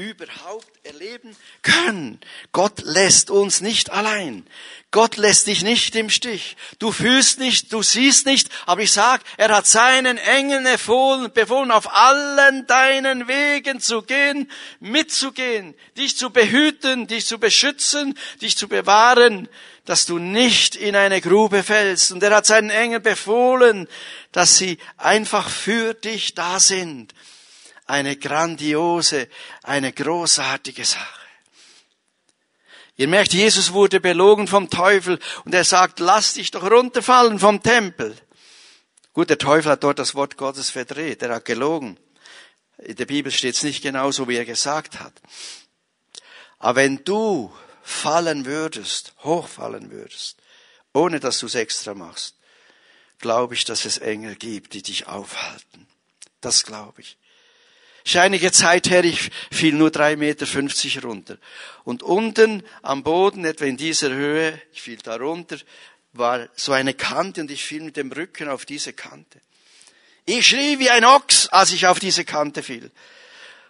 überhaupt 0.00 0.66
erleben 0.82 1.36
können. 1.62 2.20
Gott 2.52 2.80
lässt 2.82 3.30
uns 3.30 3.60
nicht 3.60 3.90
allein. 3.90 4.46
Gott 4.90 5.18
lässt 5.18 5.46
dich 5.46 5.62
nicht 5.62 5.94
im 5.94 6.08
Stich. 6.08 6.56
Du 6.78 6.90
fühlst 6.90 7.38
nicht, 7.38 7.72
du 7.72 7.82
siehst 7.82 8.24
nicht, 8.24 8.48
aber 8.64 8.80
ich 8.80 8.92
sag, 8.92 9.20
er 9.36 9.50
hat 9.50 9.66
seinen 9.66 10.16
Engeln 10.16 10.64
befohlen, 10.64 11.30
befohlen, 11.32 11.70
auf 11.70 11.94
allen 11.94 12.66
deinen 12.66 13.28
Wegen 13.28 13.80
zu 13.80 14.02
gehen, 14.02 14.50
mitzugehen, 14.80 15.74
dich 15.98 16.16
zu 16.16 16.30
behüten, 16.30 17.06
dich 17.06 17.26
zu 17.26 17.38
beschützen, 17.38 18.18
dich 18.40 18.56
zu 18.56 18.68
bewahren, 18.68 19.48
dass 19.90 20.06
du 20.06 20.18
nicht 20.18 20.76
in 20.76 20.94
eine 20.94 21.20
Grube 21.20 21.64
fällst. 21.64 22.12
Und 22.12 22.22
er 22.22 22.34
hat 22.34 22.46
seinen 22.46 22.70
Engeln 22.70 23.02
befohlen, 23.02 23.88
dass 24.30 24.56
sie 24.56 24.78
einfach 24.96 25.50
für 25.50 25.94
dich 25.94 26.34
da 26.34 26.60
sind 26.60 27.12
eine 27.90 28.16
grandiose, 28.16 29.28
eine 29.64 29.92
großartige 29.92 30.84
Sache. 30.84 31.20
Ihr 32.96 33.08
merkt, 33.08 33.32
Jesus 33.32 33.72
wurde 33.72 33.98
belogen 33.98 34.46
vom 34.46 34.70
Teufel 34.70 35.18
und 35.44 35.54
er 35.54 35.64
sagt, 35.64 35.98
lass 35.98 36.34
dich 36.34 36.52
doch 36.52 36.70
runterfallen 36.70 37.40
vom 37.40 37.62
Tempel. 37.62 38.16
Gut, 39.12 39.28
der 39.28 39.38
Teufel 39.38 39.72
hat 39.72 39.82
dort 39.82 39.98
das 39.98 40.14
Wort 40.14 40.36
Gottes 40.36 40.70
verdreht, 40.70 41.22
er 41.22 41.34
hat 41.34 41.44
gelogen. 41.44 41.98
In 42.78 42.94
der 42.94 43.06
Bibel 43.06 43.32
steht 43.32 43.56
es 43.56 43.64
nicht 43.64 43.82
genau 43.82 44.12
so, 44.12 44.28
wie 44.28 44.36
er 44.36 44.44
gesagt 44.44 45.00
hat. 45.00 45.14
Aber 46.60 46.76
wenn 46.76 47.02
du 47.04 47.52
fallen 47.90 48.46
würdest, 48.46 49.12
hochfallen 49.24 49.90
würdest, 49.90 50.38
ohne 50.92 51.20
dass 51.20 51.40
du 51.40 51.46
es 51.46 51.54
extra 51.54 51.94
machst, 51.94 52.36
glaube 53.18 53.54
ich, 53.54 53.64
dass 53.64 53.84
es 53.84 53.98
Engel 53.98 54.36
gibt, 54.36 54.74
die 54.74 54.82
dich 54.82 55.06
aufhalten. 55.06 55.86
Das 56.40 56.64
glaube 56.64 57.00
ich. 57.00 57.16
Ist 58.04 58.16
einige 58.16 58.50
Zeit 58.50 58.88
her, 58.88 59.04
ich 59.04 59.30
fiel 59.52 59.74
nur 59.74 59.90
drei 59.90 60.16
Meter 60.16 60.46
fünfzig 60.46 61.04
runter. 61.04 61.36
Und 61.84 62.02
unten 62.02 62.62
am 62.80 63.02
Boden, 63.02 63.44
etwa 63.44 63.66
in 63.66 63.76
dieser 63.76 64.10
Höhe, 64.10 64.60
ich 64.72 64.80
fiel 64.80 64.96
da 64.96 65.16
runter, 65.16 65.58
war 66.12 66.48
so 66.56 66.72
eine 66.72 66.94
Kante 66.94 67.42
und 67.42 67.50
ich 67.50 67.62
fiel 67.62 67.82
mit 67.82 67.96
dem 67.96 68.10
Rücken 68.10 68.48
auf 68.48 68.64
diese 68.64 68.94
Kante. 68.94 69.40
Ich 70.24 70.46
schrie 70.46 70.78
wie 70.78 70.90
ein 70.90 71.04
Ochs, 71.04 71.48
als 71.48 71.72
ich 71.72 71.86
auf 71.86 71.98
diese 71.98 72.24
Kante 72.24 72.62
fiel. 72.62 72.90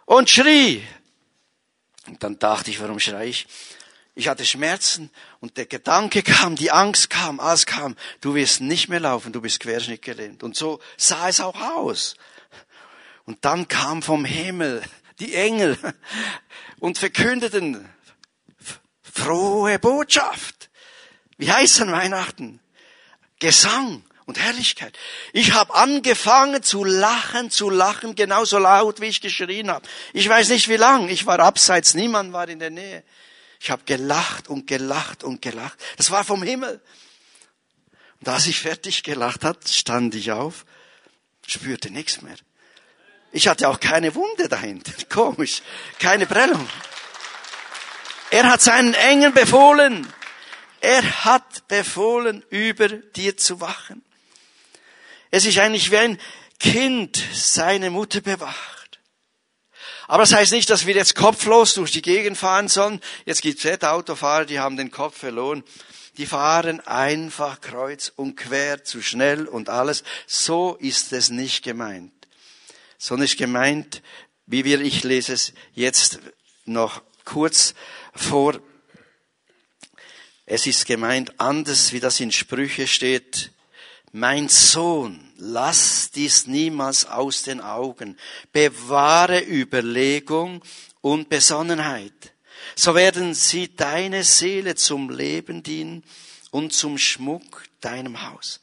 Und 0.04 0.30
schrie. 0.30 0.86
Und 2.06 2.22
dann 2.22 2.38
dachte 2.38 2.70
ich, 2.70 2.80
warum 2.80 3.00
schrei 3.00 3.26
ich? 3.26 3.46
Ich 4.14 4.28
hatte 4.28 4.44
Schmerzen 4.44 5.11
und 5.40 5.56
der 5.56 5.66
Gedanke 5.66 6.22
kam, 6.24 6.56
die 6.56 6.70
Angst 6.70 7.11
kam, 7.11 7.40
alles 7.40 7.66
kam. 7.66 7.96
Du 8.20 8.34
wirst 8.34 8.61
nicht 8.61 8.88
mehr 8.88 9.00
laufen, 9.00 9.32
du 9.32 9.40
bist 9.40 9.61
querschnittgelähmt. 9.61 10.42
Und 10.42 10.56
so 10.56 10.80
sah 10.96 11.28
es 11.28 11.40
auch 11.40 11.61
aus. 11.61 12.16
Und 13.24 13.44
dann 13.44 13.68
kam 13.68 14.02
vom 14.02 14.24
Himmel 14.24 14.82
die 15.20 15.34
Engel 15.34 15.78
und 16.80 16.98
verkündeten 16.98 17.88
frohe 19.02 19.78
Botschaft. 19.78 20.70
Wie 21.36 21.50
heißt 21.50 21.80
an 21.82 21.92
Weihnachten? 21.92 22.61
Gesang 23.38 24.04
und 24.26 24.38
Herrlichkeit. 24.38 24.96
Ich 25.32 25.52
habe 25.52 25.74
angefangen 25.74 26.62
zu 26.62 26.84
lachen, 26.84 27.50
zu 27.50 27.70
lachen, 27.70 28.14
genauso 28.14 28.58
laut, 28.58 29.00
wie 29.00 29.06
ich 29.06 29.20
geschrien 29.20 29.70
habe. 29.70 29.86
Ich 30.12 30.28
weiß 30.28 30.50
nicht 30.50 30.68
wie 30.68 30.76
lang. 30.76 31.08
Ich 31.08 31.26
war 31.26 31.40
abseits, 31.40 31.94
niemand 31.94 32.32
war 32.32 32.48
in 32.48 32.58
der 32.58 32.70
Nähe. 32.70 33.02
Ich 33.61 33.70
habe 33.70 33.82
gelacht 33.84 34.48
und 34.48 34.66
gelacht 34.66 35.22
und 35.22 35.42
gelacht. 35.42 35.78
Das 35.98 36.11
war 36.11 36.24
vom 36.24 36.42
Himmel. 36.42 36.80
Und 38.20 38.28
als 38.28 38.46
ich 38.46 38.58
fertig 38.58 39.02
gelacht 39.02 39.44
hat, 39.44 39.68
stand 39.68 40.14
ich 40.14 40.32
auf, 40.32 40.64
spürte 41.46 41.90
nichts 41.90 42.22
mehr. 42.22 42.36
Ich 43.32 43.48
hatte 43.48 43.68
auch 43.68 43.78
keine 43.78 44.14
Wunde 44.14 44.48
dahinter. 44.48 44.92
Komisch. 45.11 45.62
Keine 45.98 46.26
Prellung. 46.26 46.66
Er 48.30 48.48
hat 48.48 48.62
seinen 48.62 48.94
Engeln 48.94 49.34
befohlen. 49.34 50.11
Er 50.80 51.24
hat 51.24 51.68
befohlen, 51.68 52.42
über 52.48 52.88
dir 52.88 53.36
zu 53.36 53.61
wachen. 53.61 54.02
Es 55.30 55.44
ist 55.44 55.58
eigentlich 55.58 55.90
wie 55.90 55.98
ein 55.98 56.20
Kind 56.58 57.22
seine 57.34 57.90
Mutter 57.90 58.22
bewacht. 58.22 58.80
Aber 60.11 60.22
das 60.22 60.34
heißt 60.34 60.52
nicht, 60.52 60.68
dass 60.70 60.86
wir 60.86 60.94
jetzt 60.94 61.14
kopflos 61.14 61.74
durch 61.74 61.92
die 61.92 62.02
Gegend 62.02 62.36
fahren 62.36 62.68
sollen. 62.68 63.00
Jetzt 63.24 63.42
gibt 63.42 63.64
es 63.64 63.82
Autofahrer, 63.82 64.44
die 64.44 64.58
haben 64.58 64.76
den 64.76 64.90
Kopf 64.90 65.16
verloren. 65.16 65.62
Die 66.16 66.26
fahren 66.26 66.80
einfach 66.80 67.61
kreuz 67.61 68.12
und 68.14 68.36
quer, 68.36 68.84
zu 68.84 69.02
schnell 69.02 69.46
und 69.46 69.68
alles. 69.68 70.04
So 70.26 70.76
ist 70.80 71.12
es 71.12 71.30
nicht 71.30 71.62
gemeint 71.62 72.12
sondern 73.00 73.24
ist 73.24 73.38
gemeint, 73.38 74.02
wie 74.46 74.64
wir, 74.64 74.80
ich 74.82 75.02
lese 75.04 75.32
es 75.32 75.54
jetzt 75.72 76.20
noch 76.66 77.02
kurz 77.24 77.74
vor, 78.14 78.61
es 80.44 80.66
ist 80.66 80.86
gemeint 80.86 81.40
anders, 81.40 81.92
wie 81.92 82.00
das 82.00 82.20
in 82.20 82.30
Sprüche 82.30 82.86
steht, 82.86 83.52
mein 84.12 84.48
Sohn, 84.48 85.30
lass 85.41 86.11
dies 86.11 86.47
niemals 86.47 87.07
aus 87.07 87.43
den 87.43 87.61
Augen, 87.61 88.18
bewahre 88.53 89.43
Überlegung 89.43 90.62
und 91.01 91.28
Besonnenheit, 91.28 92.34
so 92.76 92.95
werden 92.95 93.34
sie 93.34 93.74
deine 93.74 94.22
Seele 94.22 94.74
zum 94.74 95.11
Leben 95.11 95.62
dienen 95.62 96.05
und 96.51 96.72
zum 96.72 96.99
Schmuck 96.99 97.64
deinem 97.80 98.22
Haus. 98.28 98.61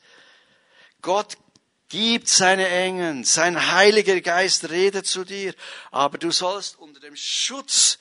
Gott 1.01 1.37
gibt 1.89 2.27
seine 2.27 2.67
Engeln, 2.67 3.23
sein 3.23 3.71
Heiliger 3.71 4.19
Geist 4.21 4.69
redet 4.69 5.07
zu 5.07 5.23
dir, 5.23 5.53
aber 5.91 6.17
du 6.17 6.31
sollst 6.31 6.77
unter 6.77 6.99
dem 6.99 7.15
Schutz 7.15 7.97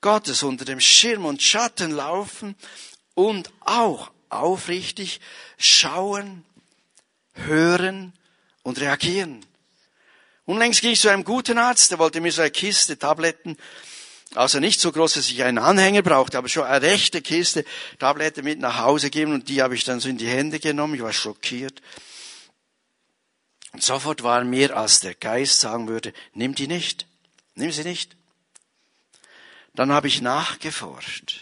Gottes, 0.00 0.42
unter 0.42 0.64
dem 0.64 0.80
Schirm 0.80 1.24
und 1.26 1.42
Schatten 1.42 1.92
laufen 1.92 2.56
und 3.14 3.52
auch 3.60 4.10
aufrichtig 4.30 5.20
schauen, 5.58 6.44
hören 7.34 8.12
und 8.62 8.80
reagieren. 8.80 9.44
Unlängst 10.44 10.80
ging 10.80 10.92
ich 10.92 11.00
zu 11.00 11.08
einem 11.08 11.24
guten 11.24 11.58
Arzt, 11.58 11.90
der 11.90 11.98
wollte 11.98 12.20
mir 12.20 12.32
so 12.32 12.42
eine 12.42 12.50
Kiste 12.50 12.98
Tabletten, 12.98 13.56
also 14.34 14.60
nicht 14.60 14.80
so 14.80 14.90
groß, 14.92 15.14
dass 15.14 15.30
ich 15.30 15.42
einen 15.42 15.58
Anhänger 15.58 16.02
brauchte, 16.02 16.38
aber 16.38 16.48
schon 16.48 16.64
eine 16.64 16.82
rechte 16.82 17.20
Kiste 17.20 17.64
Tabletten 17.98 18.44
mit 18.44 18.58
nach 18.58 18.78
Hause 18.78 19.10
geben 19.10 19.34
und 19.34 19.48
die 19.48 19.62
habe 19.62 19.74
ich 19.74 19.84
dann 19.84 20.00
so 20.00 20.08
in 20.08 20.18
die 20.18 20.28
Hände 20.28 20.58
genommen. 20.58 20.94
Ich 20.94 21.02
war 21.02 21.12
schockiert. 21.12 21.82
Und 23.72 23.82
sofort 23.82 24.22
war 24.22 24.42
mir, 24.44 24.76
als 24.76 25.00
der 25.00 25.14
Geist 25.14 25.60
sagen 25.60 25.88
würde, 25.88 26.12
nimm 26.34 26.54
die 26.54 26.66
nicht, 26.66 27.06
nimm 27.54 27.72
sie 27.72 27.84
nicht. 27.84 28.16
Dann 29.74 29.92
habe 29.92 30.08
ich 30.08 30.20
nachgeforscht, 30.20 31.40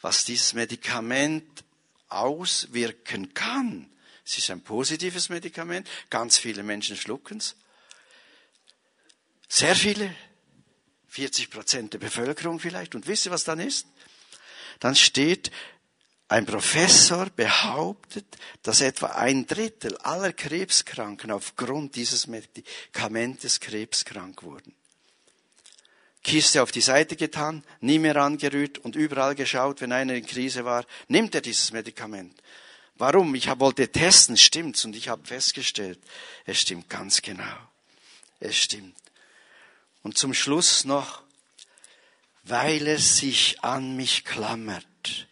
was 0.00 0.24
dieses 0.24 0.52
Medikament 0.52 1.64
auswirken 2.08 3.34
kann. 3.34 3.90
Es 4.24 4.38
ist 4.38 4.50
ein 4.50 4.62
positives 4.62 5.28
Medikament. 5.28 5.88
Ganz 6.10 6.36
viele 6.38 6.62
Menschen 6.62 6.96
schlucken 6.96 7.38
es. 7.38 7.56
Sehr 9.48 9.76
viele. 9.76 10.14
40 11.08 11.50
Prozent 11.50 11.92
der 11.94 11.98
Bevölkerung 11.98 12.60
vielleicht. 12.60 12.94
Und 12.94 13.06
wisst 13.06 13.26
ihr, 13.26 13.32
was 13.32 13.44
dann 13.44 13.60
ist? 13.60 13.86
Dann 14.80 14.94
steht, 14.94 15.50
ein 16.28 16.44
Professor 16.44 17.30
behauptet, 17.30 18.26
dass 18.62 18.80
etwa 18.80 19.06
ein 19.06 19.46
Drittel 19.46 19.96
aller 19.98 20.32
Krebskranken 20.32 21.30
aufgrund 21.30 21.94
dieses 21.94 22.26
Medikamentes 22.26 23.60
krebskrank 23.60 24.42
wurden. 24.42 24.74
Kiste 26.26 26.60
auf 26.60 26.72
die 26.72 26.80
Seite 26.80 27.14
getan, 27.14 27.62
nie 27.80 28.00
mehr 28.00 28.16
angerührt 28.16 28.78
und 28.78 28.96
überall 28.96 29.36
geschaut, 29.36 29.80
wenn 29.80 29.92
einer 29.92 30.14
in 30.14 30.26
Krise 30.26 30.64
war, 30.64 30.84
nimmt 31.06 31.36
er 31.36 31.40
dieses 31.40 31.70
Medikament. 31.70 32.42
Warum? 32.96 33.32
Ich 33.36 33.48
wollte 33.60 33.86
testen, 33.92 34.36
stimmt's? 34.36 34.84
Und 34.84 34.96
ich 34.96 35.08
habe 35.08 35.24
festgestellt, 35.24 36.00
es 36.44 36.60
stimmt 36.60 36.90
ganz 36.90 37.22
genau. 37.22 37.56
Es 38.40 38.56
stimmt. 38.56 38.96
Und 40.02 40.18
zum 40.18 40.34
Schluss 40.34 40.84
noch, 40.84 41.22
weil 42.42 42.88
es 42.88 43.18
sich 43.18 43.62
an 43.62 43.94
mich 43.94 44.24
klammert. 44.24 45.28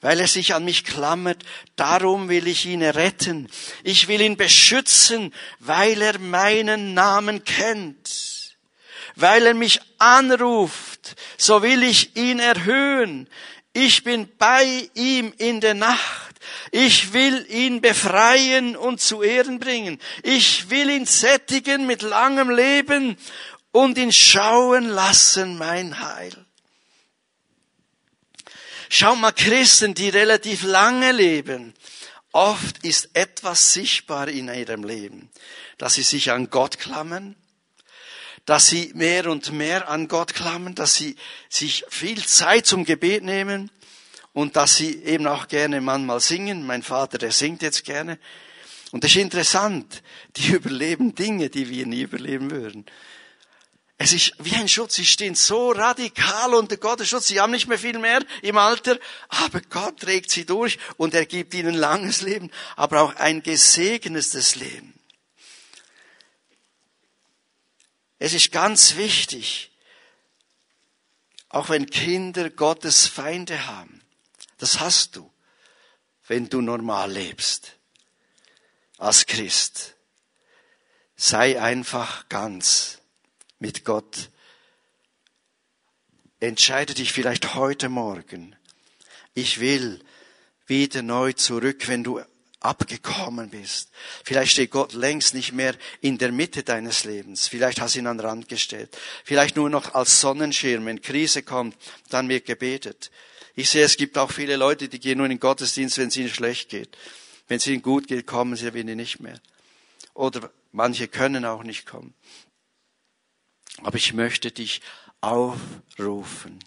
Weil 0.00 0.20
er 0.20 0.28
sich 0.28 0.54
an 0.54 0.64
mich 0.64 0.84
klammert, 0.84 1.42
darum 1.74 2.28
will 2.28 2.46
ich 2.46 2.64
ihn 2.64 2.82
retten. 2.82 3.48
Ich 3.82 4.06
will 4.06 4.20
ihn 4.20 4.36
beschützen, 4.36 5.34
weil 5.58 6.00
er 6.00 6.20
meinen 6.20 6.94
Namen 6.94 7.42
kennt 7.42 8.35
weil 9.16 9.46
er 9.46 9.54
mich 9.54 9.80
anruft, 9.98 11.16
so 11.36 11.62
will 11.62 11.82
ich 11.82 12.16
ihn 12.16 12.38
erhöhen. 12.38 13.28
Ich 13.72 14.04
bin 14.04 14.28
bei 14.38 14.88
ihm 14.94 15.34
in 15.38 15.60
der 15.60 15.74
Nacht. 15.74 16.36
Ich 16.70 17.12
will 17.12 17.46
ihn 17.50 17.80
befreien 17.80 18.76
und 18.76 19.00
zu 19.00 19.22
Ehren 19.22 19.58
bringen. 19.58 19.98
Ich 20.22 20.70
will 20.70 20.90
ihn 20.90 21.06
sättigen 21.06 21.86
mit 21.86 22.02
langem 22.02 22.50
Leben 22.50 23.16
und 23.72 23.98
ihn 23.98 24.12
schauen 24.12 24.88
lassen 24.88 25.58
mein 25.58 25.98
Heil. 26.00 26.46
Schau 28.88 29.16
mal 29.16 29.32
Christen, 29.32 29.94
die 29.94 30.08
relativ 30.08 30.62
lange 30.62 31.12
leben. 31.12 31.74
Oft 32.32 32.84
ist 32.84 33.10
etwas 33.14 33.72
sichtbar 33.72 34.28
in 34.28 34.48
ihrem 34.48 34.84
Leben, 34.84 35.30
dass 35.78 35.94
sie 35.94 36.02
sich 36.02 36.30
an 36.30 36.50
Gott 36.50 36.78
klammern, 36.78 37.34
dass 38.46 38.68
sie 38.68 38.92
mehr 38.94 39.28
und 39.28 39.52
mehr 39.52 39.88
an 39.88 40.08
Gott 40.08 40.32
klammern, 40.32 40.74
dass 40.74 40.94
sie 40.94 41.16
sich 41.48 41.84
viel 41.88 42.24
Zeit 42.24 42.64
zum 42.64 42.84
Gebet 42.84 43.24
nehmen 43.24 43.70
und 44.32 44.56
dass 44.56 44.76
sie 44.76 45.02
eben 45.02 45.26
auch 45.26 45.48
gerne 45.48 45.80
manchmal 45.80 46.20
singen. 46.20 46.64
Mein 46.64 46.82
Vater, 46.82 47.18
der 47.18 47.32
singt 47.32 47.62
jetzt 47.62 47.84
gerne. 47.84 48.18
Und 48.92 49.02
das 49.02 49.10
ist 49.10 49.16
interessant. 49.16 50.02
Die 50.36 50.48
überleben 50.52 51.14
Dinge, 51.14 51.50
die 51.50 51.68
wir 51.68 51.86
nie 51.86 52.02
überleben 52.02 52.50
würden. 52.50 52.86
Es 53.98 54.12
ist 54.12 54.32
wie 54.38 54.54
ein 54.54 54.68
Schutz. 54.68 54.94
Sie 54.94 55.06
stehen 55.06 55.34
so 55.34 55.72
radikal 55.72 56.54
unter 56.54 56.76
Gottes 56.76 57.08
Schutz. 57.08 57.26
Sie 57.26 57.40
haben 57.40 57.50
nicht 57.50 57.66
mehr 57.66 57.78
viel 57.78 57.98
mehr 57.98 58.22
im 58.42 58.58
Alter, 58.58 58.98
aber 59.28 59.60
Gott 59.70 60.00
trägt 60.00 60.30
sie 60.30 60.44
durch 60.44 60.78
und 60.98 61.14
er 61.14 61.24
gibt 61.24 61.54
ihnen 61.54 61.74
langes 61.74 62.20
Leben, 62.20 62.50
aber 62.76 63.00
auch 63.00 63.16
ein 63.16 63.42
gesegnetes 63.42 64.54
Leben. 64.54 64.95
Es 68.18 68.32
ist 68.32 68.50
ganz 68.52 68.96
wichtig, 68.96 69.70
auch 71.48 71.68
wenn 71.68 71.86
Kinder 71.86 72.50
Gottes 72.50 73.06
Feinde 73.06 73.66
haben, 73.66 74.02
das 74.58 74.80
hast 74.80 75.16
du, 75.16 75.30
wenn 76.26 76.48
du 76.48 76.60
normal 76.60 77.12
lebst, 77.12 77.76
als 78.98 79.26
Christ. 79.26 79.94
Sei 81.14 81.60
einfach 81.60 82.28
ganz 82.28 82.98
mit 83.58 83.84
Gott. 83.84 84.30
Entscheide 86.40 86.94
dich 86.94 87.12
vielleicht 87.12 87.54
heute 87.54 87.88
Morgen. 87.88 88.56
Ich 89.34 89.60
will 89.60 90.04
wieder 90.66 91.02
neu 91.02 91.32
zurück, 91.32 91.88
wenn 91.88 92.04
du 92.04 92.22
abgekommen 92.60 93.50
bist. 93.50 93.90
Vielleicht 94.24 94.52
steht 94.52 94.70
Gott 94.70 94.92
längst 94.92 95.34
nicht 95.34 95.52
mehr 95.52 95.74
in 96.00 96.18
der 96.18 96.32
Mitte 96.32 96.62
deines 96.62 97.04
Lebens. 97.04 97.48
Vielleicht 97.48 97.80
hast 97.80 97.94
du 97.94 98.00
ihn 98.00 98.06
an 98.06 98.18
den 98.18 98.26
Rand 98.26 98.48
gestellt. 98.48 98.96
Vielleicht 99.24 99.56
nur 99.56 99.70
noch 99.70 99.94
als 99.94 100.20
Sonnenschirm. 100.20 100.86
Wenn 100.86 101.02
Krise 101.02 101.42
kommt, 101.42 101.76
dann 102.08 102.28
wird 102.28 102.46
gebetet. 102.46 103.10
Ich 103.54 103.70
sehe, 103.70 103.84
es 103.84 103.96
gibt 103.96 104.18
auch 104.18 104.32
viele 104.32 104.56
Leute, 104.56 104.88
die 104.88 105.00
gehen 105.00 105.18
nur 105.18 105.26
in 105.26 105.30
den 105.30 105.40
Gottesdienst, 105.40 105.98
wenn 105.98 106.08
es 106.08 106.16
ihnen 106.16 106.28
schlecht 106.28 106.68
geht. 106.68 106.96
Wenn 107.48 107.58
es 107.58 107.66
ihnen 107.66 107.82
gut 107.82 108.06
geht, 108.08 108.26
kommen 108.26 108.56
sie 108.56 108.74
wieder 108.74 108.94
nicht 108.94 109.20
mehr. 109.20 109.40
Oder 110.14 110.50
manche 110.72 111.08
können 111.08 111.44
auch 111.44 111.62
nicht 111.62 111.86
kommen. 111.86 112.14
Aber 113.82 113.96
ich 113.96 114.12
möchte 114.12 114.50
dich 114.50 114.80
aufrufen. 115.20 116.58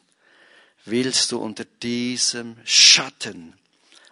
Willst 0.85 1.31
du 1.31 1.39
unter 1.39 1.65
diesem 1.65 2.57
Schatten 2.63 3.58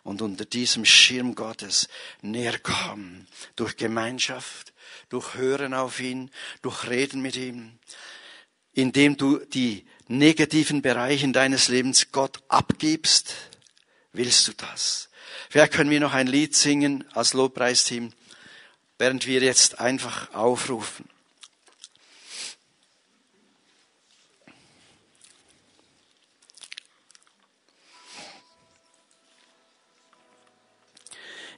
und 0.08 0.22
unter 0.22 0.46
diesem 0.46 0.86
Schirm 0.86 1.36
Gottes 1.36 1.90
näher 2.22 2.58
kommen. 2.60 3.28
Durch 3.58 3.76
Gemeinschaft, 3.76 4.72
durch 5.10 5.36
Hören 5.36 5.74
auf 5.74 6.00
ihn, 6.00 6.32
durch 6.62 6.88
Reden 6.88 7.22
mit 7.22 7.36
ihm, 7.36 7.78
indem 8.72 9.18
du 9.18 9.40
die 9.40 9.86
negativen 10.08 10.82
Bereiche 10.82 11.28
deines 11.34 11.68
Lebens 11.68 12.14
Gott 12.14 12.42
abgibst. 12.48 13.36
Willst 14.14 14.48
du 14.48 14.54
das? 14.54 15.10
Vielleicht 15.50 15.74
können 15.74 15.90
wir 15.90 16.00
noch 16.00 16.14
ein 16.14 16.28
Lied 16.28 16.56
singen 16.56 17.04
als 17.12 17.34
Lobpreisteam, 17.34 18.14
während 18.98 19.28
wir 19.28 19.42
jetzt 19.42 19.82
einfach 19.82 20.34
aufrufen. 20.34 21.10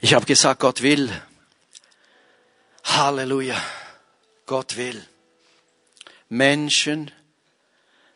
Ich 0.01 0.13
habe 0.13 0.25
gesagt, 0.25 0.61
Gott 0.61 0.81
will. 0.81 1.11
Halleluja. 2.85 3.61
Gott 4.45 4.77
will. 4.77 5.05
Menschen 6.29 7.11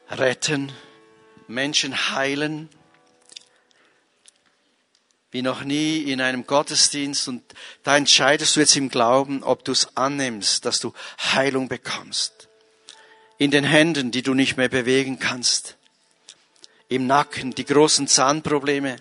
retten, 0.10 0.72
Menschen 1.48 2.12
heilen, 2.12 2.70
wie 5.32 5.42
noch 5.42 5.64
nie 5.64 6.04
in 6.04 6.22
einem 6.22 6.46
Gottesdienst 6.46 7.28
und 7.28 7.44
da 7.82 7.98
entscheidest 7.98 8.56
du 8.56 8.62
jetzt 8.62 8.76
im 8.76 8.90
Glauben, 8.90 9.44
ob 9.44 9.66
du 9.66 9.72
es 9.72 9.98
annimmst, 9.98 10.66
dass 10.66 10.80
du 10.80 10.94
Heilung 11.20 11.68
bekommst. 11.68 12.48
In 13.40 13.52
den 13.52 13.64
Händen, 13.64 14.12
die 14.12 14.22
du 14.22 14.36
nicht 14.36 14.58
mehr 14.58 14.70
bewegen 14.70 15.20
kannst. 15.20 15.76
Im 16.88 17.08
Nacken, 17.08 17.56
die 17.56 17.66
großen 17.66 18.08
Zahnprobleme, 18.08 18.98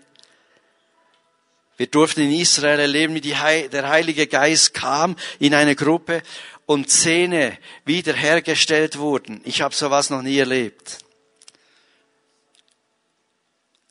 wir 1.83 1.89
durften 1.89 2.21
in 2.21 2.31
Israel 2.31 2.79
erleben, 2.79 3.13
wie 3.17 3.21
der 3.21 3.89
Heilige 3.89 4.29
Geist 4.29 4.73
kam 4.73 5.17
in 5.41 5.53
eine 5.53 5.75
Gruppe 5.75 6.23
und 6.65 6.89
Zähne 6.89 7.59
wiederhergestellt 7.85 8.99
wurden. 8.99 9.41
Ich 9.43 9.63
habe 9.63 9.75
sowas 9.75 10.09
noch 10.09 10.23
nie 10.23 10.39
erlebt. 10.39 10.99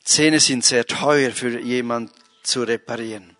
Zähne 0.02 0.40
sind 0.40 0.64
sehr 0.64 0.86
teuer 0.86 1.32
für 1.32 1.60
jemand 1.60 2.10
zu 2.42 2.62
reparieren. 2.62 3.36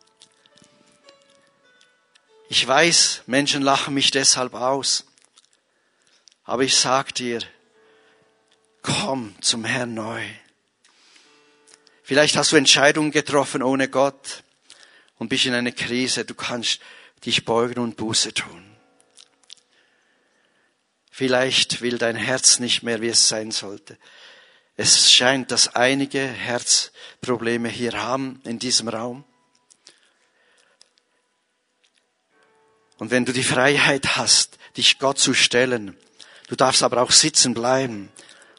Ich 2.50 2.68
weiß, 2.68 3.22
Menschen 3.24 3.62
lachen 3.62 3.94
mich 3.94 4.11
deshalb 4.11 4.53
aus. 4.53 5.07
Aber 6.44 6.62
ich 6.62 6.76
sag 6.76 7.14
dir, 7.14 7.40
komm 8.82 9.34
zum 9.40 9.64
Herrn 9.64 9.94
neu. 9.94 10.22
Vielleicht 12.03 12.36
hast 12.36 12.53
du 12.53 12.57
Entscheidungen 12.57 13.12
getroffen 13.12 13.62
ohne 13.62 13.88
Gott 13.88 14.42
und 15.18 15.28
bist 15.28 15.46
in 15.46 15.55
einer 15.55 15.72
Krise. 15.72 16.24
Du 16.24 16.34
kannst 16.34 16.80
dich 17.24 17.44
beugen 17.44 17.80
und 17.80 17.96
Buße 17.96 18.34
tun. 18.34 18.76
Vielleicht 21.11 21.80
will 21.82 21.98
dein 21.98 22.16
Herz 22.16 22.59
nicht 22.59 22.82
mehr, 22.82 23.00
wie 23.00 23.09
es 23.09 23.28
sein 23.28 23.50
sollte. 23.50 23.98
Es 24.76 25.12
scheint, 25.12 25.50
dass 25.50 25.76
einige 25.76 26.20
Herzprobleme 26.20 27.68
hier 27.68 27.92
haben 27.92 28.40
in 28.44 28.59
diesem 28.59 28.88
Raum. 28.88 29.24
Und 32.98 33.11
wenn 33.11 33.24
du 33.24 33.32
die 33.32 33.44
Freiheit 33.44 34.16
hast, 34.16 34.59
dich 34.76 34.98
Gott 34.98 35.18
zu 35.18 35.34
stellen, 35.34 35.96
du 36.48 36.57
darfst 36.57 36.82
aber 36.82 37.03
auch 37.03 37.11
sitzen 37.11 37.53
bleiben 37.53 38.11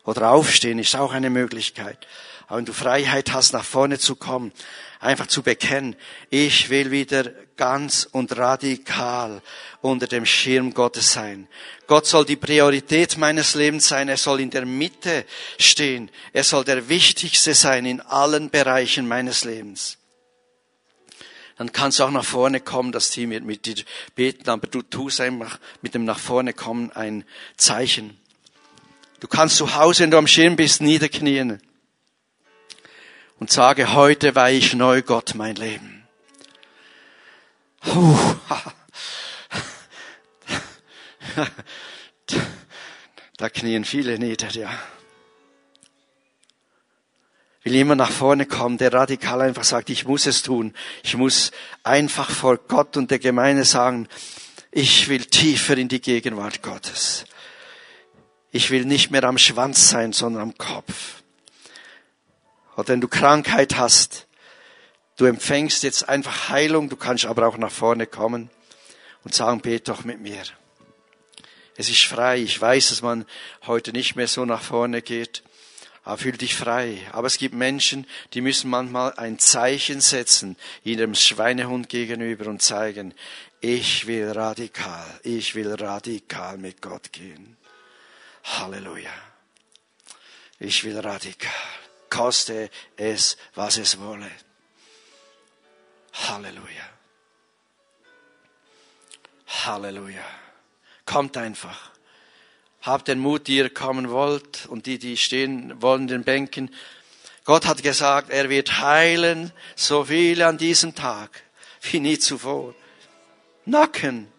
oder 0.05 0.29
aufstehen, 0.29 0.79
ist 0.79 0.95
auch 0.95 1.11
eine 1.11 1.29
Möglichkeit. 1.29 2.07
Wenn 2.56 2.66
du 2.66 2.74
Freiheit 2.74 3.34
hast, 3.34 3.54
nach 3.54 3.66
vorne 3.66 3.97
zu 3.97 4.16
kommen, 4.16 4.51
einfach 4.99 5.26
zu 5.26 5.41
bekennen, 5.41 5.95
ich 6.30 6.70
will 6.70 6.91
wieder 6.91 7.32
ganz 7.58 8.08
und 8.12 8.38
radikal 8.38 9.41
unter 9.82 10.06
dem 10.06 10.26
Schirm 10.28 10.76
Gottes 10.76 11.14
sein. 11.14 11.47
Gott 11.88 12.06
soll 12.06 12.26
die 12.26 12.36
Priorität 12.36 13.18
meines 13.18 13.56
Lebens 13.56 13.88
sein. 13.88 14.08
Er 14.08 14.18
soll 14.18 14.39
in 14.39 14.51
der 14.51 14.68
Mitte 14.68 15.26
stehen. 15.58 16.12
Er 16.32 16.43
soll 16.43 16.64
der 16.64 16.89
Wichtigste 16.89 17.56
sein 17.56 17.88
in 17.88 18.01
allen 18.01 18.51
Bereichen 18.51 19.08
meines 19.08 19.45
Lebens. 19.45 19.97
dann 21.58 21.72
kannst 21.72 21.99
du 21.99 22.04
auch 22.04 22.12
nach 22.12 22.26
vorne 22.26 22.60
kommen, 22.60 22.91
das 22.91 23.10
Team 23.10 23.32
wird 23.32 23.45
mit 23.45 23.66
dir 23.66 23.84
beten, 24.16 24.49
aber 24.49 24.68
du 24.68 24.82
tust 24.84 25.22
einfach 25.22 25.60
mit 25.82 25.95
dem 25.95 26.06
nach 26.06 26.20
vorne 26.20 26.54
kommen 26.54 26.91
ein 26.91 27.26
Zeichen. 27.58 28.20
Du 29.22 29.28
kannst 29.28 29.58
zu 29.58 29.76
Hause, 29.76 30.04
wenn 30.04 30.12
du 30.12 30.18
am 30.18 30.28
Schirm 30.28 30.56
bist, 30.56 30.82
niederknien 30.82 31.60
und 33.43 33.51
sage, 33.51 33.93
heute 33.93 34.35
weihe 34.35 34.57
ich 34.57 34.73
neu 34.73 35.01
Gott 35.01 35.35
mein 35.35 35.55
Leben. 35.55 36.07
Da 43.35 43.49
knien 43.49 43.83
viele 43.83 44.17
nieder, 44.17 44.49
ja. 44.51 44.69
Will 47.63 47.73
jemand 47.73 47.97
nach 47.99 48.11
vorne 48.11 48.45
kommen, 48.45 48.77
der 48.77 48.93
radikal 48.93 49.41
einfach 49.41 49.65
sagt, 49.65 49.89
ich 49.89 50.05
muss 50.05 50.25
es 50.25 50.41
tun. 50.41 50.73
Ich 51.03 51.17
muss 51.17 51.51
einfach 51.83 52.29
vor 52.29 52.55
Gott 52.55 52.95
und 52.95 53.11
der 53.11 53.19
Gemeinde 53.19 53.65
sagen, 53.65 54.07
ich 54.71 55.09
will 55.09 55.25
tiefer 55.25 55.77
in 55.77 55.89
die 55.89 55.99
Gegenwart 55.99 56.61
Gottes. 56.61 57.25
Ich 58.51 58.71
will 58.71 58.85
nicht 58.85 59.11
mehr 59.11 59.25
am 59.25 59.37
Schwanz 59.37 59.89
sein, 59.89 60.13
sondern 60.13 60.43
am 60.43 60.57
Kopf. 60.57 61.22
Oder 62.76 62.88
wenn 62.89 63.01
du 63.01 63.07
Krankheit 63.07 63.76
hast, 63.78 64.28
du 65.17 65.26
empfängst 65.26 65.84
jetzt 65.84 66.09
einfach 66.09 66.49
Heilung, 66.49 66.89
du 66.89 66.95
kannst 66.95 67.26
aber 67.26 67.47
auch 67.47 67.57
nach 67.57 67.71
vorne 67.71 68.07
kommen 68.07 68.49
und 69.24 69.34
sagen, 69.34 69.61
bet 69.61 69.88
doch 69.88 70.03
mit 70.03 70.19
mir. 70.19 70.43
Es 71.76 71.89
ist 71.89 72.03
frei. 72.03 72.39
Ich 72.39 72.59
weiß, 72.59 72.89
dass 72.89 73.01
man 73.01 73.26
heute 73.65 73.93
nicht 73.93 74.15
mehr 74.15 74.28
so 74.28 74.45
nach 74.45 74.61
vorne 74.61 75.01
geht. 75.01 75.43
Aber 76.03 76.17
fühl 76.17 76.34
dich 76.34 76.55
frei. 76.55 76.99
Aber 77.11 77.28
es 77.28 77.38
gibt 77.38 77.55
Menschen, 77.55 78.05
die 78.34 78.41
müssen 78.41 78.69
manchmal 78.69 79.13
ein 79.13 79.39
Zeichen 79.39 80.01
setzen, 80.01 80.57
ihrem 80.84 81.15
Schweinehund 81.15 81.89
gegenüber 81.89 82.47
und 82.47 82.61
zeigen, 82.61 83.13
ich 83.61 84.05
will 84.05 84.30
radikal, 84.32 85.05
ich 85.24 85.55
will 85.55 85.74
radikal 85.74 86.57
mit 86.57 86.82
Gott 86.82 87.13
gehen. 87.13 87.55
Halleluja. 88.43 89.13
Ich 90.59 90.84
will 90.84 90.99
radikal. 90.99 91.51
Koste 92.14 92.70
es, 92.95 93.38
was 93.55 93.78
es 93.78 93.99
wolle. 93.99 94.30
Halleluja. 96.14 96.88
Halleluja. 99.47 100.24
Kommt 101.05 101.38
einfach. 101.38 101.89
Habt 102.84 103.07
den 103.07 103.18
Mut, 103.18 103.47
die 103.47 103.57
ihr 103.57 103.74
kommen 103.74 104.11
wollt 104.11 104.68
und 104.68 104.86
die, 104.86 104.99
die 104.99 105.18
stehen 105.18 105.82
wollen, 105.82 106.07
den 106.07 106.24
Bänken. 106.24 106.70
Gott 107.45 107.66
hat 107.66 107.82
gesagt, 107.82 108.30
er 108.30 108.47
wird 108.47 108.80
heilen, 108.80 109.51
so 109.76 110.05
viele 110.05 110.45
an 110.45 110.59
diesem 110.59 110.93
Tag 110.93 111.41
wie 111.82 111.99
nie 111.99 112.20
zuvor. 112.20 112.76
Nacken, 113.66 114.32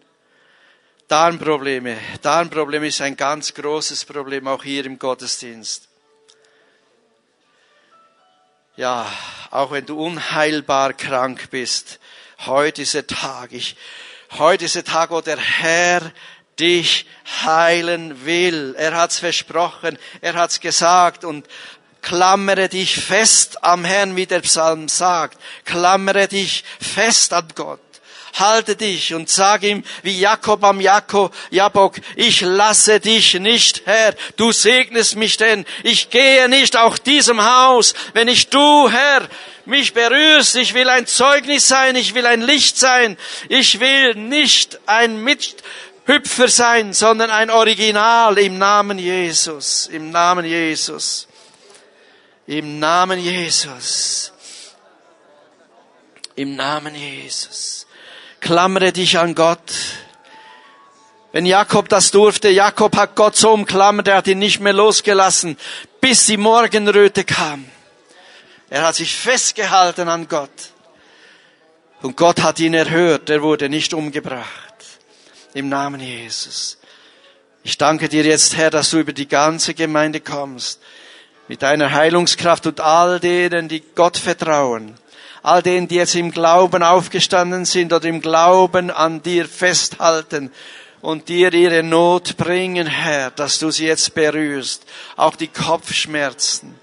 Darmprobleme. 1.09 1.97
Darmproblem 2.21 2.85
ist 2.85 3.01
ein 3.01 3.17
ganz 3.17 3.53
großes 3.53 4.05
Problem, 4.05 4.47
auch 4.47 4.63
hier 4.63 4.85
im 4.85 4.97
Gottesdienst. 4.97 5.84
Ja, 8.77 9.09
auch 9.51 9.71
wenn 9.71 9.85
du 9.85 9.97
unheilbar 9.97 10.91
krank 10.91 11.49
bist, 11.49 11.99
heute 12.45 12.81
ist 12.81 12.93
der 12.93 13.07
Tag. 13.07 13.53
Ich, 13.53 13.77
heute 14.31 14.65
ist 14.65 14.75
der 14.75 14.83
Tag, 14.83 15.11
wo 15.11 15.21
der 15.21 15.37
Herr 15.37 16.11
dich 16.59 17.05
heilen 17.45 18.25
will. 18.25 18.75
Er 18.77 18.97
hat's 18.97 19.19
versprochen, 19.19 19.97
er 20.19 20.33
hat's 20.33 20.59
gesagt 20.59 21.23
und 21.23 21.47
klammere 22.01 22.67
dich 22.67 22.99
fest 22.99 23.63
am 23.63 23.85
Herrn, 23.85 24.17
wie 24.17 24.25
der 24.25 24.41
Psalm 24.41 24.89
sagt. 24.89 25.39
Klammere 25.63 26.27
dich 26.27 26.65
fest 26.81 27.31
an 27.31 27.47
Gott 27.55 27.79
halte 28.39 28.75
dich 28.75 29.13
und 29.13 29.29
sag 29.29 29.63
ihm 29.63 29.83
wie 30.03 30.19
Jakob 30.19 30.63
am 30.63 30.81
Jakob, 30.81 31.33
Jabok, 31.49 31.95
ich 32.15 32.41
lasse 32.41 32.99
dich 32.99 33.35
nicht, 33.35 33.83
Herr, 33.85 34.13
du 34.35 34.51
segnest 34.51 35.15
mich 35.15 35.37
denn, 35.37 35.65
ich 35.83 36.09
gehe 36.09 36.49
nicht 36.49 36.77
auch 36.77 36.97
diesem 36.97 37.43
Haus, 37.43 37.93
wenn 38.13 38.27
ich 38.27 38.49
du, 38.49 38.89
Herr, 38.89 39.27
mich 39.65 39.93
berührst, 39.93 40.55
ich 40.55 40.73
will 40.73 40.89
ein 40.89 41.07
Zeugnis 41.07 41.67
sein, 41.67 41.95
ich 41.95 42.13
will 42.13 42.25
ein 42.25 42.41
Licht 42.41 42.77
sein, 42.77 43.17
ich 43.49 43.79
will 43.79 44.15
nicht 44.15 44.79
ein 44.85 45.23
Mithüpfer 45.23 46.47
sein, 46.47 46.93
sondern 46.93 47.31
ein 47.31 47.49
Original 47.49 48.37
im 48.37 48.57
Namen 48.57 48.99
Jesus, 48.99 49.87
im 49.87 50.11
Namen 50.11 50.45
Jesus, 50.45 51.27
im 52.47 52.79
Namen 52.79 53.19
Jesus, 53.19 54.31
im 56.35 56.55
Namen 56.55 56.93
Jesus. 56.93 57.74
Klammere 58.45 58.93
dich 58.93 59.17
an 59.17 59.33
Gott. 59.33 59.73
Wenn 61.31 61.47
Jakob 61.47 61.89
das 61.89 62.11
durfte, 62.11 62.49
Jakob 62.49 62.95
hat 62.95 63.15
Gott 63.15 63.35
so 63.35 63.51
umklammert, 63.51 64.07
er 64.07 64.17
hat 64.17 64.27
ihn 64.27 64.37
nicht 64.37 64.59
mehr 64.59 64.71
losgelassen, 64.71 65.57
bis 65.99 66.27
die 66.27 66.37
Morgenröte 66.37 67.23
kam. 67.23 67.65
Er 68.69 68.85
hat 68.85 68.93
sich 68.93 69.15
festgehalten 69.15 70.07
an 70.09 70.27
Gott. 70.27 70.51
Und 72.03 72.17
Gott 72.17 72.43
hat 72.43 72.59
ihn 72.59 72.75
erhört, 72.75 73.31
er 73.31 73.41
wurde 73.41 73.67
nicht 73.67 73.95
umgebracht. 73.95 74.75
Im 75.55 75.67
Namen 75.67 75.99
Jesus. 75.99 76.77
Ich 77.63 77.79
danke 77.79 78.09
dir 78.09 78.25
jetzt, 78.25 78.57
Herr, 78.57 78.69
dass 78.69 78.91
du 78.91 78.99
über 78.99 79.13
die 79.13 79.27
ganze 79.27 79.73
Gemeinde 79.73 80.21
kommst, 80.21 80.79
mit 81.47 81.63
deiner 81.63 81.93
Heilungskraft 81.93 82.67
und 82.67 82.79
all 82.79 83.19
denen, 83.19 83.69
die 83.69 83.81
Gott 83.95 84.17
vertrauen 84.17 84.99
all 85.45 85.61
denen, 85.61 85.87
die 85.87 85.95
jetzt 85.95 86.15
im 86.15 86.31
Glauben 86.31 86.81
aufgestanden 86.81 87.65
sind 87.65 87.93
oder 87.93 88.09
im 88.09 88.19
Glauben 88.19 88.89
an 88.89 89.21
dir 89.21 89.45
festhalten 89.45 90.51
und 91.01 91.29
dir 91.29 91.53
ihre 91.53 91.83
Not 91.83 92.35
bringen, 92.35 92.87
Herr, 92.87 93.29
dass 93.29 93.59
du 93.59 93.69
sie 93.69 93.85
jetzt 93.85 94.15
berührst. 94.15 94.85
Auch 95.15 95.35
die 95.35 95.47
Kopfschmerzen, 95.47 96.73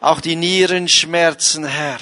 auch 0.00 0.22
die 0.22 0.36
Nierenschmerzen, 0.36 1.66
Herr. 1.66 1.98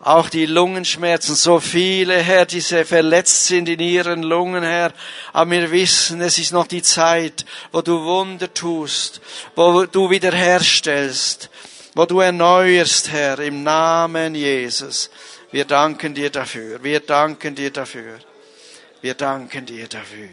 Auch 0.00 0.28
die 0.28 0.46
Lungenschmerzen, 0.46 1.36
so 1.36 1.60
viele, 1.60 2.18
Herr, 2.18 2.44
die 2.44 2.60
sehr 2.60 2.86
verletzt 2.86 3.46
sind 3.46 3.68
in 3.68 3.78
ihren 3.78 4.24
Lungen, 4.24 4.64
Herr. 4.64 4.92
Aber 5.32 5.52
wir 5.52 5.70
wissen, 5.70 6.20
es 6.20 6.36
ist 6.38 6.52
noch 6.52 6.66
die 6.66 6.82
Zeit, 6.82 7.44
wo 7.70 7.80
du 7.80 8.02
Wunder 8.02 8.52
tust, 8.52 9.20
wo 9.54 9.86
du 9.86 10.10
wiederherstellst 10.10 11.48
wo 11.98 12.06
du 12.06 12.20
erneuerst, 12.20 13.10
Herr, 13.10 13.40
im 13.40 13.64
Namen 13.64 14.36
Jesus. 14.36 15.10
Wir 15.50 15.64
danken 15.64 16.14
dir 16.14 16.30
dafür. 16.30 16.80
Wir 16.80 17.00
danken 17.00 17.56
dir 17.56 17.72
dafür. 17.72 18.20
Wir 19.00 19.14
danken 19.14 19.66
dir 19.66 19.88
dafür. 19.88 20.28